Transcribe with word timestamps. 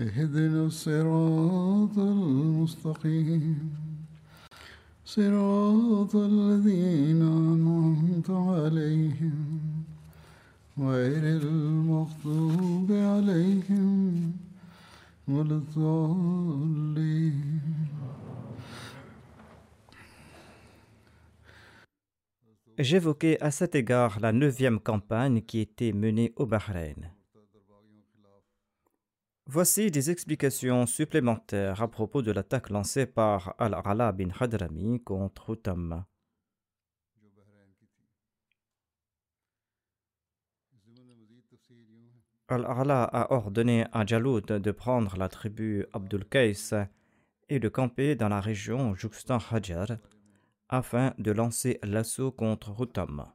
اهدنا 0.00 0.66
الصراط 0.66 1.98
المستقيم 1.98 3.74
صراط 5.04 6.16
الذين 6.16 7.22
أنعمت 7.22 8.30
عليهم 8.30 9.34
غير 10.78 11.22
المغضوب 11.42 12.92
عليهم 12.92 14.32
ولا 15.28 15.56
الضالين 15.56 17.34
J'évoquais 22.76 23.40
à 23.40 23.52
cet 23.52 23.76
égard 23.76 24.18
la 24.18 24.32
neuvième 24.32 24.80
campagne 24.80 25.42
qui 25.42 25.60
était 25.60 25.92
menée 25.92 26.32
au 26.34 26.44
Bahreïn. 26.44 27.12
Voici 29.51 29.89
des 29.89 30.11
explications 30.11 30.85
supplémentaires 30.85 31.81
à 31.81 31.87
propos 31.87 32.21
de 32.21 32.31
l'attaque 32.31 32.69
lancée 32.69 33.07
par 33.07 33.55
Al-Ala 33.57 34.11
bin 34.11 34.29
Hadrami 34.39 35.01
contre 35.03 35.49
Utam. 35.49 36.05
Al-Ala 42.47 43.05
a 43.05 43.33
ordonné 43.33 43.85
à 43.91 44.05
Jaloud 44.05 44.45
de 44.45 44.71
prendre 44.71 45.17
la 45.17 45.27
tribu 45.29 45.83
Abdul 45.93 46.25
Qais 46.25 46.53
et 47.49 47.59
de 47.59 47.69
camper 47.69 48.15
dans 48.15 48.29
la 48.29 48.41
région 48.41 48.93
jouxtant 48.93 49.39
Hajar 49.49 49.87
afin 50.67 51.15
de 51.17 51.31
lancer 51.31 51.79
l'assaut 51.81 52.31
contre 52.31 52.79
Hutam. 52.79 53.25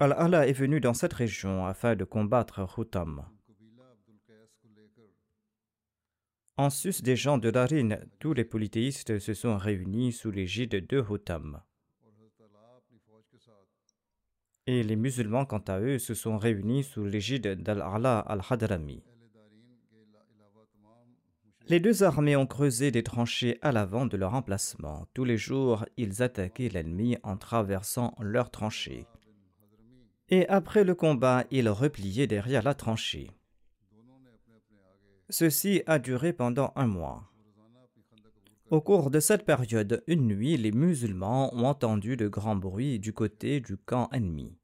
Al-Ala 0.00 0.48
est 0.48 0.52
venu 0.52 0.80
dans 0.80 0.94
cette 0.94 1.12
région 1.12 1.64
afin 1.64 1.94
de 1.94 2.02
combattre 2.02 2.68
Hutam. 2.76 3.24
En 6.58 6.70
sus 6.70 7.02
des 7.02 7.16
gens 7.16 7.36
de 7.36 7.50
Darin, 7.50 7.98
tous 8.18 8.32
les 8.32 8.44
polythéistes 8.44 9.18
se 9.18 9.34
sont 9.34 9.58
réunis 9.58 10.12
sous 10.12 10.30
l'égide 10.30 10.86
de 10.86 11.04
Hutam. 11.06 11.60
Et 14.66 14.82
les 14.82 14.96
musulmans, 14.96 15.44
quant 15.44 15.62
à 15.68 15.78
eux, 15.80 15.98
se 15.98 16.14
sont 16.14 16.38
réunis 16.38 16.82
sous 16.82 17.04
l'égide 17.04 17.62
d'Al-Ala 17.62 18.20
al-Hadrami. 18.20 19.02
Les 21.68 21.78
deux 21.78 22.02
armées 22.02 22.36
ont 22.36 22.46
creusé 22.46 22.90
des 22.90 23.02
tranchées 23.02 23.58
à 23.60 23.70
l'avant 23.70 24.06
de 24.06 24.16
leur 24.16 24.32
emplacement. 24.32 25.06
Tous 25.12 25.24
les 25.24 25.36
jours, 25.36 25.84
ils 25.98 26.22
attaquaient 26.22 26.70
l'ennemi 26.70 27.18
en 27.22 27.36
traversant 27.36 28.14
leurs 28.18 28.50
tranchées. 28.50 29.06
Et 30.30 30.48
après 30.48 30.84
le 30.84 30.94
combat, 30.94 31.44
ils 31.50 31.68
repliaient 31.68 32.26
derrière 32.26 32.62
la 32.62 32.74
tranchée. 32.74 33.30
Ceci 35.28 35.82
a 35.86 35.98
duré 35.98 36.32
pendant 36.32 36.72
un 36.76 36.86
mois. 36.86 37.24
Au 38.70 38.80
cours 38.80 39.10
de 39.10 39.18
cette 39.18 39.44
période, 39.44 40.04
une 40.06 40.28
nuit, 40.28 40.56
les 40.56 40.70
musulmans 40.70 41.52
ont 41.52 41.64
entendu 41.64 42.16
de 42.16 42.28
grands 42.28 42.54
bruits 42.54 43.00
du 43.00 43.12
côté 43.12 43.60
du 43.60 43.76
camp 43.76 44.08
ennemi. 44.12 44.56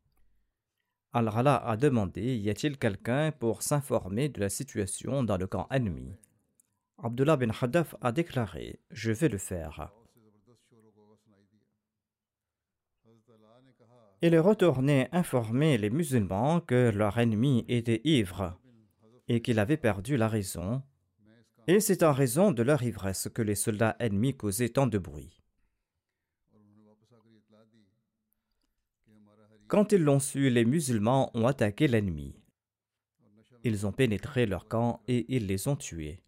Al-Rala 1.13 1.57
a 1.57 1.77
demandé 1.77 2.37
Y 2.37 2.49
a-t-il 2.49 2.79
quelqu'un 2.79 3.33
pour 3.33 3.63
s'informer 3.63 4.29
de 4.29 4.41
la 4.41 4.49
situation 4.49 5.25
dans 5.25 5.37
le 5.37 5.49
camp 5.49 5.67
ennemi? 5.71 6.15
Abdullah 7.03 7.37
bin 7.37 7.51
Haddaf 7.61 7.97
a 8.01 8.13
déclaré 8.13 8.79
Je 8.91 9.11
vais 9.11 9.29
le 9.29 9.39
faire. 9.39 9.93
Il 14.23 14.35
est 14.35 14.39
retourné 14.39 15.09
informer 15.11 15.77
les 15.77 15.91
musulmans 15.91 16.61
que 16.61 16.91
leur 16.95 17.19
ennemi 17.19 17.65
était 17.69 18.01
ivre 18.05 18.57
et 19.29 19.43
qu'il 19.43 19.59
avait 19.59 19.77
perdu 19.77 20.17
la 20.17 20.29
raison, 20.29 20.83
et 21.69 21.79
c'est 21.79 22.03
en 22.03 22.13
raison 22.13 22.51
de 22.51 22.63
leur 22.63 22.83
ivresse 22.83 23.29
que 23.33 23.43
les 23.43 23.55
soldats 23.55 23.97
ennemis 24.01 24.37
causaient 24.37 24.71
tant 24.71 24.87
de 24.87 24.99
bruit. 24.99 25.43
Quand 29.69 29.93
ils 29.93 30.03
l'ont 30.03 30.19
su, 30.19 30.51
les 30.51 30.65
musulmans 30.65 31.31
ont 31.35 31.47
attaqué 31.47 31.89
l'ennemi. 31.89 32.37
Ils 33.65 33.87
ont 33.87 33.93
pénétré 33.93 34.45
leur 34.45 34.67
camp 34.67 35.03
et 35.07 35.25
ils 35.35 35.47
les 35.47 35.69
ont 35.69 35.77
tués. 35.77 36.21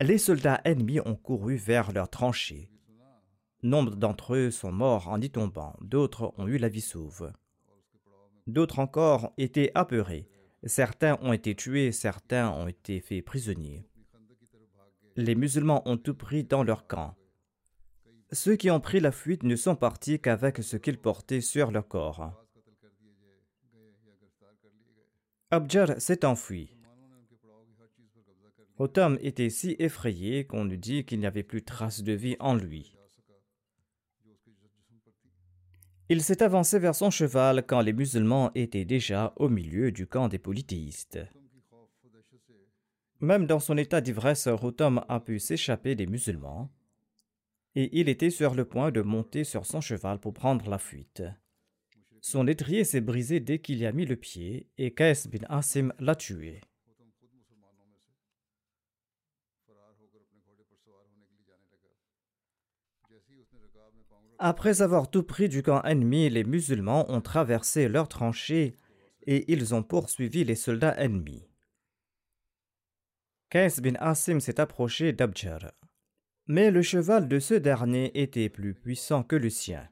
Les 0.00 0.18
soldats 0.18 0.60
ennemis 0.64 1.00
ont 1.00 1.16
couru 1.16 1.56
vers 1.56 1.92
leurs 1.92 2.08
tranchées. 2.08 2.70
Nombre 3.62 3.96
d'entre 3.96 4.34
eux 4.34 4.50
sont 4.50 4.72
morts 4.72 5.08
en 5.08 5.20
y 5.20 5.30
tombant, 5.30 5.76
d'autres 5.80 6.32
ont 6.38 6.48
eu 6.48 6.58
la 6.58 6.68
vie 6.68 6.80
sauve. 6.80 7.32
D'autres 8.46 8.80
encore 8.80 9.32
étaient 9.38 9.70
apeurés. 9.74 10.28
Certains 10.64 11.18
ont 11.22 11.32
été 11.32 11.54
tués, 11.54 11.92
certains 11.92 12.50
ont 12.50 12.68
été 12.68 13.00
faits 13.00 13.24
prisonniers. 13.24 13.86
Les 15.16 15.34
musulmans 15.34 15.82
ont 15.88 15.96
tout 15.96 16.14
pris 16.14 16.44
dans 16.44 16.62
leur 16.62 16.86
camp. 16.86 17.14
Ceux 18.30 18.56
qui 18.56 18.70
ont 18.70 18.80
pris 18.80 19.00
la 19.00 19.12
fuite 19.12 19.42
ne 19.42 19.56
sont 19.56 19.76
partis 19.76 20.18
qu'avec 20.18 20.62
ce 20.62 20.76
qu'ils 20.76 20.98
portaient 20.98 21.42
sur 21.42 21.70
leur 21.70 21.86
corps. 21.86 22.32
Abjar 25.50 26.00
s'est 26.00 26.24
enfui. 26.24 26.74
Otam 28.78 29.18
était 29.20 29.50
si 29.50 29.76
effrayé 29.78 30.46
qu'on 30.46 30.68
eût 30.70 30.78
dit 30.78 31.04
qu'il 31.04 31.20
n'y 31.20 31.26
avait 31.26 31.42
plus 31.42 31.62
trace 31.62 32.02
de 32.02 32.12
vie 32.12 32.36
en 32.40 32.54
lui. 32.54 32.96
Il 36.12 36.22
s'est 36.22 36.42
avancé 36.42 36.78
vers 36.78 36.94
son 36.94 37.08
cheval 37.08 37.64
quand 37.66 37.80
les 37.80 37.94
musulmans 37.94 38.50
étaient 38.54 38.84
déjà 38.84 39.32
au 39.36 39.48
milieu 39.48 39.90
du 39.90 40.06
camp 40.06 40.28
des 40.28 40.36
polythéistes. 40.36 41.18
Même 43.20 43.46
dans 43.46 43.60
son 43.60 43.78
état 43.78 44.02
d'ivresse, 44.02 44.46
Rotom 44.46 45.02
a 45.08 45.20
pu 45.20 45.38
s'échapper 45.38 45.94
des 45.94 46.06
musulmans 46.06 46.70
et 47.76 47.98
il 47.98 48.10
était 48.10 48.28
sur 48.28 48.54
le 48.54 48.66
point 48.66 48.90
de 48.90 49.00
monter 49.00 49.42
sur 49.42 49.64
son 49.64 49.80
cheval 49.80 50.18
pour 50.18 50.34
prendre 50.34 50.68
la 50.68 50.76
fuite. 50.76 51.22
Son 52.20 52.46
étrier 52.46 52.84
s'est 52.84 53.00
brisé 53.00 53.40
dès 53.40 53.60
qu'il 53.60 53.78
y 53.78 53.86
a 53.86 53.92
mis 53.92 54.04
le 54.04 54.16
pied 54.16 54.68
et 54.76 54.92
Qais 54.92 55.14
bin 55.32 55.46
Asim 55.48 55.94
l'a 55.98 56.14
tué. 56.14 56.60
Après 64.44 64.82
avoir 64.82 65.08
tout 65.08 65.22
pris 65.22 65.48
du 65.48 65.62
camp 65.62 65.84
ennemi, 65.84 66.28
les 66.28 66.42
musulmans 66.42 67.08
ont 67.12 67.20
traversé 67.20 67.86
leurs 67.86 68.08
tranchées 68.08 68.74
et 69.24 69.52
ils 69.52 69.72
ont 69.72 69.84
poursuivi 69.84 70.42
les 70.42 70.56
soldats 70.56 70.96
ennemis. 70.98 71.46
Qais 73.50 73.80
bin 73.80 73.94
Asim 74.00 74.40
s'est 74.40 74.58
approché 74.58 75.12
d'Abjar. 75.12 75.70
Mais 76.48 76.72
le 76.72 76.82
cheval 76.82 77.28
de 77.28 77.38
ce 77.38 77.54
dernier 77.54 78.20
était 78.20 78.48
plus 78.48 78.74
puissant 78.74 79.22
que 79.22 79.36
le 79.36 79.48
sien. 79.48 79.88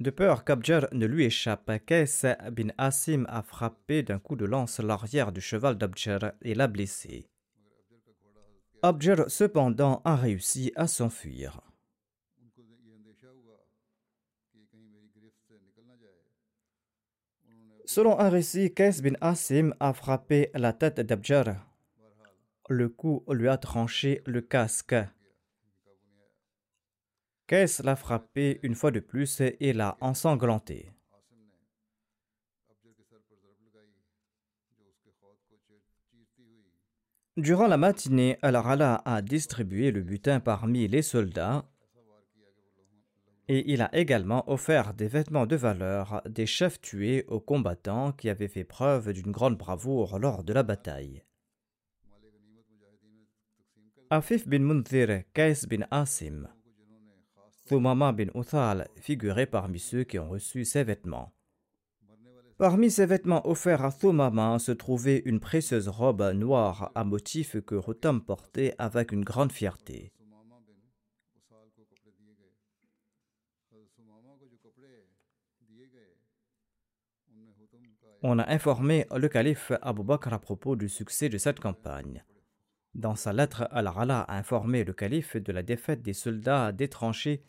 De 0.00 0.10
peur 0.10 0.44
qu'Abjar 0.44 0.88
ne 0.90 1.06
lui 1.06 1.26
échappe, 1.26 1.70
Qais 1.86 2.06
bin 2.50 2.70
Asim 2.76 3.24
a 3.28 3.44
frappé 3.44 4.02
d'un 4.02 4.18
coup 4.18 4.34
de 4.34 4.46
lance 4.46 4.80
l'arrière 4.80 5.30
du 5.30 5.40
cheval 5.40 5.78
d'Abjar 5.78 6.32
et 6.42 6.56
l'a 6.56 6.66
blessé. 6.66 7.28
Abjar 8.82 9.30
cependant 9.30 10.02
a 10.04 10.16
réussi 10.16 10.72
à 10.74 10.88
s'enfuir. 10.88 11.60
Selon 17.86 18.18
un 18.18 18.28
récit, 18.28 18.74
Qais 18.74 19.00
bin 19.00 19.14
Asim 19.20 19.72
a 19.78 19.92
frappé 19.92 20.50
la 20.54 20.72
tête 20.72 21.00
d'Abjar. 21.00 21.54
Le 22.68 22.88
coup 22.88 23.24
lui 23.28 23.48
a 23.48 23.58
tranché 23.58 24.22
le 24.26 24.40
casque. 24.40 24.96
Qais 27.46 27.80
l'a 27.84 27.94
frappé 27.94 28.58
une 28.64 28.74
fois 28.74 28.90
de 28.90 28.98
plus 28.98 29.40
et 29.40 29.72
l'a 29.72 29.96
ensanglanté. 30.00 30.90
Durant 37.36 37.68
la 37.68 37.76
matinée, 37.76 38.36
Al-Rala 38.42 39.02
a 39.04 39.22
distribué 39.22 39.92
le 39.92 40.02
butin 40.02 40.40
parmi 40.40 40.88
les 40.88 41.02
soldats 41.02 41.68
et 43.48 43.72
il 43.72 43.80
a 43.82 43.94
également 43.94 44.50
offert 44.50 44.94
des 44.94 45.08
vêtements 45.08 45.46
de 45.46 45.56
valeur 45.56 46.22
des 46.28 46.46
chefs 46.46 46.80
tués 46.80 47.24
aux 47.28 47.40
combattants 47.40 48.12
qui 48.12 48.28
avaient 48.28 48.48
fait 48.48 48.64
preuve 48.64 49.12
d'une 49.12 49.30
grande 49.30 49.56
bravoure 49.56 50.18
lors 50.18 50.42
de 50.42 50.52
la 50.52 50.62
bataille. 50.62 51.22
Afif 54.10 54.46
bin 54.46 54.60
Munzir, 54.60 55.22
Qais 55.34 55.66
bin 55.68 55.86
Asim, 55.90 56.48
Thumama 57.66 58.12
bin 58.12 58.28
Uthal 58.34 58.88
figuraient 58.96 59.46
parmi 59.46 59.80
ceux 59.80 60.04
qui 60.04 60.18
ont 60.18 60.28
reçu 60.28 60.64
ces 60.64 60.84
vêtements. 60.84 61.32
Parmi 62.58 62.90
ces 62.90 63.04
vêtements 63.04 63.46
offerts 63.48 63.84
à 63.84 63.92
Thumama 63.92 64.58
se 64.58 64.72
trouvait 64.72 65.22
une 65.26 65.40
précieuse 65.40 65.88
robe 65.88 66.22
noire 66.34 66.90
à 66.94 67.04
motif 67.04 67.60
que 67.60 67.74
Rotam 67.74 68.22
portait 68.22 68.74
avec 68.78 69.12
une 69.12 69.24
grande 69.24 69.52
fierté. 69.52 70.12
On 78.22 78.38
a 78.38 78.50
informé 78.50 79.06
le 79.14 79.28
calife 79.28 79.72
Abu 79.82 80.02
Bakr 80.02 80.32
à 80.32 80.38
propos 80.38 80.74
du 80.74 80.88
succès 80.88 81.28
de 81.28 81.38
cette 81.38 81.60
campagne. 81.60 82.24
Dans 82.94 83.14
sa 83.14 83.32
lettre, 83.32 83.68
Al-Rala 83.70 84.20
a 84.20 84.38
informé 84.38 84.84
le 84.84 84.94
calife 84.94 85.36
de 85.36 85.52
la 85.52 85.62
défaite 85.62 86.00
des 86.00 86.14
soldats 86.14 86.72
des 86.72 86.88
tranchées 86.88 87.44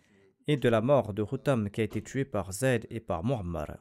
et 0.46 0.58
de 0.58 0.70
la 0.70 0.82
mort 0.82 1.14
de 1.14 1.22
Rutam 1.22 1.70
qui 1.70 1.82
a 1.82 1.86
été 1.86 2.02
tué 2.02 2.26
par 2.26 2.52
Zaid 2.52 2.86
et 2.90 3.00
par 3.00 3.24
Muammar. 3.24 3.78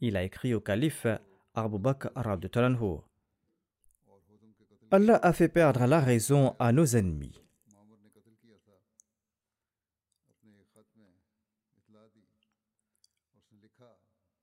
Il 0.00 0.16
a 0.16 0.24
écrit 0.24 0.52
au 0.52 0.60
calife 0.60 1.06
Abu 1.54 1.78
Bakr 1.78 2.36
de 2.36 2.48
Talanhu. 2.48 2.98
Allah 4.90 5.20
a 5.22 5.32
fait 5.32 5.48
perdre 5.48 5.86
la 5.86 6.00
raison 6.00 6.56
à 6.58 6.72
nos 6.72 6.86
ennemis. 6.86 7.40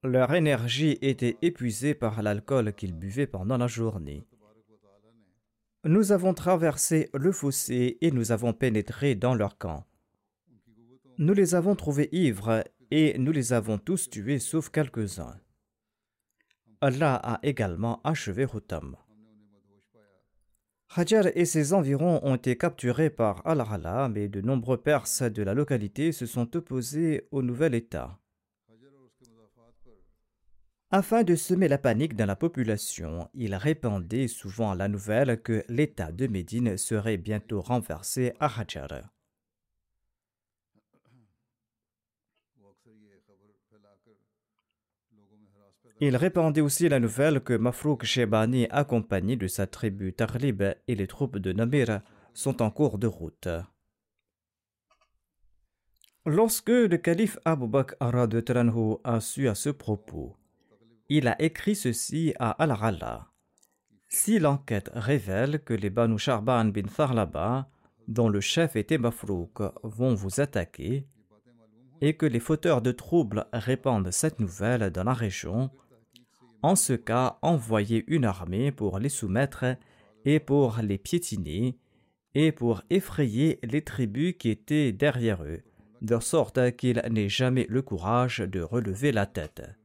Leur 0.03 0.33
énergie 0.33 0.97
était 1.01 1.37
épuisée 1.43 1.93
par 1.93 2.23
l'alcool 2.23 2.73
qu'ils 2.73 2.93
buvaient 2.93 3.27
pendant 3.27 3.57
la 3.57 3.67
journée. 3.67 4.25
Nous 5.83 6.11
avons 6.11 6.33
traversé 6.33 7.09
le 7.13 7.31
fossé 7.31 7.97
et 8.01 8.11
nous 8.11 8.31
avons 8.31 8.53
pénétré 8.53 9.13
dans 9.13 9.35
leur 9.35 9.57
camp. 9.59 9.85
Nous 11.19 11.33
les 11.33 11.53
avons 11.53 11.75
trouvés 11.75 12.09
ivres 12.11 12.63
et 12.89 13.17
nous 13.19 13.31
les 13.31 13.53
avons 13.53 13.77
tous 13.77 14.09
tués 14.09 14.39
sauf 14.39 14.69
quelques-uns. 14.69 15.39
Allah 16.81 17.15
a 17.15 17.39
également 17.43 18.01
achevé 18.03 18.47
Hutam. 18.51 18.95
Hajar 20.95 21.27
et 21.35 21.45
ses 21.45 21.73
environs 21.73 22.19
ont 22.23 22.35
été 22.35 22.57
capturés 22.57 23.11
par 23.11 23.45
Al-Rala, 23.45 24.09
mais 24.09 24.27
de 24.27 24.41
nombreux 24.41 24.77
Perses 24.77 25.21
de 25.21 25.43
la 25.43 25.53
localité 25.53 26.11
se 26.11 26.25
sont 26.25 26.57
opposés 26.57 27.27
au 27.31 27.43
nouvel 27.43 27.75
État. 27.75 28.20
Afin 30.93 31.23
de 31.23 31.35
semer 31.35 31.69
la 31.69 31.77
panique 31.77 32.17
dans 32.17 32.25
la 32.25 32.35
population, 32.35 33.29
il 33.33 33.55
répandait 33.55 34.27
souvent 34.27 34.73
la 34.73 34.89
nouvelle 34.89 35.41
que 35.41 35.63
l'État 35.69 36.11
de 36.11 36.27
Médine 36.27 36.75
serait 36.75 37.15
bientôt 37.15 37.61
renversé 37.61 38.33
à 38.41 38.47
Hajar. 38.59 39.09
Il 46.01 46.17
répandait 46.17 46.59
aussi 46.59 46.89
la 46.89 46.99
nouvelle 46.99 47.39
que 47.39 47.53
Mafrouk 47.53 48.03
Shebani, 48.03 48.67
accompagné 48.69 49.37
de 49.37 49.47
sa 49.47 49.67
tribu 49.67 50.11
Tarlib 50.11 50.61
et 50.89 50.95
les 50.95 51.07
troupes 51.07 51.37
de 51.37 51.53
Namir, 51.53 52.01
sont 52.33 52.61
en 52.61 52.69
cours 52.69 52.97
de 52.97 53.07
route. 53.07 53.47
Lorsque 56.25 56.69
le 56.69 56.97
calife 56.97 57.37
Abu 57.45 57.67
Bakr 57.67 57.95
a 58.01 59.21
su 59.21 59.47
à 59.47 59.55
ce 59.55 59.69
propos, 59.69 60.35
il 61.13 61.27
a 61.27 61.35
écrit 61.41 61.75
ceci 61.75 62.33
à 62.39 62.51
Al-Rala. 62.51 63.27
Si 64.07 64.39
l'enquête 64.39 64.89
révèle 64.93 65.61
que 65.61 65.73
les 65.73 65.89
Banu 65.89 66.17
Sharban 66.17 66.63
bin 66.63 66.83
Tharlaba, 66.83 67.67
dont 68.07 68.29
le 68.29 68.39
chef 68.39 68.77
était 68.77 68.97
Mafrouk, 68.97 69.59
vont 69.83 70.13
vous 70.13 70.39
attaquer, 70.39 71.05
et 71.99 72.13
que 72.13 72.25
les 72.25 72.39
fauteurs 72.39 72.81
de 72.81 72.93
troubles 72.93 73.45
répandent 73.51 74.09
cette 74.09 74.39
nouvelle 74.39 74.89
dans 74.89 75.03
la 75.03 75.13
région, 75.13 75.69
en 76.61 76.77
ce 76.77 76.93
cas, 76.93 77.39
envoyez 77.41 78.05
une 78.07 78.23
armée 78.23 78.71
pour 78.71 78.97
les 78.97 79.09
soumettre 79.09 79.65
et 80.23 80.39
pour 80.39 80.77
les 80.81 80.97
piétiner 80.97 81.77
et 82.35 82.53
pour 82.53 82.83
effrayer 82.89 83.59
les 83.63 83.81
tribus 83.81 84.35
qui 84.39 84.49
étaient 84.49 84.93
derrière 84.93 85.43
eux, 85.43 85.59
de 86.01 86.17
sorte 86.21 86.73
qu'ils 86.77 87.03
n'aient 87.09 87.27
jamais 87.27 87.65
le 87.67 87.81
courage 87.81 88.39
de 88.39 88.61
relever 88.61 89.11
la 89.11 89.25
tête. 89.25 89.80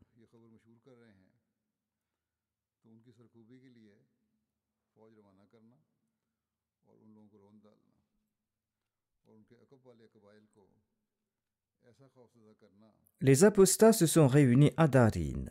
Les 13.20 13.44
apostats 13.44 13.92
se 13.92 14.06
sont 14.06 14.28
réunis 14.28 14.72
à 14.76 14.88
Darin. 14.88 15.44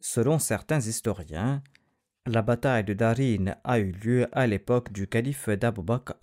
Selon 0.00 0.38
certains 0.38 0.80
historiens, 0.80 1.62
la 2.26 2.42
bataille 2.42 2.84
de 2.84 2.94
Darin 2.94 3.56
a 3.64 3.78
eu 3.78 3.92
lieu 3.92 4.28
à 4.32 4.46
l'époque 4.46 4.92
du 4.92 5.08
calife 5.08 5.48
d'Abu 5.48 5.82
Bakr 5.82 6.14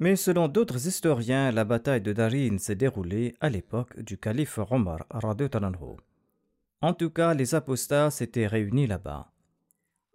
Mais 0.00 0.14
selon 0.14 0.46
d'autres 0.46 0.86
historiens, 0.86 1.50
la 1.50 1.64
bataille 1.64 2.00
de 2.00 2.12
Darin 2.12 2.58
s'est 2.58 2.76
déroulée 2.76 3.34
à 3.40 3.48
l'époque 3.48 3.98
du 4.00 4.16
calife 4.16 4.58
Omar. 4.58 5.04
En 6.80 6.94
tout 6.94 7.10
cas, 7.10 7.34
les 7.34 7.54
apostats 7.56 8.10
s'étaient 8.10 8.46
réunis 8.46 8.86
là-bas. 8.86 9.32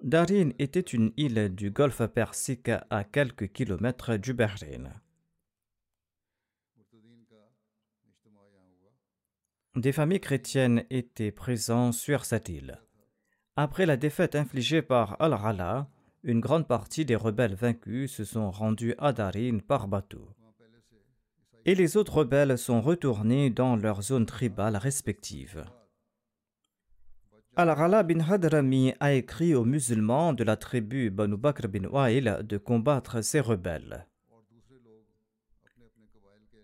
Darin 0.01 0.51
était 0.59 0.79
une 0.79 1.11
île 1.17 1.53
du 1.53 1.71
golfe 1.71 2.05
Persique 2.07 2.71
à 2.89 3.03
quelques 3.03 3.51
kilomètres 3.51 4.15
du 4.15 4.33
Bahreïn. 4.33 4.93
Des 9.75 9.91
familles 9.91 10.21
chrétiennes 10.21 10.85
étaient 10.89 11.31
présentes 11.31 11.93
sur 11.93 12.25
cette 12.25 12.47
île. 12.47 12.79
Après 13.55 13.85
la 13.85 13.97
défaite 13.97 14.35
infligée 14.35 14.81
par 14.81 15.21
Al-Rala, 15.21 15.89
une 16.23 16.39
grande 16.39 16.67
partie 16.67 17.05
des 17.05 17.17
rebelles 17.17 17.55
vaincus 17.55 18.11
se 18.11 18.23
sont 18.23 18.49
rendus 18.49 18.95
à 18.97 19.11
Darin 19.11 19.59
par 19.59 19.87
bateau. 19.87 20.29
Et 21.65 21.75
les 21.75 21.97
autres 21.97 22.17
rebelles 22.17 22.57
sont 22.57 22.81
retournés 22.81 23.49
dans 23.49 23.75
leurs 23.75 24.01
zones 24.01 24.25
tribales 24.25 24.77
respectives. 24.77 25.63
Al-Rala 27.55 28.03
bin 28.03 28.19
Hadrami 28.19 28.93
a 28.99 29.13
écrit 29.13 29.53
aux 29.53 29.65
musulmans 29.65 30.33
de 30.33 30.43
la 30.43 30.55
tribu 30.57 31.09
Banu 31.11 31.37
Bakr 31.37 31.67
bin 31.67 31.87
Wa'il 31.87 32.39
de 32.43 32.57
combattre 32.57 33.21
ces 33.21 33.39
rebelles. 33.39 34.07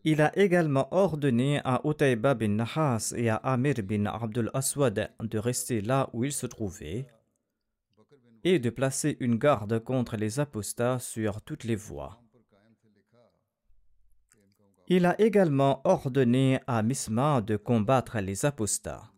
Il 0.05 0.21
a 0.21 0.35
également 0.37 0.87
ordonné 0.91 1.59
à 1.63 1.81
Utayba 1.83 2.33
bin 2.33 2.55
Nahas 2.55 3.13
et 3.15 3.29
à 3.29 3.35
Amir 3.35 3.75
bin 3.83 4.05
Abdul 4.05 4.49
Aswad 4.53 5.11
de 5.21 5.37
rester 5.37 5.81
là 5.81 6.09
où 6.13 6.23
ils 6.23 6.33
se 6.33 6.47
trouvaient 6.47 7.05
et 8.43 8.59
de 8.59 8.69
placer 8.69 9.17
une 9.19 9.37
garde 9.37 9.79
contre 9.79 10.17
les 10.17 10.39
apostats 10.39 10.99
sur 10.99 11.41
toutes 11.41 11.63
les 11.63 11.75
voies. 11.75 12.21
Il 14.87 15.05
a 15.05 15.19
également 15.21 15.81
ordonné 15.83 16.59
à 16.65 16.81
Misma 16.81 17.41
de 17.41 17.57
combattre 17.57 18.19
les 18.19 18.45
apostats. 18.45 19.11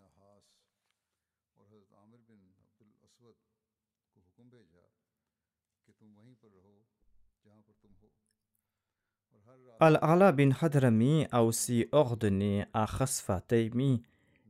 Al-Ala 9.80 10.32
bin 10.32 10.52
Hadrami 10.62 11.26
a 11.32 11.44
aussi 11.44 11.88
ordonné 11.92 12.66
à 12.74 12.86
Khasfa 12.86 13.42
Taymi 13.42 14.04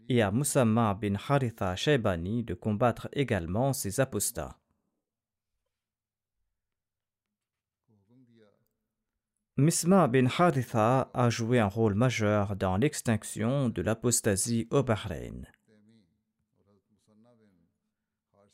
et 0.09 0.21
à 0.21 0.29
Musamma 0.29 0.93
bin 0.93 1.13
Haritha 1.15 1.75
Shaybani 1.75 2.43
de 2.43 2.53
combattre 2.53 3.07
également 3.13 3.71
ces 3.71 4.01
apostats. 4.01 4.60
Misma 9.57 10.07
bin 10.07 10.27
Haritha 10.27 11.11
a 11.13 11.29
joué 11.29 11.59
un 11.59 11.67
rôle 11.67 11.93
majeur 11.93 12.55
dans 12.55 12.77
l'extinction 12.77 13.67
de 13.67 13.81
l'apostasie 13.81 14.65
au 14.71 14.81
Bahreïn. 14.81 15.45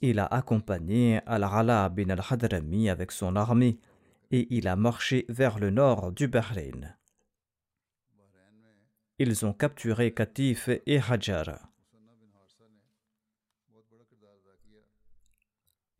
Il 0.01 0.17
a 0.17 0.25
accompagné 0.25 1.21
Al-Rala 1.27 1.89
bin 1.89 2.09
al-Hadrami 2.09 2.89
avec 2.89 3.11
son 3.11 3.35
armée 3.35 3.79
et 4.31 4.47
il 4.49 4.67
a 4.67 4.75
marché 4.75 5.25
vers 5.29 5.59
le 5.59 5.69
nord 5.69 6.11
du 6.11 6.27
Bahreïn. 6.27 6.95
Ils 9.19 9.45
ont 9.45 9.53
capturé 9.53 10.11
Katif 10.15 10.67
et 10.87 10.99
Hajar. 10.99 11.66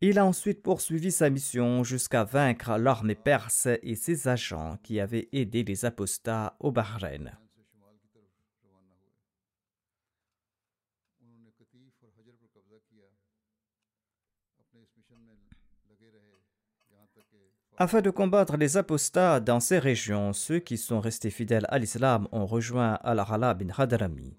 Il 0.00 0.20
a 0.20 0.24
ensuite 0.24 0.62
poursuivi 0.62 1.10
sa 1.10 1.28
mission 1.28 1.82
jusqu'à 1.82 2.22
vaincre 2.22 2.78
l'armée 2.78 3.16
perse 3.16 3.66
et 3.82 3.96
ses 3.96 4.28
agents 4.28 4.78
qui 4.84 5.00
avaient 5.00 5.28
aidé 5.32 5.64
les 5.64 5.84
apostats 5.84 6.56
au 6.60 6.70
Bahreïn. 6.70 7.32
Afin 17.76 18.00
de 18.00 18.10
combattre 18.10 18.56
les 18.56 18.76
apostats 18.76 19.40
dans 19.40 19.60
ces 19.60 19.80
régions, 19.80 20.32
ceux 20.32 20.60
qui 20.60 20.76
sont 20.76 21.00
restés 21.00 21.30
fidèles 21.30 21.66
à 21.68 21.78
l'islam 21.78 22.28
ont 22.30 22.46
rejoint 22.46 22.94
Al-Rala 23.02 23.54
bin 23.54 23.68
Hadrami. 23.76 24.36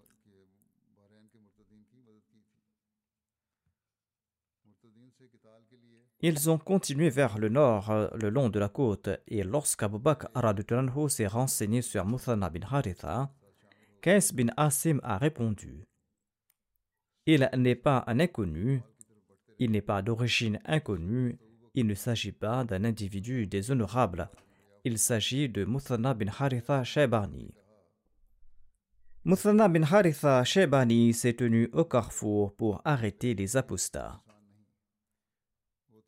Ils 6.22 6.50
ont 6.50 6.58
continué 6.58 7.10
vers 7.10 7.38
le 7.38 7.48
nord, 7.48 7.92
euh, 7.92 8.10
le 8.20 8.30
long 8.30 8.50
de 8.50 8.60
la 8.60 8.68
côte, 8.68 9.10
et 9.28 9.42
lorsqu'Abu 9.44 10.00
Bakr 10.00 10.28
s'est 11.08 11.28
renseigné 11.28 11.82
sur 11.82 12.06
Muthana 12.06 12.50
bin 12.50 12.68
Haritha, 12.70 13.32
Kais 14.02 14.34
bin 14.34 14.48
Asim 14.58 15.00
a 15.02 15.18
répondu 15.18 15.86
Il 17.26 17.50
n'est 17.56 17.76
pas 17.76 18.04
un 18.08 18.20
inconnu, 18.20 18.82
il 19.60 19.72
n'est 19.72 19.82
pas 19.82 20.02
d'origine 20.02 20.60
inconnue, 20.66 21.40
il 21.74 21.88
ne 21.88 21.96
s'agit 21.96 22.34
pas 22.34 22.66
d'un 22.66 22.84
individu 22.84 23.48
déshonorable, 23.48 24.30
il 24.84 24.98
s'agit 24.98 25.48
de 25.48 25.64
Muthana 25.64 26.14
bin 26.14 26.28
Haritha 26.38 26.84
Shaybani. 26.84 27.54
Muthana 29.24 29.70
bin 29.70 29.84
Haritha 29.84 30.44
Shaybani 30.44 31.14
s'est 31.14 31.34
tenu 31.34 31.70
au 31.72 31.86
carrefour 31.86 32.54
pour 32.58 32.82
arrêter 32.84 33.34
les 33.36 33.56
apostats. 33.56 34.22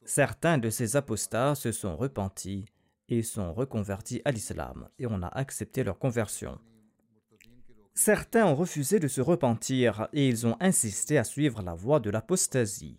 Certains 0.04 0.58
de 0.58 0.70
ces 0.70 0.96
apostats 0.96 1.56
se 1.56 1.72
sont 1.72 1.96
repentis 1.96 2.66
et 3.10 3.24
sont 3.24 3.54
reconvertis 3.54 4.22
à 4.26 4.32
l'islam, 4.32 4.90
et 4.98 5.06
on 5.06 5.22
a 5.22 5.28
accepté 5.28 5.84
leur 5.84 6.00
conversion. 6.00 6.60
Certains 7.94 8.46
ont 8.46 8.56
refusé 8.56 9.00
de 9.00 9.08
se 9.08 9.22
repentir 9.22 10.08
et 10.14 10.28
ils 10.28 10.48
ont 10.48 10.56
insisté 10.60 11.18
à 11.18 11.24
suivre 11.24 11.62
la 11.62 11.76
voie 11.76 12.00
de 12.00 12.10
l'apostasie. 12.10 12.98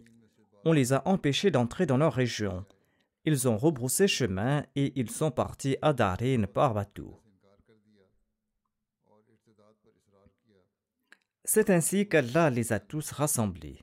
On 0.65 0.73
les 0.73 0.93
a 0.93 1.03
empêchés 1.09 1.51
d'entrer 1.51 1.87
dans 1.87 1.97
leur 1.97 2.13
région. 2.13 2.65
Ils 3.25 3.49
ont 3.49 3.57
rebroussé 3.57 4.07
chemin 4.07 4.65
et 4.77 4.93
ils 4.95 5.11
sont 5.11 5.31
partis 5.31 5.77
à 5.81 5.93
Darin 5.93 6.45
par 6.45 6.75
bateau. 6.75 7.21
C'est 11.45 11.71
ainsi 11.71 12.09
qu'Allah 12.09 12.51
les 12.51 12.73
a 12.73 12.79
tous 12.79 13.11
rassemblés. 13.11 13.81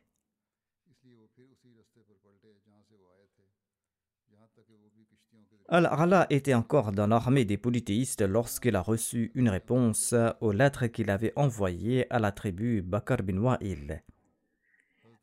Al-Ala 5.71 6.25
était 6.31 6.55
encore 6.55 6.91
dans 6.91 7.05
l'armée 7.05 7.45
des 7.45 7.57
polythéistes 7.57 8.23
lorsqu'il 8.23 8.75
a 8.75 8.81
reçu 8.81 9.31
une 9.35 9.49
réponse 9.49 10.15
aux 10.41 10.51
lettres 10.51 10.87
qu'il 10.87 11.11
avait 11.11 11.31
envoyées 11.35 12.11
à 12.11 12.17
la 12.17 12.31
tribu 12.31 12.81
Bakar 12.81 13.21
bin 13.21 13.37
Wa'il. 13.37 14.01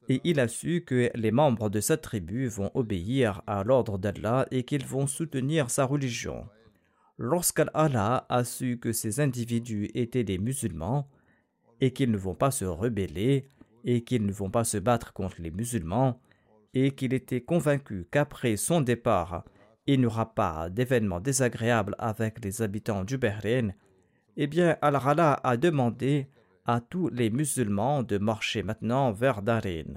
Et 0.08 0.20
il 0.22 0.38
a 0.38 0.46
su 0.46 0.84
que 0.86 1.10
les 1.16 1.32
membres 1.32 1.68
de 1.68 1.80
cette 1.80 2.02
tribu 2.02 2.46
vont 2.46 2.70
obéir 2.74 3.42
à 3.48 3.64
l'ordre 3.64 3.98
d'Allah 3.98 4.46
et 4.52 4.62
qu'ils 4.62 4.86
vont 4.86 5.08
soutenir 5.08 5.68
sa 5.68 5.84
religion. 5.84 6.46
Lorsqu'Al-Allah 7.18 8.24
a 8.28 8.44
su 8.44 8.78
que 8.78 8.92
ces 8.92 9.18
individus 9.18 9.90
étaient 9.94 10.22
des 10.22 10.38
musulmans 10.38 11.08
et 11.80 11.92
qu'ils 11.92 12.12
ne 12.12 12.16
vont 12.16 12.36
pas 12.36 12.52
se 12.52 12.64
rebeller 12.64 13.48
et 13.82 14.04
qu'ils 14.04 14.24
ne 14.24 14.32
vont 14.32 14.50
pas 14.50 14.62
se 14.62 14.78
battre 14.78 15.12
contre 15.12 15.42
les 15.42 15.50
musulmans 15.50 16.20
et 16.72 16.92
qu'il 16.92 17.14
était 17.14 17.40
convaincu 17.40 18.06
qu'après 18.12 18.56
son 18.56 18.80
départ, 18.80 19.44
il 19.86 20.00
n'y 20.00 20.06
aura 20.06 20.34
pas 20.34 20.68
d'événements 20.68 21.20
désagréables 21.20 21.94
avec 21.98 22.44
les 22.44 22.62
habitants 22.62 23.04
du 23.04 23.18
Bahreïn, 23.18 23.74
eh 24.36 24.46
bien 24.46 24.76
Al-Rala 24.82 25.40
a 25.44 25.56
demandé 25.56 26.28
à 26.64 26.80
tous 26.80 27.08
les 27.08 27.30
musulmans 27.30 28.02
de 28.02 28.18
marcher 28.18 28.62
maintenant 28.62 29.12
vers 29.12 29.42
Darin. 29.42 29.94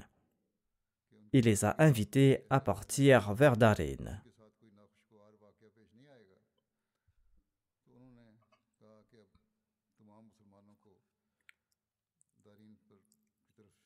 Il 1.32 1.44
les 1.44 1.64
a 1.64 1.74
invités 1.78 2.46
à 2.50 2.60
partir 2.60 3.34
vers 3.34 3.56
Darin. 3.56 4.20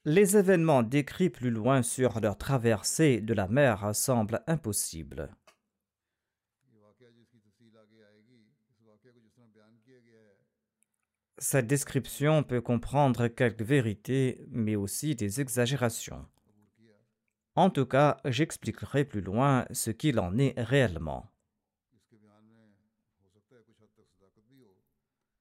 Les 0.06 0.36
événements 0.36 0.82
décrits 0.82 1.30
plus 1.30 1.50
loin 1.50 1.82
sur 1.82 2.20
leur 2.20 2.36
traversée 2.36 3.22
de 3.22 3.32
la 3.32 3.48
mer 3.48 3.94
semblent 3.94 4.42
impossibles. 4.46 5.34
Cette 11.46 11.66
description 11.66 12.42
peut 12.42 12.62
comprendre 12.62 13.28
quelques 13.28 13.60
vérités, 13.60 14.46
mais 14.48 14.76
aussi 14.76 15.14
des 15.14 15.42
exagérations. 15.42 16.24
En 17.54 17.68
tout 17.68 17.84
cas, 17.84 18.16
j'expliquerai 18.24 19.04
plus 19.04 19.20
loin 19.20 19.66
ce 19.70 19.90
qu'il 19.90 20.18
en 20.20 20.38
est 20.38 20.54
réellement. 20.56 21.30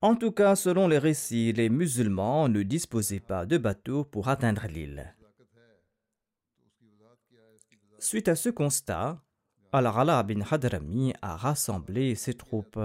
En 0.02 0.18
tout 0.18 0.34
cas, 0.34 0.58
selon 0.58 0.90
les 0.90 0.98
récits, 0.98 1.54
les 1.54 1.70
musulmans 1.70 2.50
ne 2.50 2.64
disposaient 2.64 3.22
pas 3.22 3.46
de 3.46 3.58
bateaux 3.58 4.04
pour 4.04 4.28
atteindre 4.28 4.68
l'île. 4.68 5.16
Suite 8.00 8.28
à 8.28 8.36
ce 8.36 8.50
constat, 8.50 9.24
Al-Rala 9.72 10.22
bin 10.24 10.42
Hadrami 10.52 11.14
a 11.22 11.38
rassemblé 11.38 12.16
ses 12.16 12.34
troupes 12.34 12.82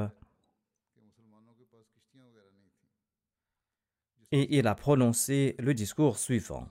et 4.33 4.59
il 4.59 4.67
a 4.67 4.75
prononcé 4.75 5.55
le 5.59 5.75
discours 5.75 6.19
suivant. 6.19 6.69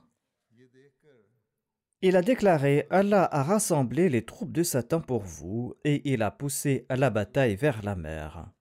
Il 2.00 2.14
a 2.14 2.22
déclaré 2.22 2.86
Allah 2.90 3.24
a 3.24 3.42
rassemblé 3.42 4.08
les 4.08 4.24
troupes 4.24 4.52
de 4.52 4.62
Satan 4.62 5.00
pour 5.00 5.22
vous 5.24 5.74
et 5.84 6.12
il 6.12 6.22
a 6.22 6.30
poussé 6.30 6.86
la 6.90 7.10
bataille 7.10 7.56
vers 7.56 7.82
la 7.82 7.96
mer. 7.96 8.52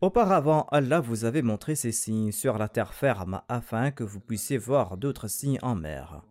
Auparavant, 0.00 0.66
Allah 0.72 1.00
vous 1.00 1.24
avait 1.24 1.42
montré 1.42 1.76
ces 1.76 1.92
signes 1.92 2.32
sur 2.32 2.58
la 2.58 2.68
terre 2.68 2.92
ferme 2.92 3.40
afin 3.48 3.92
que 3.92 4.02
vous 4.04 4.20
puissiez 4.20 4.58
voir 4.58 4.96
d'autres 4.96 5.28
signes 5.28 5.60
en 5.62 5.76
mer. 5.76 6.22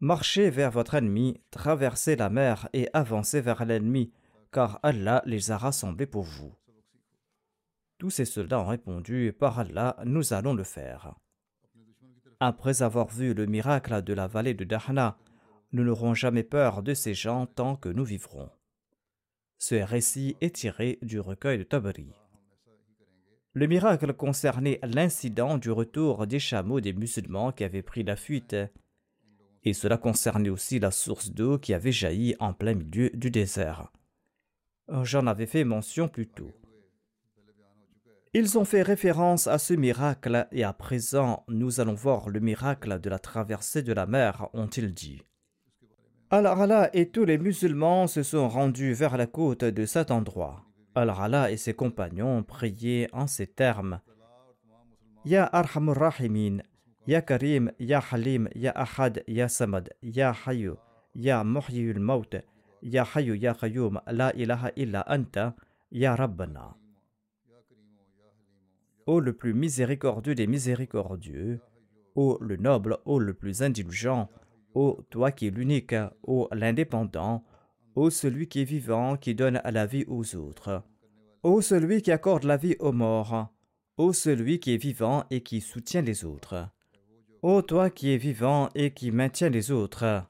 Marchez 0.00 0.50
vers 0.50 0.72
votre 0.72 0.96
ennemi, 0.96 1.40
traversez 1.52 2.16
la 2.16 2.28
mer 2.28 2.68
et 2.72 2.88
avancez 2.92 3.40
vers 3.40 3.64
l'ennemi, 3.64 4.12
car 4.50 4.80
Allah 4.82 5.22
les 5.26 5.52
a 5.52 5.56
rassemblés 5.56 6.06
pour 6.06 6.24
vous. 6.24 6.52
Tous 8.02 8.10
ces 8.10 8.24
soldats 8.24 8.58
ont 8.58 8.66
répondu 8.66 9.32
Par 9.38 9.60
Allah, 9.60 9.96
nous 10.04 10.32
allons 10.32 10.54
le 10.54 10.64
faire. 10.64 11.14
Après 12.40 12.82
avoir 12.82 13.06
vu 13.06 13.32
le 13.32 13.46
miracle 13.46 14.02
de 14.02 14.12
la 14.12 14.26
vallée 14.26 14.54
de 14.54 14.64
Dahna, 14.64 15.16
nous 15.70 15.84
n'aurons 15.84 16.12
jamais 16.12 16.42
peur 16.42 16.82
de 16.82 16.94
ces 16.94 17.14
gens 17.14 17.46
tant 17.46 17.76
que 17.76 17.88
nous 17.88 18.02
vivrons. 18.02 18.50
Ce 19.58 19.76
récit 19.76 20.36
est 20.40 20.56
tiré 20.56 20.98
du 21.02 21.20
recueil 21.20 21.58
de 21.58 21.62
Tabari. 21.62 22.12
Le 23.52 23.68
miracle 23.68 24.12
concernait 24.14 24.80
l'incident 24.82 25.56
du 25.56 25.70
retour 25.70 26.26
des 26.26 26.40
chameaux 26.40 26.80
des 26.80 26.94
musulmans 26.94 27.52
qui 27.52 27.62
avaient 27.62 27.82
pris 27.82 28.02
la 28.02 28.16
fuite, 28.16 28.56
et 29.62 29.74
cela 29.74 29.96
concernait 29.96 30.50
aussi 30.50 30.80
la 30.80 30.90
source 30.90 31.30
d'eau 31.30 31.56
qui 31.56 31.72
avait 31.72 31.92
jailli 31.92 32.34
en 32.40 32.52
plein 32.52 32.74
milieu 32.74 33.10
du 33.10 33.30
désert. 33.30 33.92
J'en 34.88 35.28
avais 35.28 35.46
fait 35.46 35.62
mention 35.62 36.08
plus 36.08 36.26
tôt. 36.26 36.52
Ils 38.34 38.56
ont 38.58 38.64
fait 38.64 38.80
référence 38.80 39.46
à 39.46 39.58
ce 39.58 39.74
miracle 39.74 40.48
et 40.52 40.64
à 40.64 40.72
présent 40.72 41.44
nous 41.48 41.80
allons 41.80 41.92
voir 41.92 42.30
le 42.30 42.40
miracle 42.40 42.98
de 42.98 43.10
la 43.10 43.18
traversée 43.18 43.82
de 43.82 43.92
la 43.92 44.06
mer, 44.06 44.48
ont-ils 44.54 44.94
dit. 44.94 45.20
Al-Rala 46.30 46.88
et 46.94 47.10
tous 47.10 47.26
les 47.26 47.36
musulmans 47.36 48.06
se 48.06 48.22
sont 48.22 48.48
rendus 48.48 48.94
vers 48.94 49.18
la 49.18 49.26
côte 49.26 49.64
de 49.64 49.84
cet 49.84 50.10
endroit. 50.10 50.64
Al-Rala 50.94 51.50
et 51.50 51.58
ses 51.58 51.74
compagnons 51.74 52.42
priaient 52.42 53.06
en 53.12 53.26
ces 53.26 53.46
termes 53.46 54.00
Ya 55.26 55.44
Arhamur 55.52 55.96
Rahimin, 55.96 56.62
Ya 57.06 57.20
Karim, 57.20 57.70
Ya 57.78 58.02
Halim, 58.10 58.48
Ya 58.54 58.72
Ahad, 58.74 59.22
Ya 59.28 59.50
Samad, 59.50 59.90
Ya 60.02 60.34
Hayu, 60.46 60.76
Ya 61.14 61.44
Muhyil 61.44 62.00
Maut, 62.00 62.34
Ya 62.82 63.04
Hayyu 63.14 63.34
Ya 63.34 63.52
Qayyum, 63.52 64.00
La 64.06 64.34
ilaha 64.34 64.70
illa 64.74 65.04
Anta, 65.06 65.54
Ya 65.90 66.16
Rabbana. 66.16 66.81
Ô 69.06 69.20
le 69.20 69.32
plus 69.32 69.52
miséricordieux 69.52 70.34
des 70.34 70.46
miséricordieux, 70.46 71.60
ô 72.14 72.38
le 72.40 72.56
noble, 72.56 72.98
ô 73.04 73.18
le 73.18 73.34
plus 73.34 73.62
indulgent, 73.62 74.28
ô 74.74 75.02
toi 75.10 75.32
qui 75.32 75.48
es 75.48 75.50
l'unique, 75.50 75.94
ô 76.22 76.48
l'indépendant, 76.52 77.44
ô 77.96 78.10
celui 78.10 78.46
qui 78.46 78.60
est 78.60 78.64
vivant, 78.64 79.16
qui 79.16 79.34
donne 79.34 79.60
la 79.64 79.86
vie 79.86 80.04
aux 80.06 80.36
autres, 80.36 80.84
ô 81.42 81.60
celui 81.60 82.02
qui 82.02 82.12
accorde 82.12 82.44
la 82.44 82.56
vie 82.56 82.76
aux 82.78 82.92
morts, 82.92 83.52
ô 83.96 84.12
celui 84.12 84.60
qui 84.60 84.74
est 84.74 84.82
vivant 84.82 85.24
et 85.30 85.42
qui 85.42 85.60
soutient 85.60 86.02
les 86.02 86.24
autres, 86.24 86.68
ô 87.42 87.60
toi 87.62 87.90
qui 87.90 88.12
es 88.12 88.18
vivant 88.18 88.68
et 88.74 88.92
qui 88.92 89.10
maintiens 89.10 89.50
les 89.50 89.72
autres. 89.72 90.24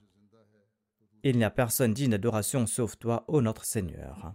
Il 1.24 1.36
n'y 1.36 1.44
a 1.44 1.50
personne 1.50 1.94
digne 1.94 2.10
d'adoration 2.10 2.66
sauf 2.66 2.98
toi, 2.98 3.24
ô 3.28 3.42
notre 3.42 3.64
Seigneur. 3.64 4.34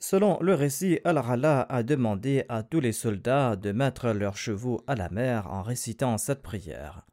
Selon 0.00 0.38
le 0.40 0.54
récit, 0.54 1.00
Al-Rala 1.04 1.62
a 1.62 1.82
demandé 1.82 2.44
à 2.48 2.62
tous 2.62 2.78
les 2.78 2.92
soldats 2.92 3.56
de 3.56 3.72
mettre 3.72 4.10
leurs 4.10 4.36
chevaux 4.36 4.80
à 4.86 4.94
la 4.94 5.08
mer 5.08 5.52
en 5.52 5.62
récitant 5.62 6.18
cette 6.18 6.42
prière. 6.42 7.04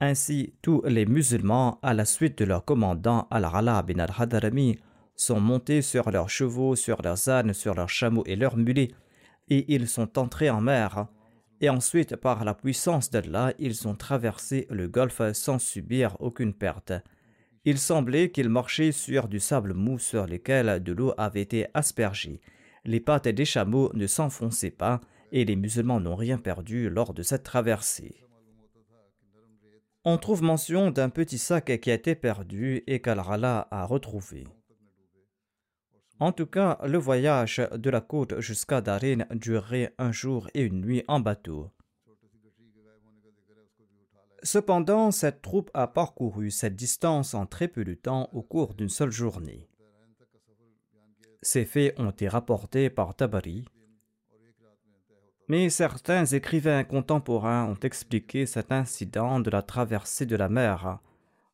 Ainsi, 0.00 0.54
tous 0.60 0.82
les 0.84 1.06
musulmans, 1.06 1.78
à 1.82 1.94
la 1.94 2.04
suite 2.04 2.38
de 2.38 2.44
leur 2.44 2.64
commandant 2.64 3.26
Al-Rala 3.30 3.82
bin 3.82 4.00
al-Hadarami, 4.00 4.78
sont 5.16 5.40
montés 5.40 5.80
sur 5.80 6.10
leurs 6.10 6.28
chevaux, 6.28 6.76
sur 6.76 7.00
leurs 7.00 7.28
ânes, 7.30 7.54
sur 7.54 7.74
leurs 7.74 7.88
chameaux 7.88 8.22
et 8.26 8.36
leurs 8.36 8.58
mulets, 8.58 8.92
et 9.48 9.74
ils 9.74 9.88
sont 9.88 10.18
entrés 10.18 10.50
en 10.50 10.60
mer. 10.60 11.06
Et 11.60 11.70
ensuite, 11.70 12.16
par 12.16 12.44
la 12.44 12.54
puissance 12.54 13.10
d'Allah, 13.10 13.54
ils 13.58 13.88
ont 13.88 13.96
traversé 13.96 14.66
le 14.70 14.88
golfe 14.88 15.22
sans 15.32 15.58
subir 15.58 16.16
aucune 16.20 16.52
perte. 16.52 16.92
Il 17.64 17.78
semblait 17.78 18.30
qu'ils 18.30 18.48
marchaient 18.48 18.92
sur 18.92 19.28
du 19.28 19.40
sable 19.40 19.74
mou 19.74 19.98
sur 19.98 20.26
lequel 20.26 20.82
de 20.82 20.92
l'eau 20.92 21.12
avait 21.18 21.42
été 21.42 21.66
aspergée. 21.74 22.40
Les 22.84 23.00
pattes 23.00 23.28
des 23.28 23.44
chameaux 23.44 23.90
ne 23.94 24.06
s'enfonçaient 24.06 24.70
pas 24.70 25.00
et 25.32 25.44
les 25.44 25.56
musulmans 25.56 26.00
n'ont 26.00 26.16
rien 26.16 26.38
perdu 26.38 26.88
lors 26.88 27.12
de 27.12 27.22
cette 27.22 27.42
traversée. 27.42 28.24
On 30.04 30.16
trouve 30.16 30.42
mention 30.42 30.90
d'un 30.90 31.10
petit 31.10 31.38
sac 31.38 31.78
qui 31.80 31.90
a 31.90 31.94
été 31.94 32.14
perdu 32.14 32.82
et 32.86 33.00
qu'Al-Rala 33.00 33.68
a 33.70 33.84
retrouvé. 33.84 34.44
En 36.20 36.32
tout 36.32 36.46
cas, 36.46 36.78
le 36.84 36.98
voyage 36.98 37.62
de 37.74 37.90
la 37.90 38.00
côte 38.00 38.40
jusqu'à 38.40 38.80
Darin 38.80 39.24
durerait 39.30 39.94
un 39.98 40.10
jour 40.10 40.48
et 40.54 40.62
une 40.62 40.80
nuit 40.80 41.04
en 41.08 41.20
bateau. 41.20 41.70
Cependant, 44.42 45.10
cette 45.10 45.42
troupe 45.42 45.70
a 45.74 45.86
parcouru 45.86 46.50
cette 46.50 46.76
distance 46.76 47.34
en 47.34 47.46
très 47.46 47.68
peu 47.68 47.84
de 47.84 47.94
temps 47.94 48.28
au 48.32 48.42
cours 48.42 48.74
d'une 48.74 48.88
seule 48.88 49.10
journée. 49.10 49.68
Ces 51.42 51.64
faits 51.64 51.98
ont 51.98 52.10
été 52.10 52.28
rapportés 52.28 52.90
par 52.90 53.14
Tabari, 53.14 53.64
mais 55.48 55.70
certains 55.70 56.26
écrivains 56.26 56.84
contemporains 56.84 57.64
ont 57.66 57.80
expliqué 57.82 58.44
cet 58.44 58.70
incident 58.70 59.40
de 59.40 59.50
la 59.50 59.62
traversée 59.62 60.26
de 60.26 60.36
la 60.36 60.48
mer 60.48 61.00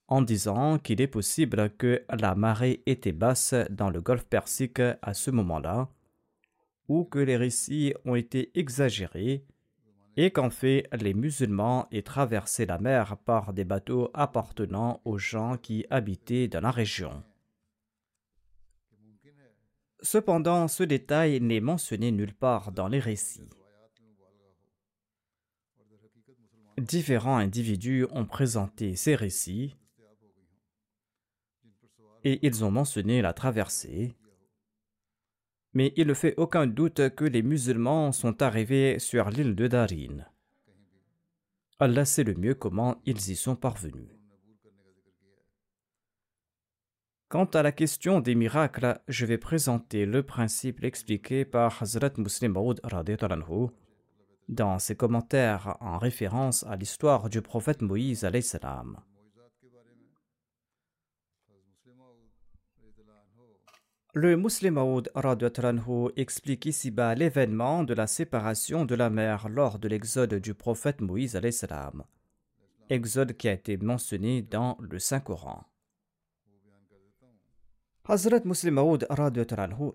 en 0.08 0.20
disant 0.20 0.78
qu'il 0.78 1.00
est 1.00 1.06
possible 1.06 1.70
que 1.76 2.04
la 2.10 2.34
marée 2.34 2.82
était 2.86 3.12
basse 3.12 3.54
dans 3.70 3.90
le 3.90 4.00
golfe 4.00 4.26
Persique 4.26 4.80
à 4.80 5.14
ce 5.14 5.30
moment-là, 5.30 5.88
ou 6.88 7.04
que 7.04 7.18
les 7.18 7.36
récits 7.36 7.94
ont 8.04 8.14
été 8.14 8.50
exagérés 8.58 9.44
et 10.16 10.30
qu'en 10.30 10.50
fait 10.50 10.88
les 10.92 11.14
musulmans 11.14 11.88
aient 11.90 12.02
traversé 12.02 12.66
la 12.66 12.78
mer 12.78 13.16
par 13.18 13.52
des 13.52 13.64
bateaux 13.64 14.10
appartenant 14.14 15.00
aux 15.04 15.18
gens 15.18 15.56
qui 15.56 15.86
habitaient 15.90 16.48
dans 16.48 16.60
la 16.60 16.70
région. 16.70 17.22
Cependant, 20.02 20.68
ce 20.68 20.82
détail 20.82 21.40
n'est 21.40 21.60
mentionné 21.60 22.12
nulle 22.12 22.34
part 22.34 22.72
dans 22.72 22.88
les 22.88 22.98
récits. 22.98 23.48
Différents 26.76 27.38
individus 27.38 28.06
ont 28.10 28.26
présenté 28.26 28.96
ces 28.96 29.14
récits 29.14 29.76
et 32.24 32.38
ils 32.42 32.64
ont 32.64 32.70
mentionné 32.70 33.22
la 33.22 33.32
traversée, 33.32 34.14
mais 35.74 35.92
il 35.96 36.06
ne 36.06 36.14
fait 36.14 36.34
aucun 36.36 36.66
doute 36.66 37.14
que 37.14 37.24
les 37.24 37.42
musulmans 37.42 38.12
sont 38.12 38.40
arrivés 38.42 38.98
sur 38.98 39.28
l'île 39.28 39.54
de 39.54 39.66
Darin. 39.66 40.24
Allah 41.80 42.04
sait 42.04 42.24
le 42.24 42.34
mieux 42.34 42.54
comment 42.54 43.00
ils 43.04 43.30
y 43.30 43.36
sont 43.36 43.56
parvenus. 43.56 44.08
Quant 47.28 47.46
à 47.46 47.62
la 47.64 47.72
question 47.72 48.20
des 48.20 48.36
miracles, 48.36 49.00
je 49.08 49.26
vais 49.26 49.38
présenter 49.38 50.06
le 50.06 50.22
principe 50.22 50.84
expliqué 50.84 51.44
par 51.44 51.82
Hazrat 51.82 52.12
Muslim 52.16 52.52
Maud 52.52 52.80
dans 54.48 54.78
ses 54.78 54.94
commentaires 54.94 55.76
en 55.80 55.98
référence 55.98 56.64
à 56.64 56.76
l'histoire 56.76 57.28
du 57.28 57.42
prophète 57.42 57.82
Moïse. 57.82 58.24
Le 64.16 64.36
Muslim 64.36 64.74
Maud 64.74 65.10
explique 66.14 66.66
ici-bas 66.66 67.16
l'événement 67.16 67.82
de 67.82 67.94
la 67.94 68.06
séparation 68.06 68.84
de 68.84 68.94
la 68.94 69.10
mer 69.10 69.48
lors 69.48 69.80
de 69.80 69.88
l'exode 69.88 70.34
du 70.34 70.54
prophète 70.54 71.00
Moïse 71.00 71.36
salam. 71.50 72.04
Exode 72.88 73.32
qui 73.32 73.48
a 73.48 73.52
été 73.52 73.76
mentionné 73.76 74.42
dans 74.42 74.78
le 74.78 75.00
Saint-Coran. 75.00 75.64
Hazrat 78.04 78.42
Muslim 78.44 78.74
Maud 78.74 79.04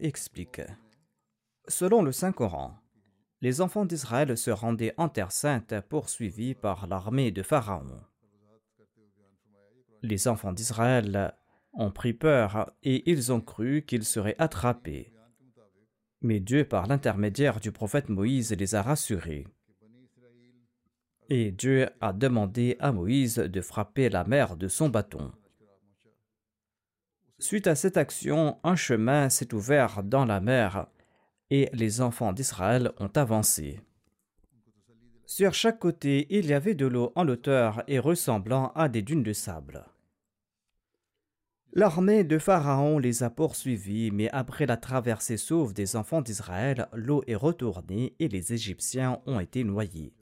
explique 0.02 0.62
Selon 1.70 2.02
le 2.02 2.12
Saint-Coran, 2.12 2.78
les 3.40 3.62
enfants 3.62 3.86
d'Israël 3.86 4.38
se 4.38 4.52
rendaient 4.52 4.96
en 4.98 5.08
Terre 5.08 5.32
Sainte 5.32 5.80
poursuivis 5.88 6.56
par 6.56 6.88
l'armée 6.88 7.32
de 7.32 7.42
Pharaon. 7.42 8.02
Les 10.02 10.28
enfants 10.28 10.52
d'Israël 10.52 11.39
ont 11.74 11.92
pris 11.92 12.14
peur 12.14 12.72
et 12.84 13.10
ils 13.10 13.32
ont 13.32 13.42
cru 13.42 13.84
qu'ils 13.84 14.06
seraient 14.06 14.36
attrapés. 14.40 15.14
Mais 16.22 16.40
Dieu, 16.40 16.66
par 16.66 16.88
l'intermédiaire 16.88 17.60
du 17.60 17.72
prophète 17.72 18.10
Moïse, 18.10 18.52
les 18.52 18.76
a 18.76 18.82
rassurés. 18.82 19.48
Et 21.30 21.52
Dieu 21.52 21.90
a 22.02 22.12
demandé 22.12 22.76
à 22.80 22.92
Moïse 22.92 23.36
de 23.36 23.62
frapper 23.62 24.10
la 24.10 24.24
mer 24.24 24.58
de 24.58 24.68
son 24.68 24.90
bâton. 24.90 25.32
Suite 27.38 27.68
à 27.68 27.76
cette 27.76 27.98
action, 27.98 28.60
un 28.64 28.76
chemin 28.76 29.30
s'est 29.30 29.54
ouvert 29.54 30.04
dans 30.04 30.26
la 30.26 30.42
mer 30.42 30.88
et 31.50 31.70
les 31.72 32.02
enfants 32.02 32.34
d'Israël 32.34 32.92
ont 33.00 33.12
avancé. 33.16 33.80
Sur 35.26 35.54
chaque 35.54 35.80
côté, 35.80 36.28
il 36.32 36.48
y 36.48 36.54
avait 36.54 36.74
de 36.74 36.88
l'eau 36.88 37.14
en 37.16 37.28
hauteur 37.28 37.84
et 37.88 38.00
ressemblant 38.00 38.72
à 38.76 38.90
des 38.90 39.04
dunes 39.04 39.24
de 39.24 39.32
sable. 39.34 39.86
L'armée 41.74 42.24
de 42.24 42.40
Pharaon 42.40 42.98
les 42.98 43.22
a 43.22 43.30
poursuivis, 43.30 44.10
mais 44.12 44.30
après 44.32 44.66
la 44.66 44.76
traversée 44.76 45.38
sauve 45.38 45.74
des 45.74 45.96
enfants 45.96 46.22
d'Israël, 46.22 46.88
l'eau 46.94 47.24
est 47.28 47.36
retournée 47.36 48.16
et 48.20 48.28
les 48.28 48.54
Égyptiens 48.54 49.22
ont 49.28 49.40
été 49.40 49.64
noyés. 49.64 50.14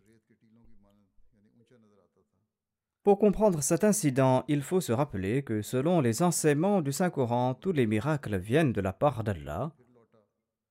Pour 3.04 3.18
comprendre 3.18 3.64
cet 3.64 3.86
incident, 3.86 4.44
il 4.50 4.62
faut 4.62 4.82
se 4.82 4.92
rappeler 4.92 5.42
que 5.42 5.62
selon 5.62 6.02
les 6.02 6.22
enseignements 6.22 6.82
du 6.82 6.92
Saint-Coran, 6.92 7.54
tous 7.54 7.72
les 7.72 7.88
miracles 7.88 8.36
viennent 8.36 8.74
de 8.74 8.82
la 8.82 8.92
part 8.92 9.24
d'Allah 9.24 9.72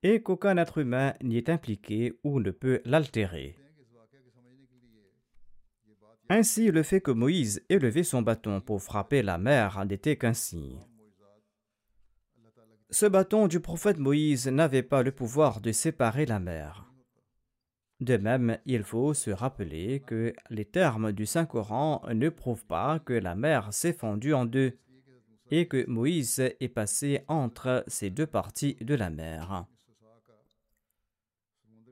et 0.03 0.23
qu'aucun 0.23 0.59
être 0.59 0.77
humain 0.77 1.15
n'y 1.23 1.39
est 1.39 1.49
impliqué 1.49 2.12
ou 2.23 2.39
ne 2.39 2.51
peut 2.51 2.83
l'altérer. 2.85 3.57
Ainsi, 6.29 6.70
le 6.70 6.83
fait 6.83 7.00
que 7.00 7.11
Moïse 7.11 7.64
ait 7.68 7.79
levé 7.79 8.02
son 8.02 8.22
bâton 8.22 8.61
pour 8.61 8.83
frapper 8.83 9.22
la 9.22 9.38
mer 9.38 9.85
n'était 9.85 10.16
qu'un 10.16 10.35
signe. 10.35 10.81
Ce 12.90 13.07
bâton 13.07 13.48
du 13.48 13.61
prophète 13.61 13.98
Moïse 13.98 14.48
n'avait 14.48 14.83
pas 14.83 15.02
le 15.02 15.12
pouvoir 15.12 15.61
de 15.61 15.72
séparer 15.72 16.26
la 16.26 16.38
mer. 16.38 16.87
De 18.00 18.16
même, 18.16 18.59
il 18.66 18.83
faut 18.83 19.14
se 19.14 19.31
rappeler 19.31 20.00
que 20.00 20.35
les 20.50 20.66
termes 20.66 21.12
du 21.12 21.26
Saint-Coran 21.26 22.02
ne 22.12 22.29
prouvent 22.29 22.66
pas 22.66 22.98
que 22.98 23.14
la 23.14 23.35
mer 23.35 23.72
s'est 23.72 23.92
fendue 23.92 24.35
en 24.35 24.44
deux 24.44 24.79
et 25.50 25.66
que 25.66 25.88
Moïse 25.88 26.40
est 26.61 26.68
passé 26.68 27.22
entre 27.29 27.85
ces 27.87 28.11
deux 28.11 28.26
parties 28.26 28.76
de 28.81 28.94
la 28.94 29.11
mer. 29.11 29.66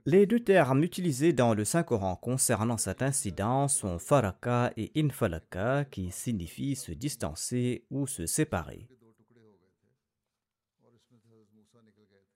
Les 0.07 0.27
deux 0.27 0.40
termes 0.40 0.83
utilisés 0.83 1.33
dans 1.33 1.55
le 1.55 1.64
Saint-Coran 1.64 2.17
concernant 2.17 2.77
cet 2.77 3.01
incident 3.01 3.69
sont 3.69 3.99
faraka 3.99 4.71
et 4.77 4.93
infalaka 4.97 5.87
qui 5.87 6.11
signifient 6.11 6.77
se 6.77 6.93
distancer 6.93 7.87
ou 7.90 8.07
se 8.07 8.27
séparer. 8.27 8.87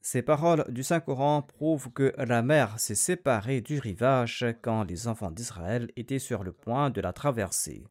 Ces 0.00 0.22
paroles 0.22 0.64
du 0.70 0.82
Saint-Coran 0.82 1.42
prouvent 1.42 1.92
que 1.92 2.14
la 2.16 2.40
mer 2.40 2.80
s'est 2.80 2.94
séparée 2.94 3.60
du 3.60 3.78
rivage 3.78 4.46
quand 4.62 4.84
les 4.84 5.06
enfants 5.06 5.30
d'Israël 5.30 5.90
étaient 5.96 6.18
sur 6.18 6.44
le 6.44 6.52
point 6.52 6.88
de 6.88 7.02
la 7.02 7.12
traverser. 7.12 7.84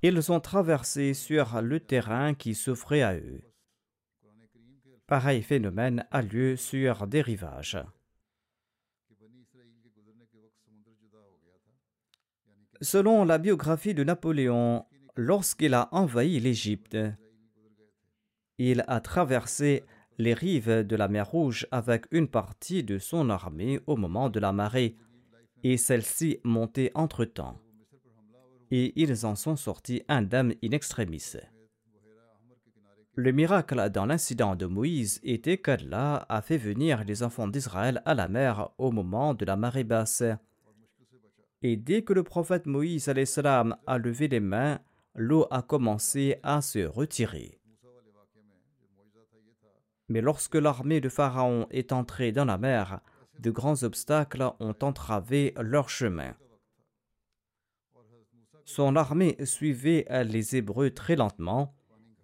Ils 0.00 0.32
ont 0.32 0.40
traversé 0.40 1.12
sur 1.12 1.60
le 1.60 1.80
terrain 1.80 2.32
qui 2.32 2.54
s'offrait 2.54 3.02
à 3.02 3.14
eux. 3.14 3.49
Pareil 5.10 5.42
phénomène 5.42 6.06
a 6.12 6.22
lieu 6.22 6.54
sur 6.54 7.08
des 7.08 7.20
rivages. 7.20 7.76
Selon 12.80 13.24
la 13.24 13.38
biographie 13.38 13.92
de 13.92 14.04
Napoléon, 14.04 14.86
lorsqu'il 15.16 15.74
a 15.74 15.88
envahi 15.90 16.38
l'Égypte, 16.38 16.96
il 18.58 18.84
a 18.86 19.00
traversé 19.00 19.82
les 20.18 20.32
rives 20.32 20.86
de 20.86 20.94
la 20.94 21.08
mer 21.08 21.28
Rouge 21.28 21.66
avec 21.72 22.06
une 22.12 22.28
partie 22.28 22.84
de 22.84 22.98
son 22.98 23.30
armée 23.30 23.80
au 23.88 23.96
moment 23.96 24.30
de 24.30 24.38
la 24.38 24.52
marée, 24.52 24.94
et 25.64 25.76
celle-ci 25.76 26.38
montait 26.44 26.92
entre-temps. 26.94 27.60
Et 28.70 28.92
ils 28.94 29.26
en 29.26 29.34
sont 29.34 29.56
sortis 29.56 30.04
indemnes 30.06 30.54
in 30.62 30.70
extremis. 30.70 31.34
Le 33.22 33.32
miracle 33.32 33.90
dans 33.90 34.06
l'incident 34.06 34.56
de 34.56 34.64
Moïse 34.64 35.20
était 35.22 35.58
qu'Allah 35.58 36.24
a 36.30 36.40
fait 36.40 36.56
venir 36.56 37.04
les 37.04 37.22
enfants 37.22 37.48
d'Israël 37.48 38.00
à 38.06 38.14
la 38.14 38.28
mer 38.28 38.70
au 38.78 38.92
moment 38.92 39.34
de 39.34 39.44
la 39.44 39.56
marée 39.56 39.84
basse. 39.84 40.22
Et 41.60 41.76
dès 41.76 42.00
que 42.00 42.14
le 42.14 42.22
prophète 42.22 42.64
Moïse 42.64 43.10
a 43.10 43.98
levé 43.98 44.28
les 44.28 44.40
mains, 44.40 44.80
l'eau 45.14 45.46
a 45.50 45.60
commencé 45.60 46.38
à 46.42 46.62
se 46.62 46.78
retirer. 46.78 47.60
Mais 50.08 50.22
lorsque 50.22 50.54
l'armée 50.54 51.02
de 51.02 51.10
Pharaon 51.10 51.66
est 51.70 51.92
entrée 51.92 52.32
dans 52.32 52.46
la 52.46 52.56
mer, 52.56 53.00
de 53.38 53.50
grands 53.50 53.82
obstacles 53.82 54.50
ont 54.60 54.76
entravé 54.80 55.52
leur 55.60 55.90
chemin. 55.90 56.34
Son 58.64 58.96
armée 58.96 59.36
suivait 59.44 60.06
les 60.24 60.56
Hébreux 60.56 60.88
très 60.88 61.16
lentement, 61.16 61.74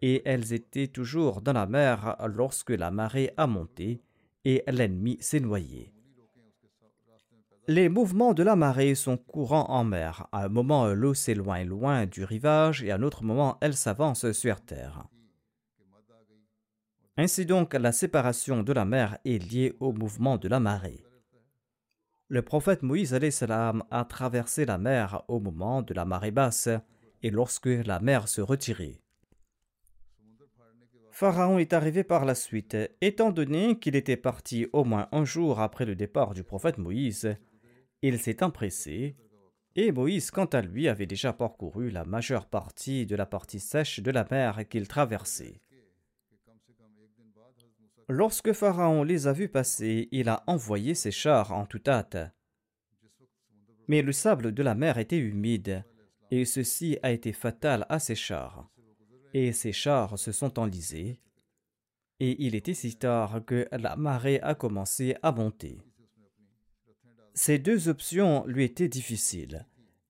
et 0.02 0.22
elles 0.24 0.52
étaient 0.52 0.88
toujours 0.88 1.40
dans 1.40 1.52
la 1.52 1.66
mer 1.66 2.16
lorsque 2.26 2.70
la 2.70 2.90
marée 2.90 3.32
a 3.36 3.46
monté 3.46 4.00
et 4.44 4.62
l'ennemi 4.68 5.18
s'est 5.20 5.40
noyé. 5.40 5.92
Les 7.68 7.88
mouvements 7.88 8.32
de 8.32 8.44
la 8.44 8.54
marée 8.54 8.94
sont 8.94 9.16
courants 9.16 9.68
en 9.68 9.82
mer. 9.82 10.28
À 10.30 10.44
un 10.44 10.48
moment, 10.48 10.86
l'eau 10.86 11.14
s'éloigne 11.14 11.66
loin 11.66 12.06
du 12.06 12.22
rivage 12.22 12.84
et 12.84 12.92
à 12.92 12.94
un 12.94 13.02
autre 13.02 13.24
moment, 13.24 13.58
elle 13.60 13.74
s'avance 13.74 14.30
sur 14.30 14.60
terre. 14.60 15.08
Ainsi 17.16 17.44
donc, 17.44 17.74
la 17.74 17.90
séparation 17.90 18.62
de 18.62 18.72
la 18.72 18.84
mer 18.84 19.18
est 19.24 19.38
liée 19.38 19.74
au 19.80 19.92
mouvement 19.92 20.36
de 20.36 20.46
la 20.46 20.60
marée. 20.60 21.02
Le 22.28 22.42
prophète 22.42 22.82
Moïse 22.82 23.14
a 23.14 24.04
traversé 24.04 24.64
la 24.64 24.78
mer 24.78 25.22
au 25.26 25.40
moment 25.40 25.82
de 25.82 25.94
la 25.94 26.04
marée 26.04 26.30
basse 26.30 26.68
et 27.22 27.30
lorsque 27.30 27.66
la 27.66 27.98
mer 27.98 28.28
se 28.28 28.40
retirait. 28.40 29.00
Pharaon 31.18 31.56
est 31.56 31.72
arrivé 31.72 32.04
par 32.04 32.26
la 32.26 32.34
suite. 32.34 32.76
Étant 33.00 33.30
donné 33.30 33.78
qu'il 33.78 33.96
était 33.96 34.18
parti 34.18 34.66
au 34.74 34.84
moins 34.84 35.08
un 35.12 35.24
jour 35.24 35.60
après 35.60 35.86
le 35.86 35.94
départ 35.94 36.34
du 36.34 36.44
prophète 36.44 36.76
Moïse, 36.76 37.38
il 38.02 38.18
s'est 38.18 38.42
empressé, 38.42 39.16
et 39.76 39.92
Moïse, 39.92 40.30
quant 40.30 40.44
à 40.44 40.60
lui, 40.60 40.88
avait 40.88 41.06
déjà 41.06 41.32
parcouru 41.32 41.88
la 41.88 42.04
majeure 42.04 42.44
partie 42.44 43.06
de 43.06 43.16
la 43.16 43.24
partie 43.24 43.60
sèche 43.60 44.00
de 44.00 44.10
la 44.10 44.26
mer 44.30 44.68
qu'il 44.68 44.86
traversait. 44.88 45.62
Lorsque 48.10 48.52
Pharaon 48.52 49.02
les 49.02 49.26
a 49.26 49.32
vus 49.32 49.48
passer, 49.48 50.10
il 50.12 50.28
a 50.28 50.44
envoyé 50.46 50.94
ses 50.94 51.12
chars 51.12 51.52
en 51.52 51.64
toute 51.64 51.88
hâte. 51.88 52.18
Mais 53.88 54.02
le 54.02 54.12
sable 54.12 54.52
de 54.52 54.62
la 54.62 54.74
mer 54.74 54.98
était 54.98 55.16
humide, 55.16 55.82
et 56.30 56.44
ceci 56.44 56.98
a 57.02 57.10
été 57.10 57.32
fatal 57.32 57.86
à 57.88 58.00
ses 58.00 58.16
chars. 58.16 58.68
Et 59.38 59.52
ses 59.52 59.72
chars 59.72 60.18
se 60.18 60.32
sont 60.32 60.58
enlisés, 60.58 61.20
et 62.20 62.42
il 62.42 62.54
était 62.54 62.72
si 62.72 62.96
tard 62.96 63.44
que 63.44 63.68
la 63.70 63.94
marée 63.94 64.40
a 64.40 64.54
commencé 64.54 65.14
à 65.22 65.30
monter. 65.30 65.78
Ces 67.34 67.58
deux 67.58 67.90
options 67.90 68.46
lui 68.46 68.64
étaient 68.64 68.88
difficiles. 68.88 69.66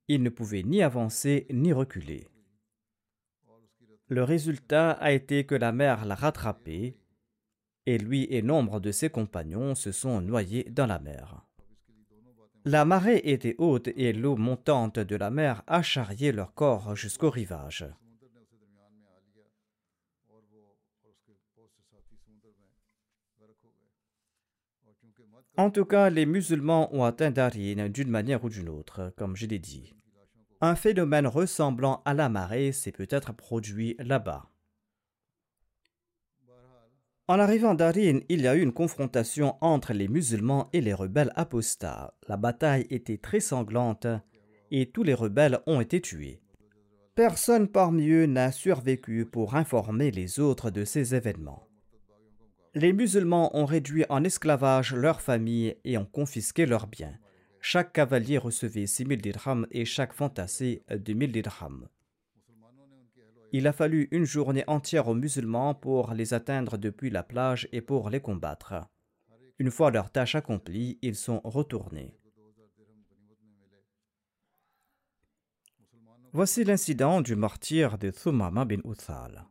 Il 0.07 0.23
ne 0.23 0.31
pouvait 0.31 0.63
ni 0.63 0.81
avancer 0.81 1.49
ni 1.51 1.73
reculer. 1.73 2.29
Le 4.07 4.23
résultat 4.23 4.93
a 4.93 5.11
été 5.11 5.45
que 5.45 5.57
la 5.57 5.73
mer 5.73 6.05
l'a 6.05 6.15
rattrapé, 6.15 6.97
et 7.85 7.99
lui 7.99 8.29
et 8.31 8.43
nombre 8.43 8.79
de 8.79 8.93
ses 8.93 9.11
compagnons 9.11 9.75
se 9.75 9.91
sont 9.91 10.21
noyés 10.21 10.69
dans 10.71 10.87
la 10.87 11.01
mer. 11.01 11.45
La 12.65 12.85
marée 12.85 13.23
était 13.25 13.57
haute 13.59 13.89
et 13.97 14.13
l'eau 14.13 14.37
montante 14.37 15.01
de 15.01 15.17
la 15.17 15.31
mer 15.31 15.65
a 15.67 15.83
charrié 15.83 16.31
leur 16.31 16.55
corps 16.55 16.95
jusqu'au 16.95 17.31
rivage. 17.31 17.89
En 25.59 25.71
tout 25.71 25.87
cas, 25.87 26.11
les 26.11 26.27
musulmans 26.27 26.95
ont 26.95 27.05
atteint 27.05 27.31
Darin 27.31 27.89
d'une 27.89 28.11
manière 28.11 28.45
ou 28.45 28.51
d'une 28.51 28.69
autre, 28.69 29.13
comme 29.17 29.37
je 29.37 29.47
l'ai 29.47 29.59
dit. 29.59 29.95
Un 30.61 30.75
phénomène 30.75 31.27
ressemblant 31.27 32.03
à 32.05 32.13
la 32.13 32.29
marée 32.29 32.73
s'est 32.73 32.93
peut-être 32.93 33.33
produit 33.33 33.97
là-bas. 33.99 34.51
En 37.29 37.39
arrivant 37.41 37.71
à 37.71 37.75
Darin, 37.75 38.21
il 38.29 38.43
y 38.43 38.47
a 38.47 38.55
eu 38.55 38.61
une 38.61 38.73
confrontation 38.73 39.57
entre 39.61 39.93
les 39.93 40.09
musulmans 40.09 40.69
et 40.73 40.81
les 40.81 40.95
rebelles 40.95 41.33
apostats. 41.37 42.15
La 42.29 42.37
bataille 42.37 42.87
était 42.91 43.19
très 43.19 43.41
sanglante 43.41 44.07
et 44.71 44.91
tous 44.91 45.03
les 45.03 45.15
rebelles 45.15 45.61
ont 45.67 45.81
été 45.81 46.01
tués. 46.01 46.41
Personne 47.15 47.67
parmi 47.67 48.09
eux 48.11 48.27
n'a 48.27 48.53
survécu 48.53 49.25
pour 49.25 49.55
informer 49.55 50.11
les 50.11 50.39
autres 50.39 50.71
de 50.71 50.85
ces 50.85 51.15
événements. 51.15 51.67
Les 52.79 52.93
musulmans 52.93 53.57
ont 53.57 53.65
réduit 53.65 54.05
en 54.11 54.23
esclavage 54.23 54.95
leurs 54.95 55.23
familles 55.23 55.79
et 55.87 55.97
ont 55.97 56.05
confisqué 56.05 56.67
leurs 56.67 56.87
biens. 56.87 57.19
Chaque 57.59 57.95
cavalier 57.95 58.37
recevait 58.37 58.87
6000 58.87 59.23
dirhams 59.23 59.67
et 59.71 59.87
chaque 59.87 60.13
fantassé 60.13 60.83
2000 60.91 61.33
dirhams. 61.33 61.89
Il 63.53 63.67
a 63.67 63.73
fallu 63.73 64.09
une 64.11 64.27
journée 64.27 64.63
entière 64.67 65.09
aux 65.09 65.15
musulmans 65.15 65.75
pour 65.75 66.13
les 66.13 66.35
atteindre 66.35 66.77
depuis 66.77 67.09
la 67.09 67.23
plage 67.23 67.67
et 67.73 67.81
pour 67.81 68.11
les 68.11 68.21
combattre. 68.21 68.75
Une 69.59 69.71
fois 69.71 69.91
leur 69.91 70.11
tâche 70.11 70.35
accomplie, 70.35 70.99
ils 71.01 71.17
sont 71.17 71.41
retournés. 71.45 72.15
Voici 76.35 76.63
l'incident 76.63 77.23
du 77.23 77.37
martyr 77.37 77.97
de 77.97 78.11
Thumama 78.11 78.67
bin 78.67 78.83
Uthal. 78.85 79.47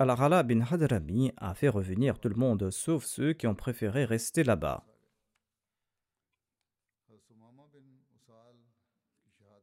Al-Rala 0.00 0.42
bin 0.44 0.62
Hadrami 0.62 1.30
a 1.36 1.52
fait 1.52 1.68
revenir 1.68 2.18
tout 2.18 2.30
le 2.30 2.34
monde 2.34 2.70
sauf 2.70 3.04
ceux 3.04 3.34
qui 3.34 3.46
ont 3.46 3.54
préféré 3.54 4.06
rester 4.06 4.42
là-bas. 4.42 4.82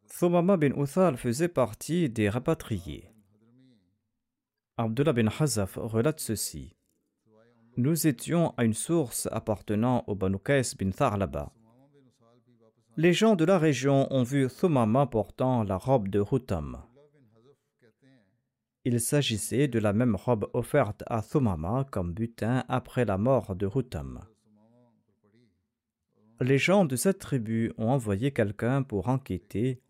Thumama 0.07 0.57
bin 0.57 0.79
Uthal 0.79 1.17
faisait 1.17 1.47
partie 1.47 2.07
des 2.07 2.29
rapatriés. 2.29 3.11
Abdullah 4.77 5.13
bin 5.13 5.27
Hazaf 5.39 5.79
relate 5.81 6.19
ceci. 6.19 6.75
Nous 7.75 8.05
étions 8.05 8.53
à 8.57 8.63
une 8.63 8.75
source 8.75 9.27
appartenant 9.31 10.03
au 10.05 10.13
Banu 10.13 10.37
bin 10.77 10.91
Tharlaba. 10.91 11.51
Les 12.95 13.13
gens 13.13 13.35
de 13.35 13.43
la 13.43 13.57
région 13.57 14.07
ont 14.13 14.21
vu 14.21 14.47
Thumama 14.49 15.07
portant 15.07 15.63
la 15.63 15.77
robe 15.77 16.09
de 16.09 16.23
Hutam. 16.31 16.83
Il 18.89 19.01
s'agissait 19.01 19.67
de 19.67 19.79
la 19.79 19.91
même 19.91 20.15
robe 20.15 20.49
offerte 20.53 21.03
à 21.07 21.21
Thumama 21.21 21.85
comme 21.91 22.13
butin 22.13 22.63
après 22.69 23.03
la 23.03 23.17
mort 23.17 23.53
de 23.53 23.67
Hutam. 23.67 24.21
Les 26.39 26.57
gens 26.57 26.85
de 26.85 26.95
cette 26.95 27.19
tribu 27.19 27.73
ont 27.77 27.89
envoyé 27.89 28.31
quelqu'un 28.31 28.83
pour 28.83 29.09
enquêter 29.09 29.81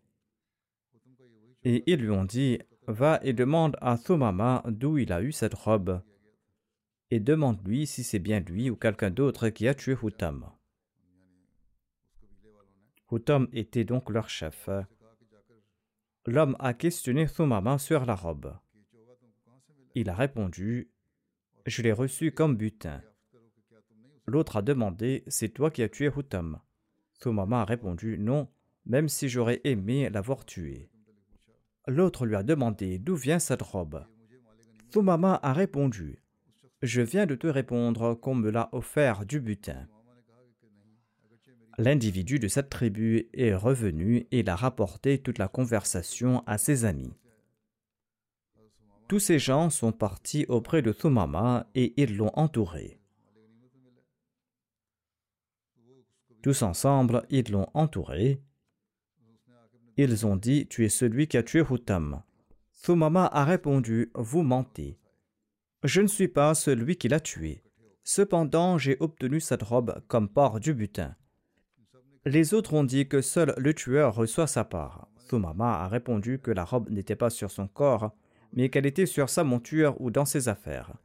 et 1.62 1.84
ils 1.86 2.00
lui 2.00 2.10
ont 2.10 2.24
dit 2.24 2.58
Va 2.88 3.20
et 3.22 3.32
demande 3.32 3.76
à 3.80 3.98
Thumama 3.98 4.64
d'où 4.66 4.98
il 4.98 5.12
a 5.12 5.22
eu 5.22 5.30
cette 5.30 5.54
robe 5.54 6.02
et 7.12 7.20
demande-lui 7.20 7.86
si 7.86 8.02
c'est 8.02 8.18
bien 8.18 8.40
lui 8.40 8.68
ou 8.68 8.74
quelqu'un 8.74 9.10
d'autre 9.10 9.48
qui 9.50 9.68
a 9.68 9.74
tué 9.74 9.94
Hutam. 10.02 10.50
Hutam 13.12 13.46
était 13.52 13.84
donc 13.84 14.10
leur 14.10 14.28
chef. 14.28 14.68
L'homme 16.26 16.56
a 16.58 16.74
questionné 16.74 17.28
Thumama 17.28 17.78
sur 17.78 18.04
la 18.04 18.16
robe. 18.16 18.58
Il 20.00 20.08
a 20.10 20.14
répondu 20.14 20.92
Je 21.66 21.82
l'ai 21.82 21.90
reçu 21.90 22.30
comme 22.30 22.56
butin. 22.56 23.02
L'autre 24.26 24.58
a 24.58 24.62
demandé 24.62 25.24
C'est 25.26 25.48
toi 25.48 25.72
qui 25.72 25.82
as 25.82 25.88
tué 25.88 26.08
Hutam 26.16 26.60
Thumama 27.18 27.62
a 27.62 27.64
répondu 27.64 28.16
Non, 28.16 28.46
même 28.86 29.08
si 29.08 29.28
j'aurais 29.28 29.60
aimé 29.64 30.08
l'avoir 30.08 30.44
tué. 30.44 30.88
L'autre 31.88 32.26
lui 32.26 32.36
a 32.36 32.44
demandé 32.44 33.00
D'où 33.00 33.16
vient 33.16 33.40
cette 33.40 33.60
robe? 33.60 34.06
Thumama 34.92 35.40
a 35.42 35.52
répondu 35.52 36.22
Je 36.82 37.02
viens 37.02 37.26
de 37.26 37.34
te 37.34 37.48
répondre 37.48 38.14
qu'on 38.14 38.36
me 38.36 38.50
l'a 38.50 38.68
offert 38.70 39.26
du 39.26 39.40
butin. 39.40 39.88
L'individu 41.76 42.38
de 42.38 42.46
cette 42.46 42.70
tribu 42.70 43.28
est 43.32 43.52
revenu 43.52 44.28
et 44.30 44.40
il 44.40 44.48
a 44.48 44.54
rapporté 44.54 45.18
toute 45.18 45.38
la 45.38 45.48
conversation 45.48 46.44
à 46.46 46.56
ses 46.56 46.84
amis. 46.84 47.14
Tous 49.08 49.18
ces 49.18 49.38
gens 49.38 49.70
sont 49.70 49.92
partis 49.92 50.44
auprès 50.48 50.82
de 50.82 50.92
Thumama 50.92 51.66
et 51.74 51.94
ils 51.96 52.14
l'ont 52.14 52.30
entouré. 52.34 53.00
Tous 56.42 56.60
ensemble, 56.60 57.24
ils 57.30 57.50
l'ont 57.50 57.68
entouré. 57.72 58.42
Ils 59.96 60.26
ont 60.26 60.36
dit 60.36 60.66
Tu 60.68 60.84
es 60.84 60.90
celui 60.90 61.26
qui 61.26 61.38
a 61.38 61.42
tué 61.42 61.62
Hutam. 61.68 62.22
Thumama 62.82 63.24
a 63.24 63.44
répondu 63.46 64.10
Vous 64.14 64.42
mentez. 64.42 64.98
Je 65.84 66.02
ne 66.02 66.06
suis 66.06 66.28
pas 66.28 66.54
celui 66.54 66.96
qui 66.96 67.08
l'a 67.08 67.20
tué. 67.20 67.62
Cependant, 68.04 68.76
j'ai 68.76 68.98
obtenu 69.00 69.40
cette 69.40 69.62
robe 69.62 70.02
comme 70.06 70.28
part 70.28 70.60
du 70.60 70.74
butin. 70.74 71.16
Les 72.26 72.52
autres 72.52 72.74
ont 72.74 72.84
dit 72.84 73.08
que 73.08 73.22
seul 73.22 73.54
le 73.56 73.72
tueur 73.72 74.14
reçoit 74.14 74.46
sa 74.46 74.64
part. 74.64 75.08
Thumama 75.28 75.82
a 75.82 75.88
répondu 75.88 76.38
que 76.38 76.50
la 76.50 76.64
robe 76.64 76.90
n'était 76.90 77.16
pas 77.16 77.30
sur 77.30 77.50
son 77.50 77.68
corps, 77.68 78.14
mais 78.52 78.68
qu'elle 78.68 78.86
était 78.86 79.06
sur 79.06 79.28
sa 79.28 79.44
monture 79.44 80.00
ou 80.00 80.10
dans 80.10 80.24
ses 80.24 80.48
affaires? 80.48 80.96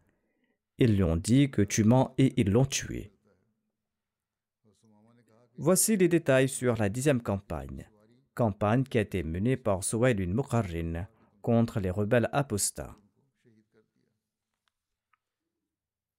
Ils 0.78 0.96
lui 0.96 1.04
ont 1.04 1.18
dit 1.18 1.52
que 1.52 1.62
tu 1.62 1.84
mens 1.84 2.14
et 2.18 2.34
ils 2.40 2.52
l'ont 2.52 2.66
tué. 2.66 3.12
Voici 5.58 5.98
les 5.98 6.08
détails 6.08 6.50
sur 6.50 6.76
la 6.78 6.90
dixième 6.90 7.22
campagne, 7.22 7.88
campagne 8.34 8.84
qui 8.84 8.98
a 8.98 9.02
été 9.02 9.22
menée 9.24 9.58
par 9.58 9.84
Suwaid 9.84 10.18
bin 10.18 10.34
Muqarrin 10.34 11.08
contre 11.42 11.80
les 11.80 11.92
rebelles 11.92 12.30
apostats. 12.32 12.98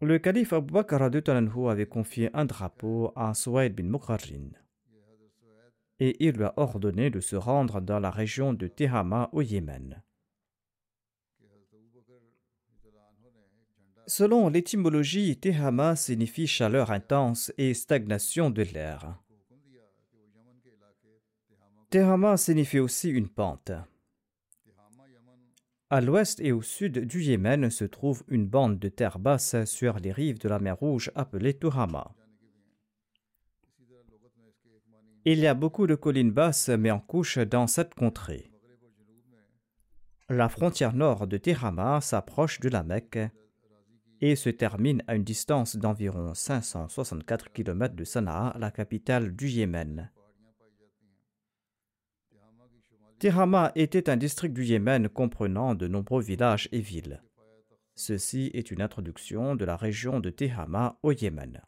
Le 0.01 0.19
calife 0.19 0.53
Abu 0.53 0.73
Bakr 0.73 1.03
avait 1.03 1.87
confié 1.87 2.31
un 2.35 2.45
drapeau 2.45 3.13
à 3.17 3.35
Suwaid 3.35 3.75
bin 3.75 3.85
Muqarrin 3.85 4.51
et 6.01 6.17
il 6.25 6.33
lui 6.33 6.45
a 6.45 6.55
ordonné 6.57 7.11
de 7.11 7.21
se 7.21 7.37
rendre 7.37 7.81
dans 7.81 8.01
la 8.01 8.11
région 8.11 8.53
de 8.53 8.67
Tehama 8.67 9.29
au 9.33 9.43
Yémen. 9.43 10.03
Selon 14.07 14.49
l'étymologie, 14.51 15.37
Tehama 15.39 15.97
signifie 15.97 16.47
chaleur 16.47 16.91
intense 16.91 17.53
et 17.57 17.73
stagnation 17.73 18.51
de 18.51 18.63
l'air. 18.63 19.19
Tehama 21.89 22.37
signifie 22.37 22.81
aussi 22.81 23.09
une 23.09 23.29
pente. 23.29 23.73
À 25.89 26.01
l'ouest 26.01 26.41
et 26.41 26.53
au 26.53 26.61
sud 26.61 26.99
du 27.07 27.23
Yémen 27.23 27.71
se 27.71 27.85
trouve 27.85 28.25
une 28.29 28.47
bande 28.47 28.79
de 28.79 28.89
terre 28.89 29.19
basse 29.19 29.65
sur 29.65 29.99
les 29.99 30.13
rives 30.13 30.39
de 30.39 30.49
la 30.49 30.59
mer 30.59 30.77
Rouge 30.77 31.11
appelée 31.15 31.57
Tuhama. 31.57 32.15
Il 35.25 35.39
y 35.39 35.47
a 35.47 35.55
beaucoup 35.55 35.87
de 35.87 35.95
collines 35.95 36.33
basses 36.33 36.69
mais 36.69 36.91
en 36.91 37.01
couche 37.01 37.39
dans 37.39 37.67
cette 37.67 37.95
contrée. 37.95 38.51
La 40.29 40.49
frontière 40.49 40.95
nord 40.95 41.27
de 41.27 41.37
Tehama 41.37 42.01
s'approche 42.01 42.61
de 42.61 42.69
la 42.69 42.83
Mecque 42.83 43.19
et 44.25 44.37
se 44.37 44.49
termine 44.49 45.03
à 45.07 45.17
une 45.17 45.23
distance 45.23 45.77
d'environ 45.77 46.33
564 46.33 47.53
km 47.53 47.95
de 47.95 48.05
Sanaa, 48.05 48.57
la 48.59 48.71
capitale 48.71 49.37
du 49.37 49.51
Yémen. 49.51 50.11
Tehama 53.19 53.71
était 53.75 54.09
un 54.09 54.17
district 54.17 54.55
du 54.55 54.65
Yémen 54.65 55.11
comprenant 55.11 55.75
de 55.75 55.89
nombreux 55.89 56.23
villages 56.23 56.71
et 56.73 56.81
villes. 56.81 57.23
Ceci 57.97 58.51
est 58.55 58.71
une 58.71 58.81
introduction 58.81 59.57
de 59.57 59.67
la 59.67 59.77
région 59.77 60.21
de 60.21 60.31
Tehama 60.31 60.99
au 61.03 61.13
Yémen. 61.13 61.61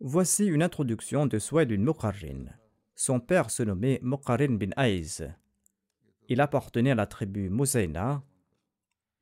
Voici 0.00 0.46
une 0.46 0.62
introduction 0.64 1.26
de 1.26 1.38
Suwaid 1.38 1.68
bin 1.68 1.84
Muqarrin. 1.84 2.46
Son 2.96 3.20
père 3.20 3.50
se 3.50 3.62
nommait 3.62 4.00
Muqarrin 4.02 4.56
bin 4.56 4.70
Aiz. 4.76 5.32
Il 6.28 6.40
appartenait 6.40 6.90
à 6.90 6.96
la 6.96 7.06
tribu 7.06 7.48
Muzaina 7.48 8.24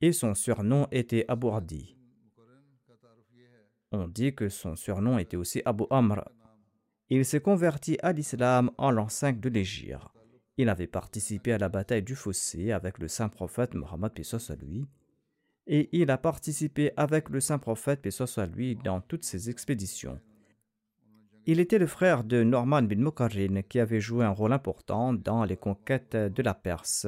et 0.01 0.11
son 0.11 0.33
surnom 0.33 0.87
était 0.91 1.25
Abu. 1.27 1.47
On 3.91 4.07
dit 4.07 4.33
que 4.33 4.49
son 4.49 4.75
surnom 4.75 5.17
était 5.17 5.37
aussi 5.37 5.61
Abu 5.65 5.83
Amr. 5.89 6.23
Il 7.09 7.25
s'est 7.25 7.41
converti 7.41 7.97
à 8.01 8.13
l'islam 8.13 8.71
en 8.77 8.89
l'an 8.91 9.09
5 9.09 9.39
de 9.39 9.49
l'Égypte. 9.49 10.07
Il 10.57 10.69
avait 10.69 10.87
participé 10.87 11.53
à 11.53 11.57
la 11.57 11.69
bataille 11.69 12.03
du 12.03 12.15
Fossé 12.15 12.71
avec 12.71 12.99
le 12.99 13.07
saint 13.07 13.29
prophète 13.29 13.73
Mohammed 13.73 14.11
à 14.13 14.55
lui, 14.55 14.85
et 15.67 15.89
il 15.91 16.09
a 16.09 16.17
participé 16.17 16.91
avec 16.97 17.29
le 17.29 17.39
saint 17.39 17.59
prophète 17.59 18.07
à 18.37 18.45
lui 18.45 18.75
dans 18.75 19.01
toutes 19.01 19.25
ses 19.25 19.49
expéditions. 19.49 20.19
Il 21.45 21.59
était 21.59 21.79
le 21.79 21.87
frère 21.87 22.23
de 22.23 22.43
Norman 22.43 22.83
bin 22.83 22.97
Mukarrin 22.97 23.61
qui 23.63 23.79
avait 23.79 23.99
joué 23.99 24.23
un 24.23 24.29
rôle 24.29 24.53
important 24.53 25.13
dans 25.13 25.43
les 25.43 25.57
conquêtes 25.57 26.15
de 26.15 26.43
la 26.43 26.53
Perse. 26.53 27.07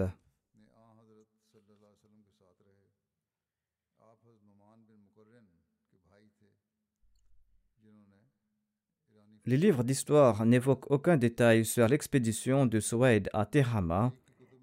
Les 9.45 9.57
livres 9.57 9.83
d'histoire 9.83 10.45
n'évoquent 10.45 10.89
aucun 10.89 11.17
détail 11.17 11.65
sur 11.65 11.87
l'expédition 11.87 12.65
de 12.65 12.79
Suwaid 12.79 13.29
à 13.33 13.45
Tehama 13.45 14.13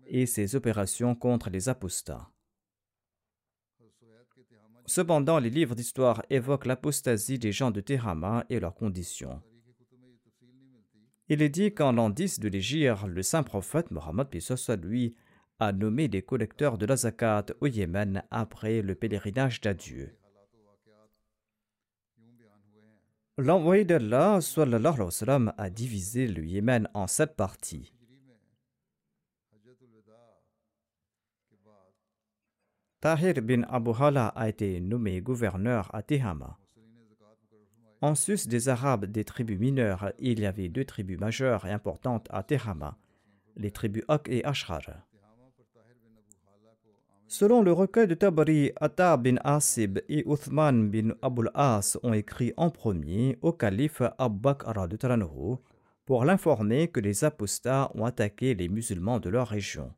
et 0.06 0.24
ses 0.24 0.56
opérations 0.56 1.14
contre 1.14 1.50
les 1.50 1.68
apostats. 1.68 2.30
Cependant, 4.86 5.38
les 5.38 5.50
livres 5.50 5.74
d'histoire 5.74 6.22
évoquent 6.30 6.64
l'apostasie 6.64 7.38
des 7.38 7.52
gens 7.52 7.70
de 7.70 7.80
Tehama 7.82 8.46
et 8.48 8.58
leurs 8.58 8.74
conditions. 8.74 9.42
Il 11.28 11.42
est 11.42 11.50
dit 11.50 11.74
qu'en 11.74 11.92
l'an 11.92 12.08
10 12.10 12.40
de 12.40 12.48
l'Égypte, 12.48 13.04
le 13.06 13.22
saint 13.22 13.42
prophète 13.42 13.90
Mohammed 13.90 14.28
lui 14.82 15.14
a 15.60 15.72
nommé 15.72 16.08
des 16.08 16.22
collecteurs 16.22 16.78
de 16.78 16.86
la 16.86 16.96
zakat 16.96 17.46
au 17.60 17.66
Yémen 17.66 18.24
après 18.30 18.80
le 18.80 18.94
pèlerinage 18.94 19.60
d'adieu. 19.60 20.16
L'envoyé 23.42 23.86
d'Allah 23.86 24.38
a 25.56 25.70
divisé 25.70 26.26
le 26.26 26.44
Yémen 26.44 26.86
en 26.92 27.06
sept 27.06 27.36
parties. 27.36 27.94
Tahir 33.00 33.40
bin 33.40 33.62
Abu 33.70 33.92
Hala 33.98 34.26
a 34.28 34.46
été 34.50 34.78
nommé 34.80 35.22
gouverneur 35.22 35.88
à 35.94 36.02
Tehama. 36.02 36.58
En 38.02 38.14
sus 38.14 38.46
des 38.46 38.68
Arabes 38.68 39.06
des 39.06 39.24
tribus 39.24 39.58
mineures, 39.58 40.12
il 40.18 40.40
y 40.40 40.44
avait 40.44 40.68
deux 40.68 40.84
tribus 40.84 41.18
majeures 41.18 41.64
et 41.64 41.72
importantes 41.72 42.26
à 42.28 42.42
Tehama, 42.42 42.98
les 43.56 43.70
tribus 43.70 44.04
Ak 44.08 44.28
et 44.28 44.44
Ashrar. 44.44 45.09
Selon 47.32 47.62
le 47.62 47.72
recueil 47.72 48.08
de 48.08 48.14
Tabari, 48.16 48.72
Atta 48.80 49.16
bin 49.16 49.36
Asib 49.44 50.00
et 50.08 50.28
Uthman 50.28 50.90
bin 50.90 51.14
Abul 51.22 51.48
As 51.54 51.96
ont 52.02 52.12
écrit 52.12 52.52
en 52.56 52.70
premier 52.70 53.38
au 53.40 53.52
calife 53.52 54.02
Abu 54.18 54.40
Bakr 54.40 54.72
pour 56.06 56.24
l'informer 56.24 56.88
que 56.88 56.98
les 56.98 57.22
apostats 57.22 57.92
ont 57.94 58.04
attaqué 58.04 58.56
les 58.56 58.68
musulmans 58.68 59.20
de 59.20 59.28
leur 59.28 59.46
région. 59.46 59.94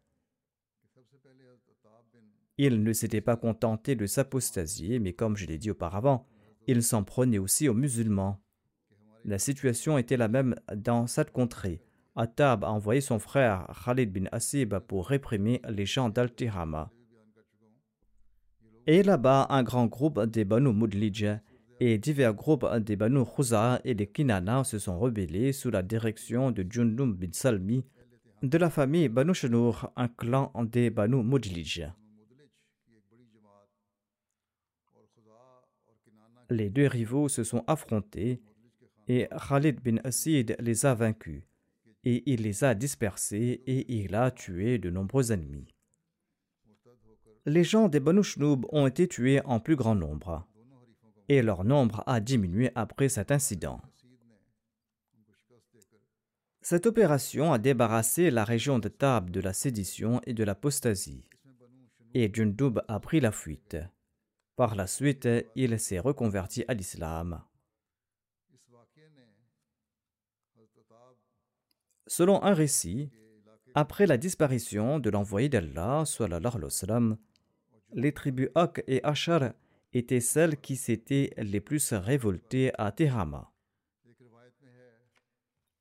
Ils 2.58 2.82
ne 2.82 2.92
s'étaient 2.92 3.22
pas 3.22 3.36
contentés 3.36 3.94
de 3.94 4.04
s'apostasier, 4.04 4.98
mais 4.98 5.14
comme 5.14 5.38
je 5.38 5.46
l'ai 5.46 5.56
dit 5.56 5.70
auparavant, 5.70 6.26
ils 6.66 6.82
s'en 6.82 7.02
prenaient 7.02 7.38
aussi 7.38 7.66
aux 7.66 7.74
musulmans. 7.74 8.42
La 9.24 9.38
situation 9.38 9.96
était 9.96 10.18
la 10.18 10.28
même 10.28 10.54
dans 10.76 11.06
cette 11.06 11.32
contrée. 11.32 11.80
Attab 12.14 12.62
a 12.62 12.70
envoyé 12.70 13.00
son 13.00 13.18
frère 13.18 13.72
Khalid 13.86 14.12
bin 14.12 14.26
Asib 14.32 14.74
pour 14.80 15.08
réprimer 15.08 15.62
les 15.66 15.86
gens 15.86 16.10
d'Al-Tihama. 16.10 16.90
Et 18.88 19.04
là-bas, 19.04 19.46
un 19.50 19.62
grand 19.62 19.86
groupe 19.86 20.20
des 20.24 20.44
Banu 20.44 20.72
Mudlij 20.72 21.38
et 21.78 21.98
divers 21.98 22.34
groupes 22.34 22.66
des 22.78 22.96
Banu 22.96 23.24
Khuza 23.24 23.80
et 23.84 23.94
des 23.94 24.08
Kinana 24.08 24.64
se 24.64 24.80
sont 24.80 24.98
rebellés 24.98 25.52
sous 25.52 25.70
la 25.70 25.82
direction 25.82 26.50
de 26.50 26.66
Jundum 26.68 27.14
bin 27.14 27.28
Salmi 27.32 27.84
de 28.42 28.58
la 28.58 28.70
famille 28.70 29.08
Banu 29.08 29.34
Shanour, 29.34 29.92
un 29.94 30.08
clan 30.08 30.52
des 30.64 30.90
Banu 30.90 31.22
Mudlij. 31.22 31.92
Les 36.50 36.68
deux 36.68 36.88
rivaux 36.88 37.28
se 37.28 37.44
sont 37.44 37.62
affrontés 37.68 38.42
et 39.06 39.28
Khalid 39.48 39.80
bin 39.80 39.98
Asid 40.02 40.56
les 40.58 40.86
a 40.86 40.94
vaincus 40.94 41.44
et 42.02 42.24
il 42.26 42.42
les 42.42 42.64
a 42.64 42.74
dispersés 42.74 43.62
et 43.64 44.02
il 44.02 44.16
a 44.16 44.32
tué 44.32 44.78
de 44.78 44.90
nombreux 44.90 45.30
ennemis 45.30 45.68
les 47.44 47.64
gens 47.64 47.88
des 47.88 48.00
Banu 48.00 48.22
ont 48.70 48.86
été 48.86 49.08
tués 49.08 49.40
en 49.44 49.58
plus 49.58 49.76
grand 49.76 49.94
nombre, 49.94 50.46
et 51.28 51.42
leur 51.42 51.64
nombre 51.64 52.04
a 52.06 52.20
diminué 52.20 52.70
après 52.74 53.08
cet 53.08 53.32
incident. 53.32 53.80
Cette 56.60 56.86
opération 56.86 57.52
a 57.52 57.58
débarrassé 57.58 58.30
la 58.30 58.44
région 58.44 58.78
de 58.78 58.88
Tab 58.88 59.30
de 59.30 59.40
la 59.40 59.52
sédition 59.52 60.20
et 60.26 60.34
de 60.34 60.44
l'apostasie, 60.44 61.24
et 62.14 62.32
Jundub 62.32 62.80
a 62.86 63.00
pris 63.00 63.18
la 63.20 63.32
fuite. 63.32 63.76
Par 64.54 64.76
la 64.76 64.86
suite, 64.86 65.28
il 65.56 65.80
s'est 65.80 65.98
reconverti 65.98 66.64
à 66.68 66.74
l'islam. 66.74 67.42
Selon 72.06 72.42
un 72.44 72.54
récit, 72.54 73.10
après 73.74 74.06
la 74.06 74.18
disparition 74.18 75.00
de 75.00 75.08
l'envoyé 75.08 75.48
d'Allah, 75.48 76.04
les 77.92 78.12
tribus 78.12 78.50
Ak 78.54 78.82
et 78.86 79.02
Ashar 79.04 79.52
étaient 79.92 80.20
celles 80.20 80.56
qui 80.56 80.76
s'étaient 80.76 81.32
les 81.36 81.60
plus 81.60 81.92
révoltées 81.92 82.72
à 82.78 82.92
Tehama. 82.92 83.50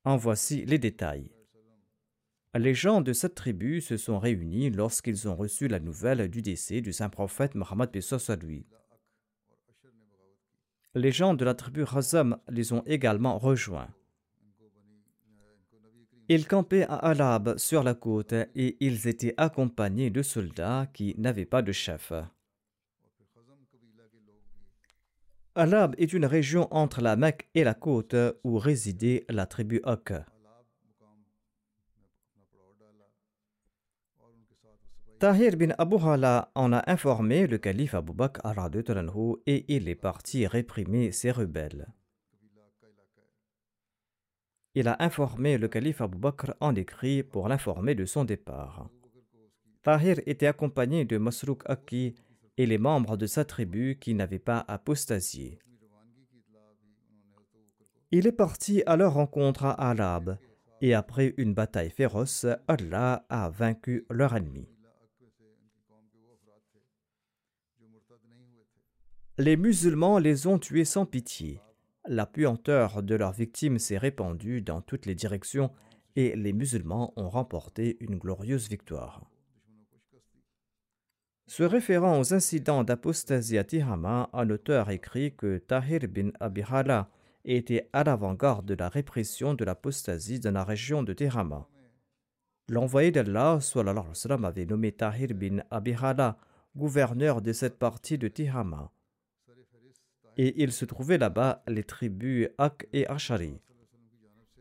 En 0.04 0.16
voici 0.16 0.64
les 0.64 0.78
détails. 0.78 1.30
Les 2.54 2.74
gens 2.74 3.00
de 3.00 3.12
cette 3.12 3.34
tribu 3.34 3.80
se 3.80 3.96
sont 3.96 4.18
réunis 4.18 4.68
lorsqu'ils 4.70 5.26
ont 5.26 5.34
reçu 5.34 5.68
la 5.68 5.80
nouvelle 5.80 6.28
du 6.28 6.42
décès 6.42 6.82
du 6.82 6.92
saint 6.92 7.08
prophète 7.08 7.54
Mohammed 7.54 7.90
lui. 8.42 8.66
Les 10.94 11.12
gens 11.12 11.32
de 11.32 11.44
la 11.46 11.54
tribu 11.54 11.84
Razam 11.84 12.38
les 12.48 12.74
ont 12.74 12.82
également 12.84 13.38
rejoints. 13.38 13.88
Ils 16.28 16.46
campaient 16.46 16.84
à 16.84 16.94
Alab 16.94 17.58
sur 17.58 17.82
la 17.82 17.94
côte 17.94 18.32
et 18.32 18.76
ils 18.80 19.08
étaient 19.08 19.34
accompagnés 19.36 20.10
de 20.10 20.22
soldats 20.22 20.86
qui 20.92 21.14
n'avaient 21.18 21.46
pas 21.46 21.62
de 21.62 21.72
chef. 21.72 22.12
Alab 25.54 25.94
est 25.98 26.12
une 26.12 26.24
région 26.24 26.66
entre 26.70 27.02
la 27.02 27.16
Mecque 27.16 27.48
et 27.54 27.64
la 27.64 27.74
côte 27.74 28.16
où 28.42 28.58
résidait 28.58 29.24
la 29.28 29.46
tribu 29.46 29.80
Ak. 29.84 30.12
Tahir 35.18 35.56
bin 35.56 35.72
Abu 35.78 35.96
Hala 36.04 36.50
en 36.54 36.72
a 36.72 36.90
informé 36.90 37.46
le 37.46 37.58
calife 37.58 37.94
Abu 37.94 38.12
Bakr 38.12 38.40
et 39.46 39.64
il 39.68 39.88
est 39.88 39.94
parti 39.94 40.46
réprimer 40.46 41.12
ces 41.12 41.30
rebelles. 41.30 41.86
Il 44.74 44.88
a 44.88 44.96
informé 45.00 45.58
le 45.58 45.68
calife 45.68 46.00
Abu 46.00 46.16
Bakr 46.16 46.54
en 46.60 46.74
écrit 46.74 47.22
pour 47.22 47.48
l'informer 47.48 47.94
de 47.94 48.06
son 48.06 48.24
départ. 48.24 48.88
Tahir 49.82 50.20
était 50.26 50.46
accompagné 50.46 51.04
de 51.04 51.18
Masrouk 51.18 51.62
Aki 51.66 52.14
et 52.56 52.66
les 52.66 52.78
membres 52.78 53.16
de 53.16 53.26
sa 53.26 53.44
tribu 53.44 53.98
qui 54.00 54.14
n'avaient 54.14 54.38
pas 54.38 54.64
apostasié. 54.68 55.58
Il 58.10 58.26
est 58.26 58.32
parti 58.32 58.82
à 58.86 58.96
leur 58.96 59.14
rencontre 59.14 59.64
à 59.64 59.72
Alab, 59.72 60.38
et 60.80 60.94
après 60.94 61.34
une 61.36 61.54
bataille 61.54 61.90
féroce, 61.90 62.46
Allah 62.68 63.24
a 63.28 63.50
vaincu 63.50 64.04
leur 64.10 64.36
ennemi. 64.36 64.68
Les 69.38 69.56
musulmans 69.56 70.18
les 70.18 70.46
ont 70.46 70.58
tués 70.58 70.84
sans 70.84 71.06
pitié. 71.06 71.60
La 72.08 72.26
puanteur 72.26 73.02
de 73.02 73.14
leurs 73.14 73.32
victimes 73.32 73.78
s'est 73.78 73.98
répandue 73.98 74.60
dans 74.60 74.80
toutes 74.80 75.06
les 75.06 75.14
directions 75.14 75.70
et 76.16 76.34
les 76.34 76.52
musulmans 76.52 77.12
ont 77.16 77.28
remporté 77.28 77.96
une 78.00 78.18
glorieuse 78.18 78.68
victoire. 78.68 79.22
Se 81.46 81.62
référant 81.62 82.18
aux 82.18 82.34
incidents 82.34 82.82
d'apostasie 82.82 83.58
à 83.58 83.64
Tihama, 83.64 84.30
un 84.32 84.50
auteur 84.50 84.90
écrit 84.90 85.36
que 85.36 85.58
Tahir 85.58 86.00
bin 86.08 86.30
Abihala 86.40 87.08
était 87.44 87.88
à 87.92 88.02
l'avant-garde 88.04 88.66
de 88.66 88.74
la 88.74 88.88
répression 88.88 89.54
de 89.54 89.64
l'apostasie 89.64 90.40
dans 90.40 90.52
la 90.52 90.64
région 90.64 91.02
de 91.02 91.12
Tihama. 91.12 91.68
L'envoyé 92.68 93.12
d'Allah 93.12 93.58
avait 94.44 94.66
nommé 94.66 94.92
Tahir 94.92 95.28
bin 95.34 95.58
Abihala 95.70 96.36
gouverneur 96.76 97.42
de 97.42 97.52
cette 97.52 97.78
partie 97.78 98.18
de 98.18 98.28
Tihama 98.28 98.90
et 100.36 100.62
il 100.62 100.72
se 100.72 100.84
trouvait 100.84 101.18
là-bas 101.18 101.62
les 101.68 101.84
tribus 101.84 102.48
Ak 102.58 102.86
et 102.92 103.06
Ashari. 103.06 103.58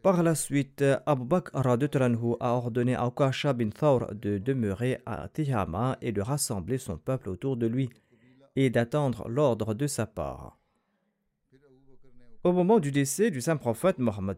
Par 0.01 0.23
la 0.23 0.33
suite, 0.33 0.83
Abu 1.05 1.25
Bakr 1.25 1.55
a 1.55 2.55
ordonné 2.55 2.95
à 2.95 3.05
Ukasha 3.05 3.53
bin 3.53 3.69
Thawr 3.69 4.15
de 4.15 4.39
demeurer 4.39 4.99
à 5.05 5.27
Tihama 5.29 5.97
et 6.01 6.11
de 6.11 6.21
rassembler 6.21 6.79
son 6.79 6.97
peuple 6.97 7.29
autour 7.29 7.55
de 7.55 7.67
lui 7.67 7.89
et 8.55 8.71
d'attendre 8.71 9.27
l'ordre 9.29 9.75
de 9.75 9.85
sa 9.85 10.07
part. 10.07 10.57
Au 12.43 12.51
moment 12.51 12.79
du 12.79 12.91
décès 12.91 13.29
du 13.29 13.41
saint 13.41 13.57
prophète 13.57 13.99
Mohammed 13.99 14.37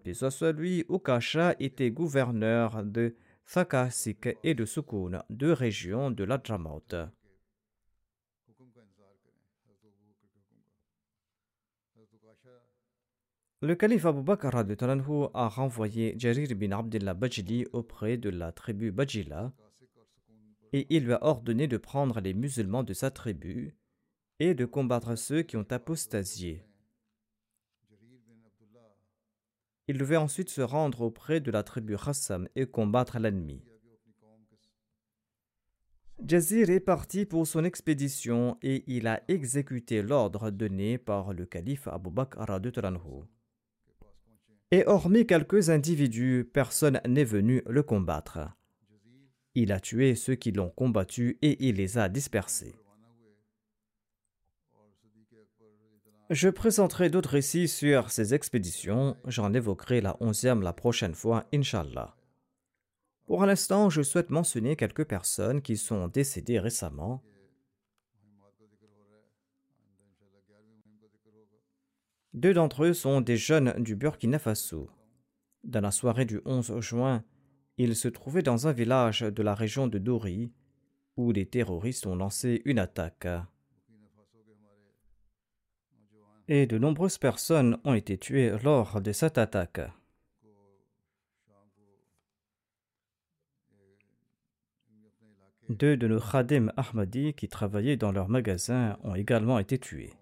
lui, 0.57 0.85
Ukasha 0.89 1.55
était 1.61 1.91
gouverneur 1.91 2.83
de 2.83 3.15
Thakasik 3.51 4.37
et 4.43 4.55
de 4.55 4.65
Sukun, 4.65 5.23
deux 5.29 5.53
régions 5.53 6.11
de 6.11 6.25
l'Adramaut. 6.25 6.83
Le 13.63 13.76
calife 13.76 14.06
Abu 14.06 14.23
Bakr 14.23 14.58
a 15.34 15.47
renvoyé 15.47 16.15
Jarir 16.19 16.54
bin 16.54 16.71
Abdullah 16.71 17.13
Bajli 17.13 17.65
auprès 17.71 18.17
de 18.17 18.30
la 18.30 18.52
tribu 18.52 18.91
Bajila 18.91 19.54
et 20.73 20.86
il 20.89 21.06
lui 21.06 21.13
a 21.13 21.23
ordonné 21.23 21.69
de 21.69 21.78
prendre 21.78 22.19
les 22.19 22.34
musulmans 22.34 22.84
de 22.84 22.91
sa 22.91 23.10
tribu 23.10 23.73
et 24.41 24.54
de 24.54 24.65
combattre 24.65 25.15
ceux 25.15 25.43
qui 25.43 25.56
ont 25.56 25.65
apostasié. 25.69 26.65
Il 29.88 29.97
devait 29.97 30.17
ensuite 30.17 30.49
se 30.49 30.60
rendre 30.60 30.99
auprès 30.99 31.39
de 31.39 31.49
la 31.49 31.63
tribu 31.63 31.95
Hassam 31.95 32.49
et 32.58 32.65
combattre 32.65 33.17
l'ennemi. 33.17 33.63
Jazir 36.21 36.69
est 36.69 36.82
parti 36.82 37.26
pour 37.26 37.47
son 37.47 37.63
expédition 37.63 38.58
et 38.62 38.84
il 38.88 39.08
a 39.08 39.23
exécuté 39.30 40.02
l'ordre 40.02 40.52
donné 40.52 40.97
par 40.97 41.32
le 41.32 41.45
calife 41.45 41.88
Abu 41.88 42.10
Bakr 42.10 42.60
et 44.73 44.88
hormis 44.88 45.27
quelques 45.27 45.69
individus, 45.69 46.49
personne 46.51 46.99
n'est 47.07 47.23
venu 47.23 47.62
le 47.67 47.83
combattre. 47.83 48.39
Il 49.53 49.71
a 49.71 49.79
tué 49.79 50.15
ceux 50.15 50.33
qui 50.33 50.51
l'ont 50.51 50.71
combattu 50.71 51.38
et 51.43 51.67
il 51.67 51.75
les 51.75 51.99
a 51.99 52.09
dispersés. 52.09 52.73
Je 56.31 56.49
présenterai 56.49 57.12
d'autres 57.12 57.29
récits 57.29 57.67
sur 57.67 58.09
ces 58.09 58.33
expéditions, 58.33 59.15
j'en 59.25 59.53
évoquerai 59.53 60.01
la 60.01 60.17
onzième 60.21 60.63
la 60.63 60.73
prochaine 60.73 61.13
fois, 61.13 61.45
Inshallah. 61.53 62.15
Pour 63.27 63.45
l'instant, 63.45 63.91
je 63.91 64.01
souhaite 64.01 64.31
mentionner 64.31 64.75
quelques 64.75 65.05
personnes 65.05 65.62
qui 65.62 65.77
sont 65.77 66.07
décédées 66.07 66.59
récemment 66.59 67.21
Deux 72.33 72.53
d'entre 72.53 72.85
eux 72.85 72.93
sont 72.93 73.21
des 73.21 73.37
jeunes 73.37 73.73
du 73.77 73.95
Burkina 73.95 74.39
Faso. 74.39 74.89
Dans 75.63 75.81
la 75.81 75.91
soirée 75.91 76.25
du 76.25 76.41
11 76.45 76.79
juin, 76.79 77.23
ils 77.77 77.95
se 77.95 78.07
trouvaient 78.07 78.41
dans 78.41 78.67
un 78.67 78.71
village 78.71 79.21
de 79.21 79.43
la 79.43 79.53
région 79.53 79.87
de 79.87 79.99
Dori 79.99 80.51
où 81.15 81.31
les 81.31 81.45
terroristes 81.45 82.07
ont 82.07 82.15
lancé 82.15 82.63
une 82.65 82.79
attaque. 82.79 83.27
Et 86.47 86.65
de 86.65 86.77
nombreuses 86.79 87.19
personnes 87.19 87.77
ont 87.83 87.93
été 87.93 88.17
tuées 88.17 88.57
lors 88.63 88.99
de 88.99 89.11
cette 89.11 89.37
attaque. 89.37 89.81
Deux 95.69 95.95
de 95.95 96.07
nos 96.07 96.19
khadim 96.19 96.71
Ahmadi 96.75 97.33
qui 97.35 97.47
travaillaient 97.47 97.95
dans 97.95 98.11
leur 98.11 98.27
magasin 98.27 98.97
ont 99.03 99.15
également 99.15 99.59
été 99.59 99.77
tués. 99.77 100.13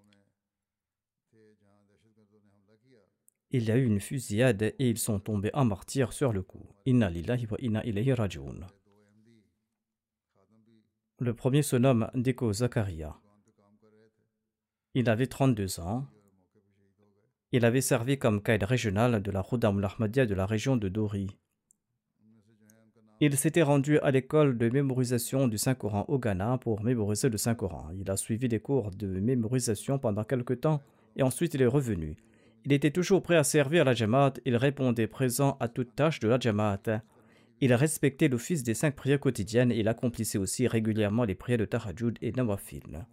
Il 3.54 3.66
y 3.66 3.72
a 3.72 3.78
eu 3.78 3.86
une 3.86 4.00
fusillade 4.00 4.62
et 4.64 4.90
ils 4.90 4.98
sont 4.98 5.20
tombés 5.20 5.52
en 5.54 5.66
martyrs 5.66 6.14
sur 6.14 6.32
le 6.32 6.42
coup. 6.42 6.66
Inna 6.86 7.10
lillahi 7.10 7.48
wa 7.48 7.58
inna. 7.60 7.84
Le 11.20 11.34
premier 11.34 11.62
se 11.62 11.76
nomme 11.76 12.10
Deko 12.16 12.54
Zakaria. 12.54 13.16
Il 14.94 15.10
avait 15.10 15.28
32 15.28 15.80
ans. 15.82 16.08
Il 17.52 17.66
avait 17.66 17.82
servi 17.82 18.18
comme 18.18 18.41
caïd 18.41 18.64
régional 18.64 19.22
de 19.22 19.32
la 19.32 19.43
Khoudam 19.43 19.84
Ahmadiyya 19.84 20.26
de 20.26 20.34
la 20.34 20.45
région 20.45 20.78
de 20.78 20.88
Dori. 20.88 21.28
Il 23.20 23.38
s'était 23.38 23.62
rendu 23.62 23.99
à 23.99 24.10
l'école 24.10 24.58
de 24.58 24.70
mémorisation 24.70 25.47
du 25.47 25.58
Saint-Coran 25.58 26.06
au 26.08 26.18
Ghana 26.18 26.58
pour 26.58 26.82
mémoriser 26.82 27.30
le 27.30 27.38
Saint-Coran. 27.38 27.91
Il 27.99 28.10
a 28.10 28.18
suivi 28.18 28.47
des 28.47 28.60
cours 28.60 28.89
de 28.91 29.08
mémorisation 29.08 29.99
pendant 29.99 30.24
quelque 30.24 30.54
temps 30.54 30.82
et 31.18 31.22
ensuite 31.22 31.54
il 31.54 31.62
est 31.62 31.68
revenu. 31.68 32.16
Il 32.66 32.74
était 32.74 32.91
toujours 32.91 33.24
prêt 33.24 33.38
à 33.38 33.43
servir 33.43 33.86
la 33.86 33.93
Jamaat, 33.93 34.34
il 34.45 34.55
répondait 34.55 35.07
présent 35.07 35.57
à 35.59 35.68
toute 35.68 35.95
tâche 35.95 36.20
de 36.20 36.28
la 36.28 36.39
Jamaat. 36.39 37.01
Il 37.59 37.74
respectait 37.74 38.28
l'office 38.28 38.64
des 38.64 38.76
cinq 38.76 38.95
prières 38.95 39.20
quotidiennes 39.20 39.72
et 39.72 39.80
il 39.80 39.88
accomplissait 39.88 40.38
aussi 40.38 40.68
régulièrement 40.68 41.24
les 41.24 41.36
prières 41.36 41.57
de 41.57 41.66
Tahajjud 41.66 42.18
et 42.22 42.32
Nawafil. 42.32 43.05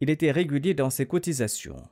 Il 0.00 0.10
était 0.10 0.30
régulier 0.30 0.74
dans 0.74 0.90
ses 0.90 1.06
cotisations. 1.06 1.82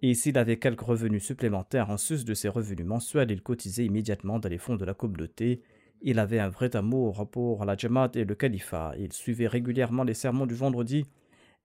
Et 0.00 0.14
s'il 0.14 0.38
avait 0.38 0.58
quelques 0.58 0.82
revenus 0.82 1.24
supplémentaires 1.24 1.90
en 1.90 1.96
sus 1.96 2.24
de 2.24 2.34
ses 2.34 2.48
revenus 2.48 2.86
mensuels, 2.86 3.30
il 3.30 3.42
cotisait 3.42 3.86
immédiatement 3.86 4.38
dans 4.38 4.48
les 4.48 4.58
fonds 4.58 4.76
de 4.76 4.84
la 4.84 4.94
communauté. 4.94 5.62
Il 6.02 6.18
avait 6.18 6.40
un 6.40 6.50
vrai 6.50 6.76
amour 6.76 7.28
pour 7.30 7.64
la 7.64 7.76
Jamaat 7.76 8.10
et 8.14 8.24
le 8.24 8.34
califat. 8.34 8.94
Il 8.98 9.12
suivait 9.12 9.46
régulièrement 9.46 10.04
les 10.04 10.14
sermons 10.14 10.46
du 10.46 10.54
vendredi 10.54 11.04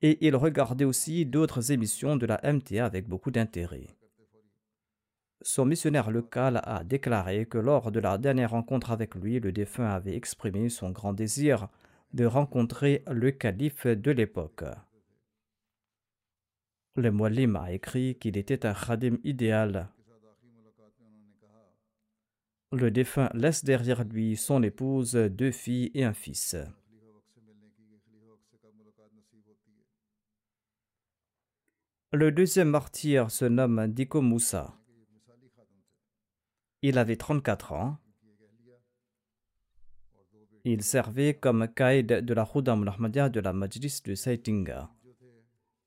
et 0.01 0.25
il 0.25 0.35
regardait 0.35 0.85
aussi 0.85 1.25
d'autres 1.25 1.71
émissions 1.71 2.15
de 2.15 2.25
la 2.25 2.39
MTA 2.43 2.85
avec 2.85 3.07
beaucoup 3.07 3.31
d'intérêt. 3.31 3.87
Son 5.41 5.65
missionnaire 5.65 6.11
local 6.11 6.61
a 6.63 6.83
déclaré 6.83 7.45
que 7.45 7.57
lors 7.57 7.91
de 7.91 7.99
la 7.99 8.17
dernière 8.17 8.51
rencontre 8.51 8.91
avec 8.91 9.15
lui, 9.15 9.39
le 9.39 9.51
défunt 9.51 9.89
avait 9.89 10.15
exprimé 10.15 10.67
son 10.69 10.91
grand 10.91 11.13
désir 11.13 11.69
de 12.13 12.25
rencontrer 12.25 13.03
le 13.09 13.31
calife 13.31 13.87
de 13.87 14.11
l'époque. 14.11 14.65
Le 16.95 17.11
Mualim 17.11 17.55
a 17.55 17.71
écrit 17.71 18.15
qu'il 18.15 18.37
était 18.37 18.65
un 18.65 18.73
khadim 18.73 19.17
idéal. 19.23 19.87
Le 22.73 22.91
défunt 22.91 23.29
laisse 23.33 23.63
derrière 23.63 24.03
lui 24.03 24.35
son 24.35 24.61
épouse, 24.61 25.13
deux 25.13 25.51
filles 25.51 25.91
et 25.93 26.03
un 26.03 26.13
fils. 26.13 26.57
Le 32.11 32.31
deuxième 32.31 32.69
martyr 32.69 33.29
se 33.29 33.45
nomme 33.45 33.87
Diko 33.87 34.21
Moussa. 34.21 34.75
Il 36.81 36.97
avait 36.97 37.17
34 37.17 37.73
ans. 37.73 37.99
Il 40.63 40.81
servait 40.81 41.35
comme 41.35 41.67
caïd 41.67 42.07
de 42.07 42.33
la 42.33 42.47
Khudam 42.51 42.87
Ahmadiyya 42.87 43.29
de 43.29 43.39
la 43.39 43.53
Majlis 43.53 44.01
de 44.03 44.15
Saitinga. 44.15 44.89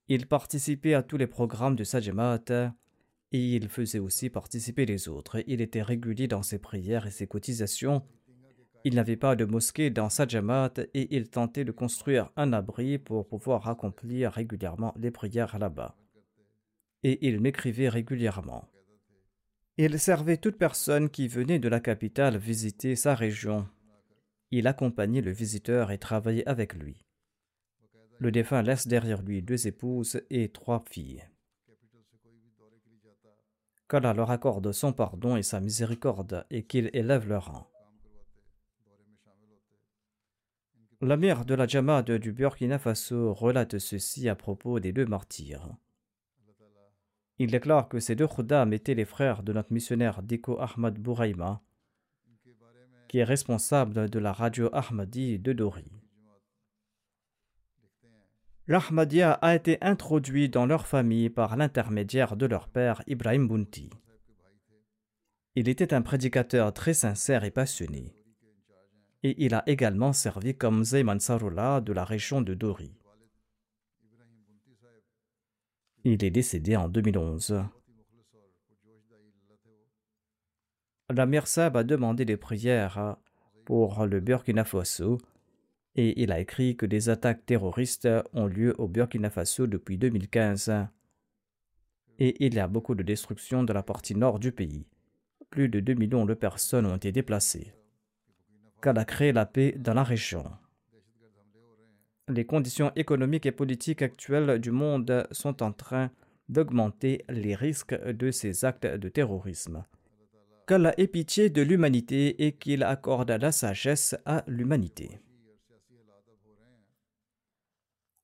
Il 0.06 0.28
participait 0.28 0.94
à 0.94 1.02
tous 1.02 1.16
les 1.16 1.26
programmes 1.26 1.74
de 1.74 1.82
Sajamat 1.82 2.44
et 3.32 3.56
il 3.56 3.68
faisait 3.68 3.98
aussi 3.98 4.30
participer 4.30 4.86
les 4.86 5.08
autres. 5.08 5.42
Il 5.48 5.60
était 5.60 5.82
régulier 5.82 6.28
dans 6.28 6.44
ses 6.44 6.60
prières 6.60 7.08
et 7.08 7.10
ses 7.10 7.26
cotisations. 7.26 8.06
Il 8.84 8.94
n'avait 8.94 9.16
pas 9.16 9.34
de 9.34 9.44
mosquée 9.44 9.90
dans 9.90 10.08
Sajamat 10.08 10.74
et 10.94 11.16
il 11.16 11.30
tentait 11.30 11.64
de 11.64 11.72
construire 11.72 12.30
un 12.36 12.52
abri 12.52 12.98
pour 12.98 13.26
pouvoir 13.26 13.66
accomplir 13.66 14.30
régulièrement 14.30 14.94
les 14.96 15.10
prières 15.10 15.58
là-bas. 15.58 15.96
Et 17.02 17.26
il 17.26 17.40
m'écrivait 17.40 17.88
régulièrement. 17.88 18.68
Il 19.78 19.98
servait 19.98 20.36
toute 20.36 20.58
personne 20.58 21.08
qui 21.08 21.28
venait 21.28 21.58
de 21.58 21.68
la 21.68 21.80
capitale 21.80 22.36
visiter 22.36 22.94
sa 22.94 23.14
région. 23.14 23.66
Il 24.50 24.66
accompagnait 24.66 25.22
le 25.22 25.32
visiteur 25.32 25.90
et 25.90 25.98
travaillait 25.98 26.46
avec 26.46 26.74
lui. 26.74 27.04
Le 28.18 28.30
défunt 28.30 28.62
laisse 28.62 28.86
derrière 28.86 29.22
lui 29.22 29.42
deux 29.42 29.66
épouses 29.66 30.22
et 30.30 30.50
trois 30.50 30.84
filles. 30.88 31.24
Qu'Allah 33.88 34.12
leur 34.12 34.30
accorde 34.30 34.70
son 34.72 34.92
pardon 34.92 35.36
et 35.36 35.42
sa 35.42 35.60
miséricorde 35.60 36.46
et 36.50 36.64
qu'il 36.64 36.90
élève 36.92 37.28
leur 37.28 37.46
rang. 37.46 37.68
L'amir 41.00 41.44
de 41.44 41.54
la 41.54 41.66
Jamad 41.66 42.08
du 42.10 42.32
Burkina 42.32 42.78
Faso 42.78 43.34
relate 43.34 43.78
ceci 43.78 44.28
à 44.28 44.36
propos 44.36 44.78
des 44.78 44.92
deux 44.92 45.06
martyrs. 45.06 45.68
Il 47.42 47.50
déclare 47.50 47.88
que 47.88 47.98
ces 47.98 48.14
deux 48.14 48.28
khuddam 48.28 48.72
étaient 48.72 48.94
les 48.94 49.04
frères 49.04 49.42
de 49.42 49.52
notre 49.52 49.72
missionnaire 49.72 50.22
Diko 50.22 50.60
Ahmad 50.60 50.96
Bouraïma, 50.96 51.60
qui 53.08 53.18
est 53.18 53.24
responsable 53.24 54.08
de 54.08 54.18
la 54.20 54.32
radio 54.32 54.70
Ahmadi 54.72 55.40
de 55.40 55.52
Dori. 55.52 55.90
L'Ahmadiyya 58.68 59.32
a 59.32 59.56
été 59.56 59.78
introduit 59.80 60.50
dans 60.50 60.66
leur 60.66 60.86
famille 60.86 61.30
par 61.30 61.56
l'intermédiaire 61.56 62.36
de 62.36 62.46
leur 62.46 62.68
père 62.68 63.02
Ibrahim 63.08 63.48
Bunti. 63.48 63.90
Il 65.56 65.68
était 65.68 65.94
un 65.94 66.02
prédicateur 66.02 66.72
très 66.72 66.94
sincère 66.94 67.42
et 67.42 67.50
passionné. 67.50 68.14
Et 69.24 69.44
il 69.44 69.54
a 69.54 69.64
également 69.66 70.12
servi 70.12 70.56
comme 70.56 70.84
Zayman 70.84 71.18
Sarullah 71.18 71.80
de 71.80 71.92
la 71.92 72.04
région 72.04 72.40
de 72.40 72.54
Dori. 72.54 72.94
Il 76.04 76.24
est 76.24 76.30
décédé 76.30 76.76
en 76.76 76.88
2011. 76.88 77.64
La 81.10 81.26
Mirsab 81.26 81.76
a 81.76 81.84
demandé 81.84 82.24
des 82.24 82.36
prières 82.36 83.16
pour 83.64 84.06
le 84.06 84.20
Burkina 84.20 84.64
Faso 84.64 85.18
et 85.94 86.22
il 86.22 86.32
a 86.32 86.40
écrit 86.40 86.76
que 86.76 86.86
des 86.86 87.08
attaques 87.08 87.44
terroristes 87.44 88.08
ont 88.32 88.46
lieu 88.46 88.74
au 88.78 88.88
Burkina 88.88 89.30
Faso 89.30 89.66
depuis 89.66 89.98
2015 89.98 90.88
et 92.18 92.44
il 92.44 92.54
y 92.54 92.60
a 92.60 92.68
beaucoup 92.68 92.94
de 92.94 93.02
destruction 93.02 93.64
de 93.64 93.72
la 93.72 93.82
partie 93.82 94.14
nord 94.14 94.38
du 94.38 94.52
pays. 94.52 94.86
Plus 95.50 95.68
de 95.68 95.80
2 95.80 95.94
millions 95.94 96.24
de 96.24 96.34
personnes 96.34 96.86
ont 96.86 96.96
été 96.96 97.12
déplacées. 97.12 97.74
Qu'elle 98.80 98.98
a 98.98 99.04
créé 99.04 99.32
la 99.32 99.44
paix 99.44 99.74
dans 99.78 99.94
la 99.94 100.04
région 100.04 100.44
les 102.28 102.44
conditions 102.44 102.92
économiques 102.96 103.46
et 103.46 103.52
politiques 103.52 104.02
actuelles 104.02 104.58
du 104.60 104.70
monde 104.70 105.26
sont 105.30 105.62
en 105.62 105.72
train 105.72 106.10
d'augmenter 106.48 107.24
les 107.28 107.54
risques 107.54 107.94
de 107.94 108.30
ces 108.30 108.64
actes 108.64 108.86
de 108.86 109.08
terrorisme. 109.08 109.84
Qu'Allah 110.66 110.94
ait 110.98 111.08
pitié 111.08 111.50
de 111.50 111.62
l'humanité 111.62 112.46
et 112.46 112.52
qu'il 112.52 112.82
accorde 112.82 113.30
la 113.30 113.52
sagesse 113.52 114.14
à 114.24 114.44
l'humanité. 114.46 115.18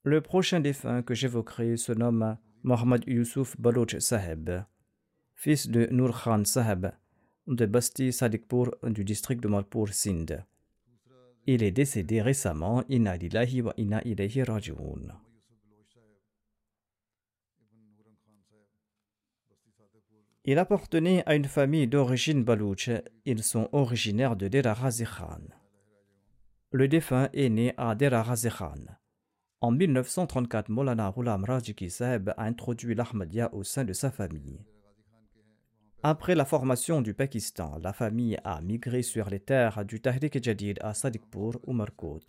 Le 0.05 0.21
prochain 0.21 0.61
défunt 0.61 1.03
que 1.03 1.15
j'évoquerai 1.15 1.77
se 1.77 1.93
nomme 1.93 2.39
Mohammad 2.63 3.05
Youssouf 3.07 3.61
Baloch 3.61 3.97
Saheb, 4.01 4.51
fils 5.35 5.69
de 5.69 5.87
Nur 5.91 6.23
Khan 6.23 6.45
Saheb 6.45 6.87
de 7.49 7.67
Basti 7.67 8.13
Sadikpur 8.13 8.75
du 8.83 9.05
district 9.05 9.43
de 9.43 9.49
Malpur, 9.49 9.89
Sindh. 9.93 10.45
Il 11.51 11.63
est 11.63 11.71
décédé 11.71 12.21
récemment. 12.21 12.85
Inna 12.91 13.17
wa 13.65 13.73
inna 13.79 14.03
ilayhi. 14.05 14.45
Il 20.45 20.59
appartenait 20.59 21.23
à 21.25 21.35
une 21.35 21.47
famille 21.47 21.87
d'origine 21.87 22.45
balouche. 22.45 22.91
Ils 23.25 23.43
sont 23.43 23.71
originaires 23.73 24.37
de 24.37 24.49
Dera. 24.49 24.91
Le 26.71 26.87
défunt 26.87 27.31
est 27.33 27.49
né 27.49 27.73
à 27.79 27.95
Dera. 27.95 28.35
En 29.63 29.71
1934, 29.71 30.69
Molana 30.69 31.11
Ghulam 31.17 31.45
Rajiki 31.45 31.89
Sahib 31.89 32.29
a 32.37 32.45
introduit 32.45 32.95
l'Ahmadiyya 32.95 33.55
au 33.55 33.63
sein 33.63 33.87
de 33.87 33.95
sa 33.95 34.11
famille. 34.11 34.61
Après 36.05 36.37
la 36.37 36.45
formation 36.45 37.03
du 37.03 37.13
Pakistan, 37.13 37.77
la 37.83 37.93
famille 37.93 38.39
a 38.45 38.61
migré 38.61 39.03
sur 39.03 39.29
les 39.29 39.41
terres 39.41 39.85
du 39.85 40.01
Tahrik 40.01 40.43
Jadid 40.43 40.79
à 40.81 40.95
Sadikpur, 40.95 41.59
Umarkot. 41.67 42.21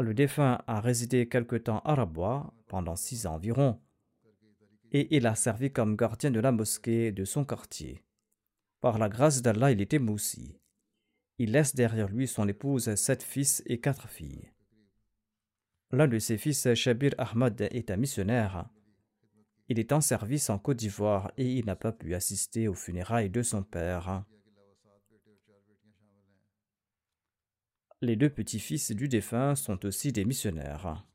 Le 0.00 0.12
défunt 0.12 0.62
a 0.66 0.80
résidé 0.80 1.28
quelque 1.28 1.54
temps 1.54 1.80
à 1.84 1.94
Rabwa, 1.94 2.52
pendant 2.66 2.96
six 2.96 3.26
ans 3.26 3.34
environ, 3.34 3.78
et 4.90 5.14
il 5.16 5.28
a 5.28 5.36
servi 5.36 5.70
comme 5.70 5.94
gardien 5.94 6.32
de 6.32 6.40
la 6.40 6.50
mosquée 6.50 7.12
de 7.12 7.24
son 7.24 7.44
quartier. 7.44 8.02
Par 8.80 8.98
la 8.98 9.08
grâce 9.08 9.42
d'Allah, 9.42 9.70
il 9.70 9.80
était 9.80 10.00
moussi. 10.00 10.58
Il 11.38 11.52
laisse 11.52 11.76
derrière 11.76 12.08
lui 12.08 12.26
son 12.26 12.48
épouse, 12.48 12.92
sept 12.96 13.22
fils 13.22 13.62
et 13.66 13.78
quatre 13.78 14.08
filles. 14.08 14.50
L'un 15.92 16.08
de 16.08 16.18
ses 16.18 16.36
fils, 16.36 16.74
Shabir 16.74 17.14
Ahmad, 17.16 17.60
est 17.60 17.92
un 17.92 17.96
missionnaire 17.96 18.68
il 19.70 19.78
est 19.78 19.92
en 19.92 20.00
service 20.00 20.50
en 20.50 20.58
Côte 20.58 20.78
d'Ivoire 20.78 21.30
et 21.36 21.46
il 21.46 21.64
n'a 21.64 21.76
pas 21.76 21.92
pu 21.92 22.16
assister 22.16 22.66
aux 22.66 22.74
funérailles 22.74 23.30
de 23.30 23.40
son 23.40 23.62
père. 23.62 24.24
Les 28.02 28.16
deux 28.16 28.30
petits-fils 28.30 28.90
du 28.90 29.06
défunt 29.06 29.54
sont 29.54 29.86
aussi 29.86 30.10
des 30.10 30.24
missionnaires. 30.24 31.06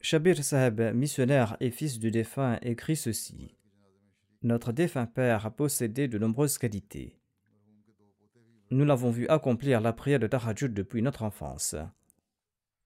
Shabir 0.00 0.44
Saheb, 0.44 0.94
missionnaire 0.94 1.56
et 1.58 1.72
fils 1.72 1.98
du 1.98 2.12
défunt, 2.12 2.60
écrit 2.62 2.94
ceci. 2.94 3.56
Notre 4.42 4.70
défunt 4.70 5.06
père 5.06 5.44
a 5.44 5.50
possédé 5.50 6.06
de 6.06 6.18
nombreuses 6.18 6.58
qualités. 6.58 7.18
Nous 8.70 8.84
l'avons 8.84 9.10
vu 9.10 9.26
accomplir 9.26 9.80
la 9.80 9.92
prière 9.92 10.20
de 10.20 10.28
Tahajjud 10.28 10.72
depuis 10.72 11.02
notre 11.02 11.24
enfance. 11.24 11.74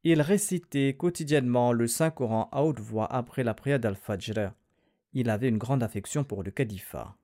Il 0.02 0.22
récitait 0.22 0.94
quotidiennement 0.96 1.72
le 1.72 1.86
Saint-Coran 1.86 2.48
à 2.52 2.62
haute 2.62 2.80
voix 2.80 3.06
après 3.12 3.44
la 3.44 3.54
prière 3.54 3.80
d'Al-Fajr. 3.80 4.52
Il 5.12 5.28
avait 5.28 5.48
une 5.48 5.58
grande 5.58 5.82
affection 5.82 6.24
pour 6.24 6.42
le 6.42 6.50
califat. 6.50 7.16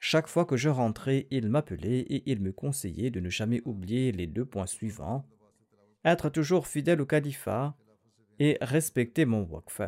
Chaque 0.00 0.28
fois 0.28 0.44
que 0.44 0.56
je 0.56 0.68
rentrais, 0.68 1.26
il 1.30 1.48
m'appelait 1.48 2.00
et 2.00 2.22
il 2.30 2.40
me 2.40 2.52
conseillait 2.52 3.10
de 3.10 3.20
ne 3.20 3.28
jamais 3.28 3.62
oublier 3.64 4.12
les 4.12 4.26
deux 4.26 4.44
points 4.44 4.66
suivants 4.66 5.26
être 6.04 6.30
toujours 6.30 6.66
fidèle 6.66 7.00
au 7.00 7.06
califat 7.06 7.76
et 8.38 8.56
respecter 8.60 9.24
mon 9.24 9.42
waqf. 9.42 9.80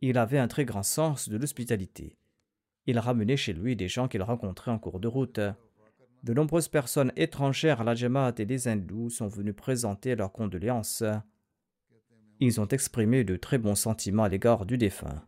Il 0.00 0.18
avait 0.18 0.38
un 0.38 0.48
très 0.48 0.64
grand 0.64 0.82
sens 0.82 1.28
de 1.28 1.36
l'hospitalité. 1.36 2.16
Il 2.86 2.98
ramenait 2.98 3.36
chez 3.36 3.52
lui 3.52 3.76
des 3.76 3.88
gens 3.88 4.08
qu'il 4.08 4.22
rencontrait 4.22 4.70
en 4.70 4.78
cours 4.78 5.00
de 5.00 5.08
route. 5.08 5.40
De 6.22 6.32
nombreuses 6.34 6.68
personnes 6.68 7.12
étrangères 7.16 7.80
à 7.80 7.84
la 7.84 7.94
Jamaat 7.94 8.34
et 8.38 8.46
des 8.46 8.68
hindous 8.68 9.10
sont 9.10 9.26
venues 9.26 9.54
présenter 9.54 10.14
leurs 10.14 10.32
condoléances. 10.32 11.02
Ils 12.38 12.60
ont 12.60 12.68
exprimé 12.68 13.24
de 13.24 13.36
très 13.36 13.58
bons 13.58 13.74
sentiments 13.74 14.24
à 14.24 14.28
l'égard 14.28 14.64
du 14.64 14.78
défunt. 14.78 15.26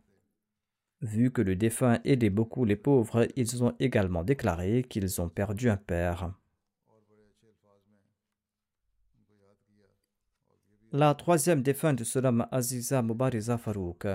Vu 1.01 1.31
que 1.31 1.41
le 1.41 1.57
défunt 1.57 1.99
aidait 2.05 2.29
beaucoup 2.29 2.63
les 2.63 2.77
pauvres, 2.77 3.27
ils 3.35 3.63
ont 3.63 3.75
également 3.79 4.23
déclaré 4.23 4.83
qu'ils 4.83 5.21
ont 5.21 5.27
perdu 5.27 5.69
un 5.69 5.77
père. 5.77 6.33
La 10.93 11.13
troisième 11.13 11.61
défunte 11.61 12.05
se 12.05 12.19
nomme 12.19 12.47
Aziza 12.51 13.01
Mubariza 13.01 13.57
Farouk, 13.57 14.07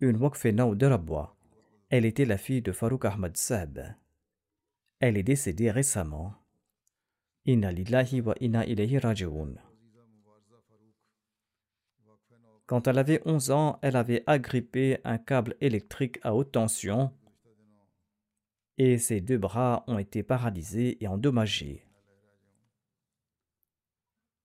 une 0.00 0.16
Wakfena 0.16 0.74
de 0.74 0.86
Rabwa. 0.86 1.36
Elle 1.90 2.04
était 2.04 2.24
la 2.24 2.38
fille 2.38 2.62
de 2.62 2.72
Farouk 2.72 3.04
Ahmad 3.04 3.36
Sab. 3.36 3.94
Elle 5.00 5.16
est 5.16 5.22
décédée 5.22 5.70
récemment. 5.70 6.34
Quand 12.66 12.86
elle 12.86 12.98
avait 12.98 13.22
11 13.24 13.50
ans, 13.50 13.78
elle 13.80 13.96
avait 13.96 14.24
agrippé 14.26 14.98
un 15.04 15.18
câble 15.18 15.56
électrique 15.60 16.18
à 16.22 16.34
haute 16.34 16.52
tension 16.52 17.12
et 18.78 18.96
ses 18.96 19.20
deux 19.20 19.38
bras 19.38 19.84
ont 19.88 19.98
été 19.98 20.22
paralysés 20.22 21.02
et 21.02 21.08
endommagés. 21.08 21.84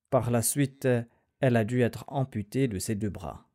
Par 0.09 0.31
la 0.31 0.41
suite, 0.41 0.87
elle 1.39 1.55
a 1.55 1.63
dû 1.63 1.81
être 1.81 2.03
amputée 2.07 2.67
de 2.67 2.79
ses 2.79 2.95
deux 2.95 3.09
bras. 3.09 3.47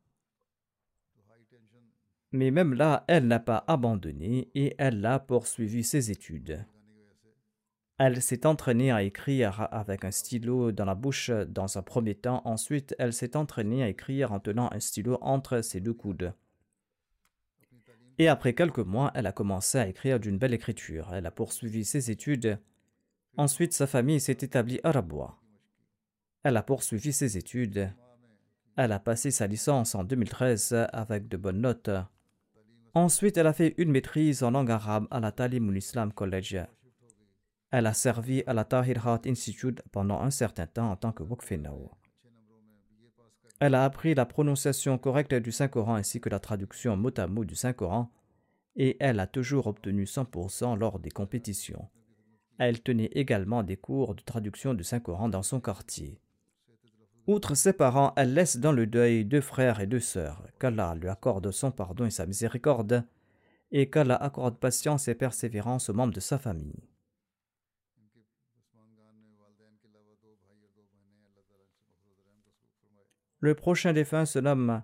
Mais 2.31 2.51
même 2.51 2.73
là, 2.73 3.03
elle 3.07 3.27
n'a 3.27 3.39
pas 3.39 3.63
abandonné 3.67 4.49
et 4.55 4.75
elle 4.77 5.05
a 5.05 5.19
poursuivi 5.19 5.83
ses 5.83 6.11
études. 6.11 6.65
Elle 8.01 8.21
s'est 8.21 8.45
entraînée 8.45 8.91
à 8.91 9.03
écrire 9.03 9.67
avec 9.71 10.05
un 10.05 10.11
stylo 10.11 10.71
dans 10.71 10.85
la 10.85 10.95
bouche 10.95 11.31
dans 11.31 11.77
un 11.77 11.81
premier 11.81 12.15
temps. 12.15 12.41
Ensuite, 12.45 12.95
elle 12.97 13.11
s'est 13.11 13.35
entraînée 13.35 13.83
à 13.83 13.89
écrire 13.89 14.31
en 14.31 14.39
tenant 14.39 14.69
un 14.71 14.79
stylo 14.79 15.17
entre 15.19 15.61
ses 15.61 15.81
deux 15.81 15.93
coudes. 15.93 16.33
Et 18.17 18.29
après 18.29 18.53
quelques 18.53 18.79
mois, 18.79 19.11
elle 19.15 19.27
a 19.27 19.33
commencé 19.33 19.77
à 19.77 19.87
écrire 19.87 20.17
d'une 20.17 20.37
belle 20.37 20.53
écriture. 20.53 21.09
Elle 21.13 21.25
a 21.25 21.31
poursuivi 21.31 21.83
ses 21.83 22.09
études. 22.09 22.57
Ensuite, 23.35 23.73
sa 23.73 23.85
famille 23.85 24.21
s'est 24.21 24.31
établie 24.31 24.79
à. 24.85 24.93
Elle 26.43 26.55
a 26.55 26.63
poursuivi 26.63 27.11
ses 27.11 27.37
études. 27.37 27.91
Elle 28.77 28.93
a 28.93 28.99
passé 28.99 29.29
sa 29.29 29.45
licence 29.45 29.93
en 29.93 30.05
2013 30.05 30.87
avec 30.93 31.27
de 31.27 31.35
bonnes 31.35 31.59
notes. 31.59 31.89
Ensuite, 32.93 33.37
elle 33.37 33.47
a 33.47 33.53
fait 33.53 33.75
une 33.77 33.91
maîtrise 33.91 34.41
en 34.41 34.51
langue 34.51 34.71
arabe 34.71 35.07
à 35.11 35.19
la 35.19 35.33
Islam 35.75 36.13
College. 36.13 36.61
Elle 37.71 37.85
a 37.85 37.93
servi 37.93 38.43
à 38.47 38.53
la 38.53 38.65
Tahir 38.65 39.07
Hat 39.07 39.21
Institute 39.25 39.81
pendant 39.91 40.21
un 40.21 40.31
certain 40.31 40.65
temps 40.65 40.91
en 40.91 40.95
tant 40.95 41.11
que 41.11 41.23
Wokfenao. 41.23 41.91
Elle 43.59 43.75
a 43.75 43.83
appris 43.83 44.15
la 44.15 44.25
prononciation 44.25 44.97
correcte 44.97 45.33
du 45.33 45.51
Saint-Coran 45.51 45.95
ainsi 45.95 46.21
que 46.21 46.29
la 46.29 46.39
traduction 46.39 46.95
mot 46.95 47.11
à 47.17 47.27
mot 47.27 47.45
du 47.45 47.55
Saint-Coran 47.55 48.11
et 48.75 48.97
elle 48.99 49.19
a 49.19 49.27
toujours 49.27 49.67
obtenu 49.67 50.05
100% 50.05 50.77
lors 50.77 50.99
des 50.99 51.11
compétitions. 51.11 51.89
Elle 52.57 52.81
tenait 52.81 53.11
également 53.13 53.63
des 53.63 53.77
cours 53.77 54.15
de 54.15 54.21
traduction 54.21 54.73
du 54.73 54.83
Saint-Coran 54.83 55.29
dans 55.29 55.43
son 55.43 55.59
quartier. 55.59 56.19
Outre 57.27 57.53
ses 57.53 57.73
parents, 57.73 58.13
elle 58.15 58.33
laisse 58.33 58.57
dans 58.57 58.71
le 58.71 58.87
deuil 58.87 59.23
deux 59.23 59.41
frères 59.41 59.79
et 59.79 59.87
deux 59.87 59.99
sœurs. 59.99 60.47
Qu'Allah 60.59 60.95
lui 60.95 61.09
accorde 61.09 61.51
son 61.51 61.71
pardon 61.71 62.05
et 62.05 62.09
sa 62.09 62.25
miséricorde, 62.25 63.05
et 63.71 63.89
qu'Allah 63.89 64.15
accorde 64.15 64.57
patience 64.57 65.07
et 65.07 65.15
persévérance 65.15 65.89
aux 65.89 65.93
membres 65.93 66.13
de 66.13 66.19
sa 66.19 66.39
famille. 66.39 66.88
Le 73.39 73.55
prochain 73.55 73.93
défunt 73.93 74.25
se 74.25 74.39
nomme 74.39 74.83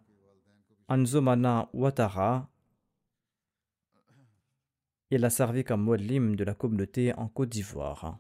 Anzomana 0.88 1.70
Ouattara. 1.74 2.50
Il 5.12 5.24
a 5.26 5.30
servi 5.30 5.64
comme 5.64 5.84
muallim 5.84 6.36
de 6.36 6.44
la 6.44 6.54
communauté 6.54 7.14
en 7.16 7.28
Côte 7.28 7.50
d'Ivoire. 7.50 8.20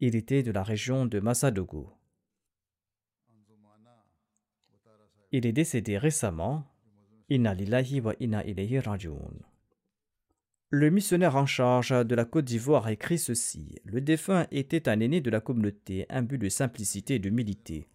Il 0.00 0.14
était 0.14 0.42
de 0.42 0.52
la 0.52 0.62
région 0.62 1.06
de 1.06 1.20
Massadougou. 1.20 1.90
Il 5.32 5.44
est 5.44 5.52
décédé 5.52 5.98
récemment. 5.98 6.64
Inna 7.28 7.52
lillahi 7.52 8.00
wa 8.00 8.14
rajiun. 8.84 9.47
Le 10.70 10.90
missionnaire 10.90 11.36
en 11.36 11.46
charge 11.46 12.04
de 12.04 12.14
la 12.14 12.26
Côte 12.26 12.44
d'Ivoire 12.44 12.90
écrit 12.90 13.18
ceci 13.18 13.76
Le 13.84 14.02
défunt 14.02 14.46
était 14.50 14.90
un 14.90 15.00
aîné 15.00 15.22
de 15.22 15.30
la 15.30 15.40
communauté, 15.40 16.04
imbu 16.10 16.36
de 16.36 16.50
simplicité 16.50 17.14
et 17.14 17.18
d'humilité. 17.18 17.88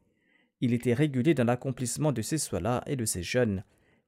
Il 0.59 0.73
était 0.73 0.95
régulier 0.95 1.35
dans 1.35 1.43
l'accomplissement 1.43 2.11
de 2.11 2.23
ses 2.23 2.39
soirs 2.39 2.81
et 2.87 2.95
de 2.95 3.05
ses 3.05 3.21
jeûnes. 3.21 3.63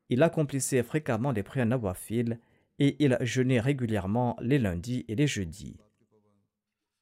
Il 0.09 0.23
accomplissait 0.23 0.81
fréquemment 0.81 1.31
les 1.31 1.43
prières 1.43 1.67
nawafil 1.67 2.39
et 2.79 2.95
il 2.97 3.15
jeûnait 3.21 3.59
régulièrement 3.59 4.35
les 4.41 4.57
lundis 4.57 5.05
et 5.09 5.15
les 5.15 5.27
jeudis. 5.27 5.77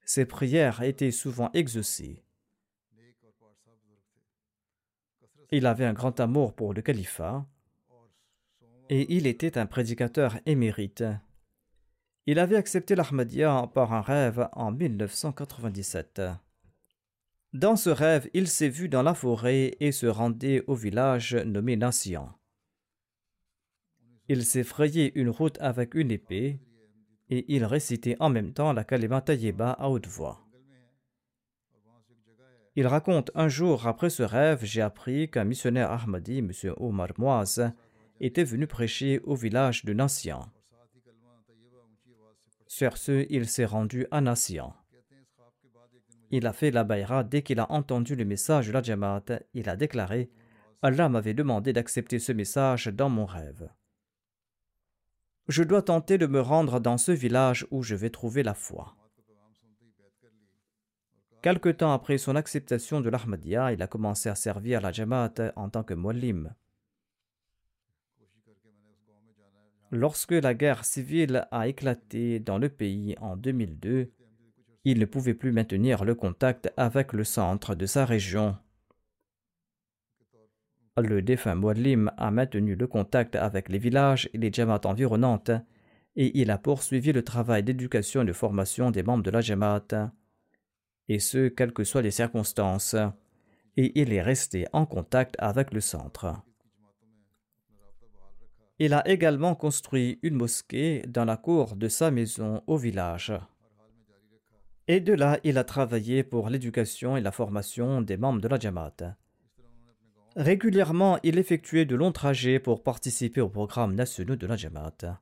Ses 0.03 0.26
prières 0.26 0.82
étaient 0.82 1.11
souvent 1.11 1.49
exaucées. 1.53 2.26
Il 5.49 5.66
avait 5.66 5.86
un 5.86 5.93
grand 5.93 6.20
amour 6.20 6.53
pour 6.53 6.74
le 6.74 6.82
califat 6.82 7.45
et 8.89 9.16
il 9.16 9.28
était 9.28 9.57
un 9.57 9.66
prédicateur 9.66 10.38
émérite. 10.45 11.05
Il 12.26 12.40
avait 12.40 12.56
accepté 12.56 12.96
l'Ahmadiyya 12.96 13.70
par 13.74 13.92
un 13.92 14.02
rêve 14.02 14.48
en 14.54 14.72
1997. 14.72 16.22
Dans 17.52 17.76
ce 17.76 17.90
rêve, 17.90 18.30
il 18.34 18.48
s'est 18.48 18.70
vu 18.70 18.88
dans 18.88 19.04
la 19.04 19.14
forêt 19.14 19.76
et 19.82 19.92
se 19.92 20.06
rendait 20.06 20.64
au 20.68 20.74
village 20.74 21.36
nommé 21.36 21.76
Nassian. 21.76 22.30
Il 24.30 24.46
s'est 24.46 24.64
frayé 24.64 25.12
une 25.20 25.30
route 25.30 25.58
avec 25.60 25.96
une 25.96 26.12
épée 26.12 26.62
et 27.30 27.46
il 27.54 27.66
récitait 27.66 28.16
en 28.22 28.30
même 28.30 28.54
temps 28.54 28.72
la 28.72 28.86
kalima 28.86 29.22
tayyeba 29.22 29.72
à 29.72 29.90
haute 29.90 30.08
voix. 30.08 30.48
Il 32.76 32.88
raconte 32.88 33.32
un 33.36 33.50
jour 33.50 33.86
après 33.86 34.10
ce 34.10 34.24
rêve, 34.24 34.64
j'ai 34.64 34.82
appris 34.82 35.30
qu'un 35.30 35.44
missionnaire 35.44 35.92
Ahmadi, 35.92 36.40
M. 36.40 36.52
Omar 36.78 37.10
Moaz, 37.18 37.74
était 38.22 38.46
venu 38.46 38.66
prêcher 38.66 39.20
au 39.26 39.36
village 39.36 39.84
de 39.84 39.94
Nassian. 39.94 40.50
Sur 42.76 42.98
ce, 42.98 43.28
il 43.30 43.48
s'est 43.48 43.66
rendu 43.66 44.08
à 44.10 44.20
Nassian. 44.20 44.74
Il 46.32 46.48
a 46.48 46.54
fait 46.54 46.72
la 46.72 46.84
baïra 46.84 47.24
dès 47.24 47.44
qu'il 47.44 47.60
a 47.60 47.72
entendu 47.72 48.16
le 48.16 48.26
message 48.26 48.66
de 48.66 48.72
la 48.72 48.82
Jamaat. 48.82 49.26
Il 49.54 49.70
a 49.70 49.76
déclaré 49.76 50.32
Allah 50.82 51.08
m'avait 51.08 51.36
demandé 51.36 51.72
d'accepter 51.72 52.18
ce 52.18 52.32
message 52.32 52.88
dans 52.88 53.10
mon 53.10 53.28
rêve. 53.28 53.70
Je 55.50 55.62
dois 55.62 55.84
tenter 55.84 56.18
de 56.18 56.26
me 56.26 56.42
rendre 56.42 56.80
dans 56.80 56.98
ce 56.98 57.12
village 57.12 57.68
où 57.70 57.84
je 57.84 57.94
vais 57.94 58.10
trouver 58.10 58.42
la 58.42 58.56
foi. 58.56 58.96
Quelque 61.44 61.70
temps 61.70 61.94
après 61.94 62.18
son 62.18 62.36
acceptation 62.36 63.02
de 63.02 63.10
l'Ahmadiyya, 63.12 63.74
il 63.74 63.84
a 63.84 63.88
commencé 63.88 64.30
à 64.30 64.36
servir 64.36 64.82
la 64.82 64.92
Jamaat 64.92 65.54
en 65.56 65.70
tant 65.70 65.84
que 65.84 65.94
muallim. 65.94 66.56
Lorsque 69.96 70.32
la 70.32 70.56
guerre 70.56 70.86
civile 70.86 71.48
a 71.52 71.68
éclaté 71.68 72.39
dans 72.39 72.58
le 72.58 72.68
pays 72.68 73.16
en 73.22 73.38
2002, 73.38 74.12
il 74.86 74.98
ne 74.98 75.06
pouvait 75.06 75.36
plus 75.36 75.52
maintenir 75.52 76.04
le 76.04 76.16
contact 76.16 76.74
avec 76.78 77.14
le 77.14 77.24
centre 77.24 77.76
de 77.76 77.86
sa 77.86 78.04
région. 78.04 78.58
Le 80.98 81.22
défunt 81.22 81.54
Muadlim 81.54 82.12
a 82.18 82.32
maintenu 82.32 82.74
le 82.74 82.88
contact 82.88 83.36
avec 83.36 83.70
les 83.70 83.78
villages 83.78 84.32
et 84.34 84.39
les 84.39 84.52
Jamaat 84.52 84.82
environnantes 84.86 85.52
et 86.16 86.39
il 86.41 86.50
a 86.50 86.58
poursuivi 86.58 87.12
le 87.12 87.24
travail 87.24 87.62
d'éducation 87.62 88.24
et 88.24 88.26
de 88.26 88.34
formation 88.34 88.89
des 88.89 89.04
membres 89.04 89.22
de 89.22 89.30
la 89.30 89.41
Jamaat, 89.41 90.12
et 91.08 91.20
ce, 91.20 91.50
quelles 91.50 91.72
que 91.72 91.84
soient 91.84 92.02
les 92.02 92.10
circonstances, 92.10 92.96
et 93.78 94.02
il 94.02 94.12
est 94.12 94.24
resté 94.24 94.66
en 94.74 94.88
contact 94.88 95.36
avec 95.38 95.72
le 95.72 95.82
centre. 95.82 96.41
Il 98.80 98.94
a 98.94 99.08
également 99.08 99.56
construit 99.56 100.20
une 100.24 100.36
mosquée 100.36 101.04
dans 101.08 101.26
la 101.26 101.38
cour 101.38 101.76
de 101.76 101.88
sa 101.88 102.10
maison 102.10 102.64
au 102.66 102.78
village. 102.78 103.34
Et 104.88 105.00
de 105.00 105.14
là, 105.14 105.40
il 105.44 105.58
a 105.58 105.64
travaillé 105.64 106.24
pour 106.24 106.50
l'éducation 106.50 107.16
et 107.16 107.22
la 107.22 107.32
formation 107.32 108.02
des 108.02 108.18
membres 108.18 108.42
de 108.42 108.48
la 108.48 108.60
Jamaat. 108.60 109.16
Régulièrement, 110.36 111.20
il 111.24 111.38
effectuait 111.38 111.86
de 111.86 111.96
longs 111.96 112.12
trajets 112.12 112.60
pour 112.60 112.82
participer 112.82 113.40
aux 113.40 113.50
programmes 113.50 113.94
nationaux 113.94 114.36
de 114.36 114.48
la 114.48 114.58
Jamaat. 114.58 115.22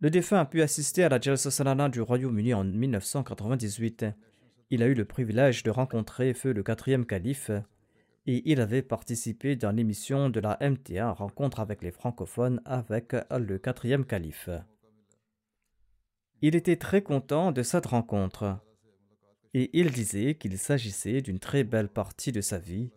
Le 0.00 0.10
défunt 0.10 0.40
a 0.40 0.46
pu 0.46 0.62
assister 0.62 1.04
à 1.04 1.08
la 1.08 1.20
Jalsa 1.20 1.50
Salana 1.50 1.88
du 1.88 2.00
Royaume-Uni 2.00 2.54
en 2.54 2.64
1998. 2.64 4.06
Il 4.70 4.82
a 4.82 4.86
eu 4.86 4.94
le 4.94 5.04
privilège 5.04 5.62
de 5.62 5.70
rencontrer 5.70 6.32
Feu 6.34 6.52
le 6.52 6.62
quatrième 6.62 7.06
calife 7.06 7.52
et 8.26 8.50
il 8.50 8.60
avait 8.60 8.82
participé 8.82 9.56
dans 9.56 9.72
l'émission 9.72 10.30
de 10.30 10.40
la 10.40 10.58
MTA 10.60 11.12
Rencontre 11.12 11.60
avec 11.60 11.82
les 11.82 11.90
francophones 11.90 12.60
avec 12.64 13.14
le 13.30 13.58
quatrième 13.58 14.04
calife. 14.04 14.48
Il 16.40 16.54
était 16.54 16.76
très 16.76 17.02
content 17.02 17.52
de 17.52 17.62
cette 17.62 17.86
rencontre 17.86 18.58
et 19.54 19.70
il 19.78 19.90
disait 19.90 20.36
qu'il 20.36 20.56
s'agissait 20.58 21.20
d'une 21.20 21.38
très 21.38 21.64
belle 21.64 21.88
partie 21.88 22.32
de 22.32 22.40
sa 22.40 22.58
vie 22.58 22.90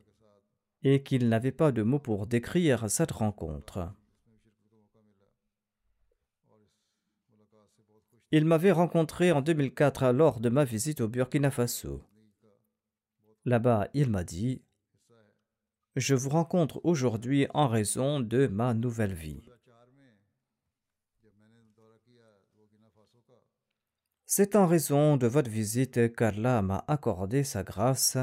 et 0.83 1.01
qu'il 1.03 1.27
n'avait 1.29 1.51
pas 1.51 1.71
de 1.71 1.81
mots 1.81 1.99
pour 1.99 2.27
décrire 2.27 2.89
cette 2.89 3.11
rencontre. 3.11 3.91
Il 8.31 8.45
m'avait 8.45 8.71
rencontré 8.71 9.31
en 9.31 9.41
2004 9.41 10.11
lors 10.11 10.39
de 10.39 10.49
ma 10.49 10.63
visite 10.63 11.01
au 11.01 11.07
Burkina 11.07 11.51
Faso. 11.51 12.03
Là-bas, 13.45 13.87
il 13.93 14.09
m'a 14.09 14.23
dit 14.23 14.61
Je 15.95 16.13
vous 16.13 16.29
rencontre 16.29 16.81
aujourd'hui 16.83 17.47
en 17.53 17.69
raison 17.69 18.19
de 18.19 18.47
ma 18.47 18.73
nouvelle 18.73 19.13
vie. 19.13 19.49
C'est 24.25 24.57
en 24.57 24.67
raison 24.67 25.15
de 25.15 25.27
votre 25.27 25.49
visite 25.49 26.13
qu'Allah 26.13 26.61
m'a 26.61 26.83
accordé 26.89 27.45
sa 27.45 27.63
grâce. 27.63 28.17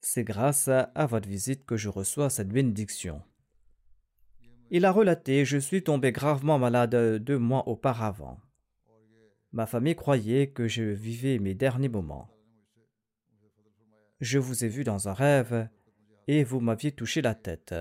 C'est 0.00 0.24
grâce 0.24 0.68
à 0.68 1.06
votre 1.06 1.28
visite 1.28 1.66
que 1.66 1.76
je 1.76 1.90
reçois 1.90 2.30
cette 2.30 2.48
bénédiction. 2.48 3.22
Il 4.70 4.86
a 4.86 4.90
relaté 4.90 5.44
Je 5.44 5.58
suis 5.58 5.84
tombé 5.84 6.12
gravement 6.12 6.58
malade 6.58 6.96
deux 7.22 7.38
mois 7.38 7.68
auparavant. 7.68 8.40
Ma 9.52 9.66
famille 9.66 9.96
croyait 9.96 10.46
que 10.46 10.66
je 10.66 10.82
vivais 10.82 11.38
mes 11.38 11.54
derniers 11.54 11.90
moments. 11.90 12.30
Je 14.20 14.38
vous 14.38 14.64
ai 14.64 14.68
vu 14.68 14.82
dans 14.82 15.10
un 15.10 15.12
rêve 15.12 15.68
et 16.28 16.44
vous 16.44 16.60
m'aviez 16.60 16.92
touché 16.92 17.22
la 17.22 17.34
tête. 17.34 17.74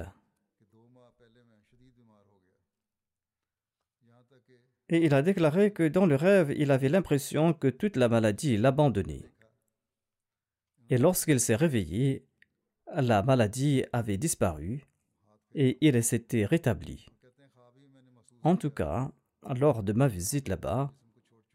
Et 4.90 5.06
il 5.06 5.14
a 5.14 5.22
déclaré 5.22 5.72
que 5.72 5.88
dans 5.88 6.06
le 6.06 6.16
rêve, 6.16 6.54
il 6.58 6.70
avait 6.70 6.90
l'impression 6.90 7.54
que 7.54 7.70
toute 7.70 7.96
la 7.96 8.10
maladie 8.10 8.58
l'abandonnait. 8.58 9.32
Et 10.90 10.98
lorsqu'il 10.98 11.40
s'est 11.40 11.56
réveillé, 11.56 12.26
la 12.94 13.24
maladie 13.24 13.86
avait 13.94 14.18
disparu 14.18 14.86
et 15.56 15.78
il 15.86 16.04
s'était 16.04 16.46
rétabli. 16.46 17.08
En 18.44 18.58
tout 18.58 18.70
cas, 18.70 19.12
lors 19.56 19.84
de 19.84 19.94
ma 19.94 20.10
visite 20.10 20.50
là-bas, 20.50 20.94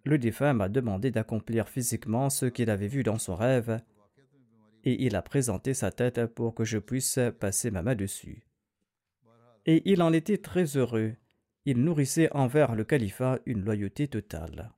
le 0.04 0.18
défunt 0.18 0.54
m'a 0.54 0.68
demandé 0.68 1.10
d'accomplir 1.10 1.68
physiquement 1.68 2.30
ce 2.30 2.46
qu'il 2.46 2.70
avait 2.70 2.88
vu 2.88 3.02
dans 3.02 3.18
son 3.18 3.34
rêve, 3.34 3.80
et 4.86 5.04
il 5.04 5.16
a 5.16 5.22
présenté 5.22 5.74
sa 5.74 5.90
tête 5.90 6.24
pour 6.26 6.54
que 6.54 6.64
je 6.64 6.78
puisse 6.78 7.18
passer 7.40 7.72
ma 7.72 7.82
main 7.82 7.96
dessus. 7.96 8.46
Et 9.66 9.82
il 9.84 10.00
en 10.00 10.12
était 10.12 10.38
très 10.38 10.76
heureux. 10.76 11.16
Il 11.64 11.82
nourrissait 11.82 12.32
envers 12.32 12.76
le 12.76 12.84
califat 12.84 13.40
une 13.46 13.64
loyauté 13.64 14.06
totale. 14.06 14.70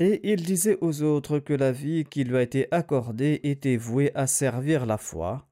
Et 0.00 0.32
il 0.32 0.42
disait 0.42 0.76
aux 0.80 1.02
autres 1.02 1.38
que 1.38 1.54
la 1.54 1.70
vie 1.70 2.04
qui 2.04 2.24
lui 2.24 2.36
a 2.36 2.42
été 2.42 2.66
accordée 2.72 3.40
était 3.44 3.76
vouée 3.76 4.10
à 4.16 4.26
servir 4.26 4.84
la 4.86 4.98
foi, 4.98 5.48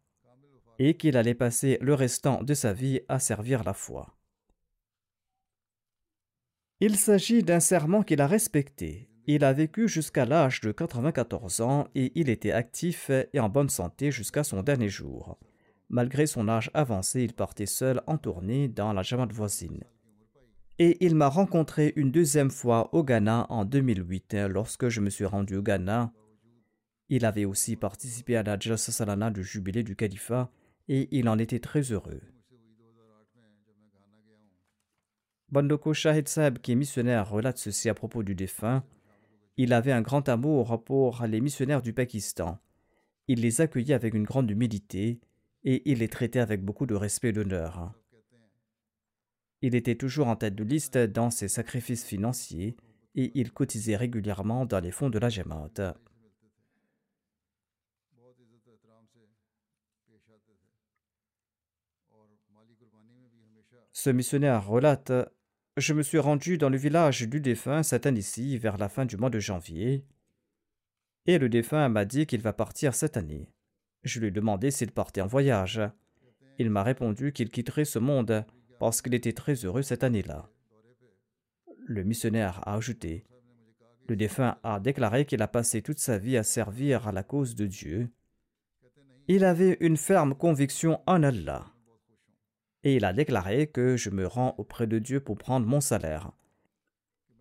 et 0.80 0.96
qu'il 0.96 1.16
allait 1.16 1.34
passer 1.34 1.78
le 1.80 1.94
restant 1.94 2.42
de 2.42 2.52
sa 2.52 2.72
vie 2.72 3.00
à 3.08 3.20
servir 3.20 3.62
la 3.62 3.72
foi. 3.72 4.18
Il 6.80 6.96
s'agit 6.96 7.44
d'un 7.44 7.60
serment 7.60 8.02
qu'il 8.02 8.20
a 8.20 8.26
respecté. 8.26 9.08
Il 9.26 9.42
a 9.42 9.54
vécu 9.54 9.88
jusqu'à 9.88 10.26
l'âge 10.26 10.60
de 10.60 10.70
94 10.70 11.62
ans 11.62 11.88
et 11.94 12.12
il 12.14 12.28
était 12.28 12.52
actif 12.52 13.10
et 13.10 13.40
en 13.40 13.48
bonne 13.48 13.70
santé 13.70 14.10
jusqu'à 14.10 14.44
son 14.44 14.62
dernier 14.62 14.90
jour. 14.90 15.38
Malgré 15.88 16.26
son 16.26 16.46
âge 16.48 16.70
avancé, 16.74 17.22
il 17.22 17.32
partait 17.32 17.64
seul 17.64 18.02
en 18.06 18.18
tournée 18.18 18.68
dans 18.68 18.92
la 18.92 19.02
Jamaat 19.02 19.32
voisine. 19.32 19.84
Et 20.78 21.02
il 21.04 21.14
m'a 21.14 21.28
rencontré 21.28 21.94
une 21.96 22.10
deuxième 22.10 22.50
fois 22.50 22.94
au 22.94 23.02
Ghana 23.02 23.46
en 23.48 23.64
2008 23.64 24.34
lorsque 24.48 24.88
je 24.88 25.00
me 25.00 25.08
suis 25.08 25.24
rendu 25.24 25.56
au 25.56 25.62
Ghana. 25.62 26.12
Il 27.08 27.24
avait 27.24 27.44
aussi 27.46 27.76
participé 27.76 28.36
à 28.36 28.42
la 28.42 28.58
Jalsa 28.58 28.92
Salana 28.92 29.30
du 29.30 29.42
jubilé 29.42 29.82
du 29.82 29.96
califat 29.96 30.50
et 30.88 31.08
il 31.16 31.30
en 31.30 31.38
était 31.38 31.60
très 31.60 31.80
heureux. 31.92 32.20
Bandoko 35.50 35.94
Shahid 35.94 36.28
qui 36.60 36.72
est 36.72 36.74
missionnaire, 36.74 37.30
relate 37.30 37.58
ceci 37.58 37.88
à 37.88 37.94
propos 37.94 38.22
du 38.22 38.34
défunt. 38.34 38.82
Il 39.56 39.72
avait 39.72 39.92
un 39.92 40.02
grand 40.02 40.28
amour 40.28 40.82
pour 40.84 41.24
les 41.26 41.40
missionnaires 41.40 41.82
du 41.82 41.92
Pakistan. 41.92 42.58
Il 43.28 43.40
les 43.40 43.60
accueillait 43.60 43.94
avec 43.94 44.14
une 44.14 44.24
grande 44.24 44.50
humilité 44.50 45.20
et 45.62 45.90
il 45.90 45.98
les 45.98 46.08
traitait 46.08 46.40
avec 46.40 46.64
beaucoup 46.64 46.86
de 46.86 46.94
respect 46.94 47.28
et 47.28 47.32
d'honneur. 47.32 47.92
Il 49.62 49.74
était 49.74 49.94
toujours 49.94 50.26
en 50.26 50.36
tête 50.36 50.56
de 50.56 50.64
liste 50.64 50.98
dans 50.98 51.30
ses 51.30 51.48
sacrifices 51.48 52.04
financiers 52.04 52.76
et 53.14 53.30
il 53.34 53.52
cotisait 53.52 53.96
régulièrement 53.96 54.66
dans 54.66 54.80
les 54.80 54.90
fonds 54.90 55.08
de 55.08 55.18
la 55.18 55.28
Jamaat. 55.28 55.94
Ce 63.92 64.10
missionnaire 64.10 64.66
relate 64.66 65.12
je 65.76 65.92
me 65.92 66.02
suis 66.02 66.18
rendu 66.18 66.56
dans 66.56 66.68
le 66.68 66.76
village 66.76 67.22
du 67.22 67.40
défunt 67.40 67.82
cette 67.82 68.06
année-ci 68.06 68.58
vers 68.58 68.76
la 68.76 68.88
fin 68.88 69.04
du 69.04 69.16
mois 69.16 69.30
de 69.30 69.40
janvier, 69.40 70.04
et 71.26 71.38
le 71.38 71.48
défunt 71.48 71.88
m'a 71.88 72.04
dit 72.04 72.26
qu'il 72.26 72.42
va 72.42 72.52
partir 72.52 72.94
cette 72.94 73.16
année. 73.16 73.50
Je 74.04 74.20
lui 74.20 74.28
ai 74.28 74.30
demandé 74.30 74.70
s'il 74.70 74.92
partait 74.92 75.22
en 75.22 75.26
voyage. 75.26 75.80
Il 76.58 76.70
m'a 76.70 76.82
répondu 76.82 77.32
qu'il 77.32 77.50
quitterait 77.50 77.86
ce 77.86 77.98
monde 77.98 78.44
parce 78.78 79.02
qu'il 79.02 79.14
était 79.14 79.32
très 79.32 79.54
heureux 79.64 79.82
cette 79.82 80.04
année-là. 80.04 80.48
Le 81.86 82.04
missionnaire 82.04 82.60
a 82.68 82.74
ajouté 82.74 83.24
Le 84.06 84.16
défunt 84.16 84.58
a 84.62 84.78
déclaré 84.78 85.24
qu'il 85.24 85.42
a 85.42 85.48
passé 85.48 85.82
toute 85.82 85.98
sa 85.98 86.18
vie 86.18 86.36
à 86.36 86.42
servir 86.42 87.08
à 87.08 87.12
la 87.12 87.22
cause 87.22 87.54
de 87.54 87.66
Dieu. 87.66 88.10
Il 89.26 89.44
avait 89.44 89.78
une 89.80 89.96
ferme 89.96 90.34
conviction 90.34 91.00
en 91.06 91.22
Allah 91.22 91.73
et 92.84 92.96
il 92.96 93.04
a 93.04 93.12
déclaré 93.12 93.66
que 93.66 93.96
je 93.96 94.10
me 94.10 94.26
rends 94.26 94.54
auprès 94.58 94.86
de 94.86 94.98
Dieu 94.98 95.18
pour 95.18 95.36
prendre 95.36 95.66
mon 95.66 95.80
salaire. 95.80 96.30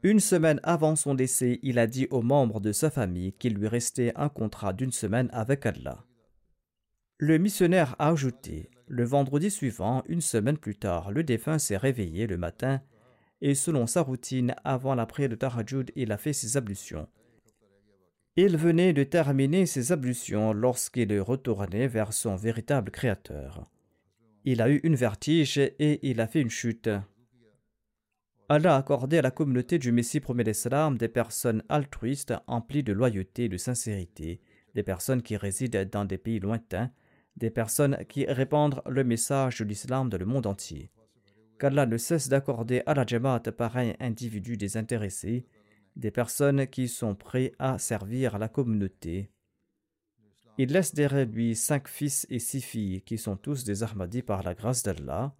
Une 0.02 0.20
semaine 0.20 0.60
avant 0.64 0.96
son 0.96 1.14
décès, 1.14 1.60
il 1.62 1.78
a 1.80 1.88
dit 1.88 2.08
aux 2.10 2.22
membres 2.22 2.60
de 2.60 2.72
sa 2.72 2.90
famille 2.90 3.34
qu'il 3.34 3.54
lui 3.54 3.68
restait 3.68 4.14
un 4.16 4.30
contrat 4.30 4.74
d'une 4.74 4.92
semaine 4.92 5.30
avec 5.32 5.66
Allah. 5.66 6.04
Le 7.20 7.38
missionnaire 7.38 7.96
a 8.00 8.10
ajouté 8.10 8.70
Le 8.88 9.04
vendredi 9.04 9.52
suivant, 9.52 10.04
une 10.08 10.22
semaine 10.22 10.58
plus 10.58 10.76
tard, 10.76 11.12
le 11.12 11.24
défunt 11.24 11.60
s'est 11.60 11.78
réveillé 11.78 12.28
le 12.28 12.38
matin 12.38 12.82
et 13.42 13.56
selon 13.56 13.88
sa 13.88 14.02
routine, 14.02 14.56
avant 14.64 14.96
la 14.96 15.06
prière 15.06 15.30
de 15.30 15.36
Tarajud, 15.36 15.92
il 15.98 16.14
a 16.14 16.18
fait 16.18 16.32
ses 16.32 16.56
ablutions. 16.56 17.10
Il 18.38 18.58
venait 18.58 18.94
de 18.94 19.04
terminer 19.04 19.66
ses 19.66 19.92
ablutions 19.92 20.54
lorsqu'il 20.54 21.12
est 21.12 21.20
retourné 21.20 21.88
vers 21.88 22.14
son 22.14 22.38
véritable 22.38 22.90
Créateur 22.90 23.70
il 24.46 24.62
a 24.62 24.70
eu 24.70 24.80
une 24.84 24.96
vertige 24.96 25.58
et 25.58 26.00
il 26.10 26.20
a 26.22 26.28
fait 26.28 26.42
une 26.42 26.50
chute. 26.50 26.90
Allah 28.50 28.76
a 28.76 28.78
accordé 28.78 29.18
à 29.18 29.22
la 29.22 29.32
communauté 29.32 29.80
du 29.80 29.92
Messie 29.92 30.20
premier 30.20 30.44
l'Islam 30.44 30.98
des 30.98 31.08
personnes 31.08 31.64
altruistes 31.70 32.34
emplies 32.48 32.84
de 32.84 32.94
loyauté 32.94 33.46
et 33.46 33.50
de 33.50 33.58
sincérité, 33.58 34.42
des 34.76 34.84
personnes 34.84 35.22
qui 35.22 35.38
résident 35.38 35.88
dans 35.90 36.06
des 36.06 36.18
pays 36.18 36.40
lointains, 36.40 36.92
des 37.38 37.50
personnes 37.50 37.98
qui 38.10 38.26
répandent 38.26 38.82
le 38.88 39.04
message 39.04 39.60
de 39.60 39.66
l'islam 39.66 40.10
dans 40.10 40.18
le 40.18 40.26
monde 40.26 40.46
entier. 40.46 40.92
Qu'Allah 41.58 41.86
ne 41.86 41.98
cesse 41.98 42.30
d'accorder 42.30 42.84
à 42.86 42.94
la 42.94 43.06
Jamaat 43.06 43.40
pareil 43.58 43.96
individu 44.00 44.58
désintéressés, 44.58 45.46
des 45.96 46.12
personnes 46.12 46.68
qui 46.68 46.88
sont 46.88 47.16
prêts 47.16 47.54
à 47.60 47.78
servir 47.78 48.38
la 48.38 48.50
communauté. 48.50 49.30
Il 50.58 50.72
laisse 50.72 50.94
derrière 50.94 51.26
lui 51.26 51.56
cinq 51.56 51.88
fils 51.88 52.28
et 52.30 52.40
six 52.40 52.62
filles 52.62 53.02
qui 53.02 53.18
sont 53.18 53.38
tous 53.38 53.64
des 53.64 53.82
Ahmadis 53.82 54.22
par 54.22 54.44
la 54.44 54.54
grâce 54.54 54.84
d'Allah, 54.84 55.36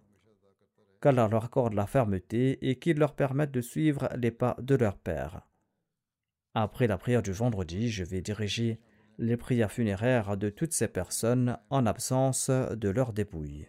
qu'Allah 1.00 1.28
leur 1.28 1.44
accorde 1.44 1.74
la 1.74 1.86
fermeté 1.86 2.68
et 2.68 2.78
qu'il 2.78 2.98
leur 2.98 3.14
permette 3.14 3.52
de 3.52 3.60
suivre 3.60 4.08
les 4.16 4.32
pas 4.32 4.56
de 4.60 4.74
leur 4.74 4.96
père. 4.96 5.46
Après 6.54 6.86
la 6.86 6.98
prière 6.98 7.22
du 7.22 7.32
vendredi, 7.32 7.90
je 7.90 8.04
vais 8.04 8.22
diriger 8.22 8.80
les 9.18 9.36
prières 9.36 9.70
funéraires 9.70 10.36
de 10.36 10.50
toutes 10.50 10.72
ces 10.72 10.88
personnes 10.88 11.58
en 11.70 11.86
absence 11.86 12.50
de 12.50 12.88
leur 12.88 13.12
dépouille. 13.12 13.68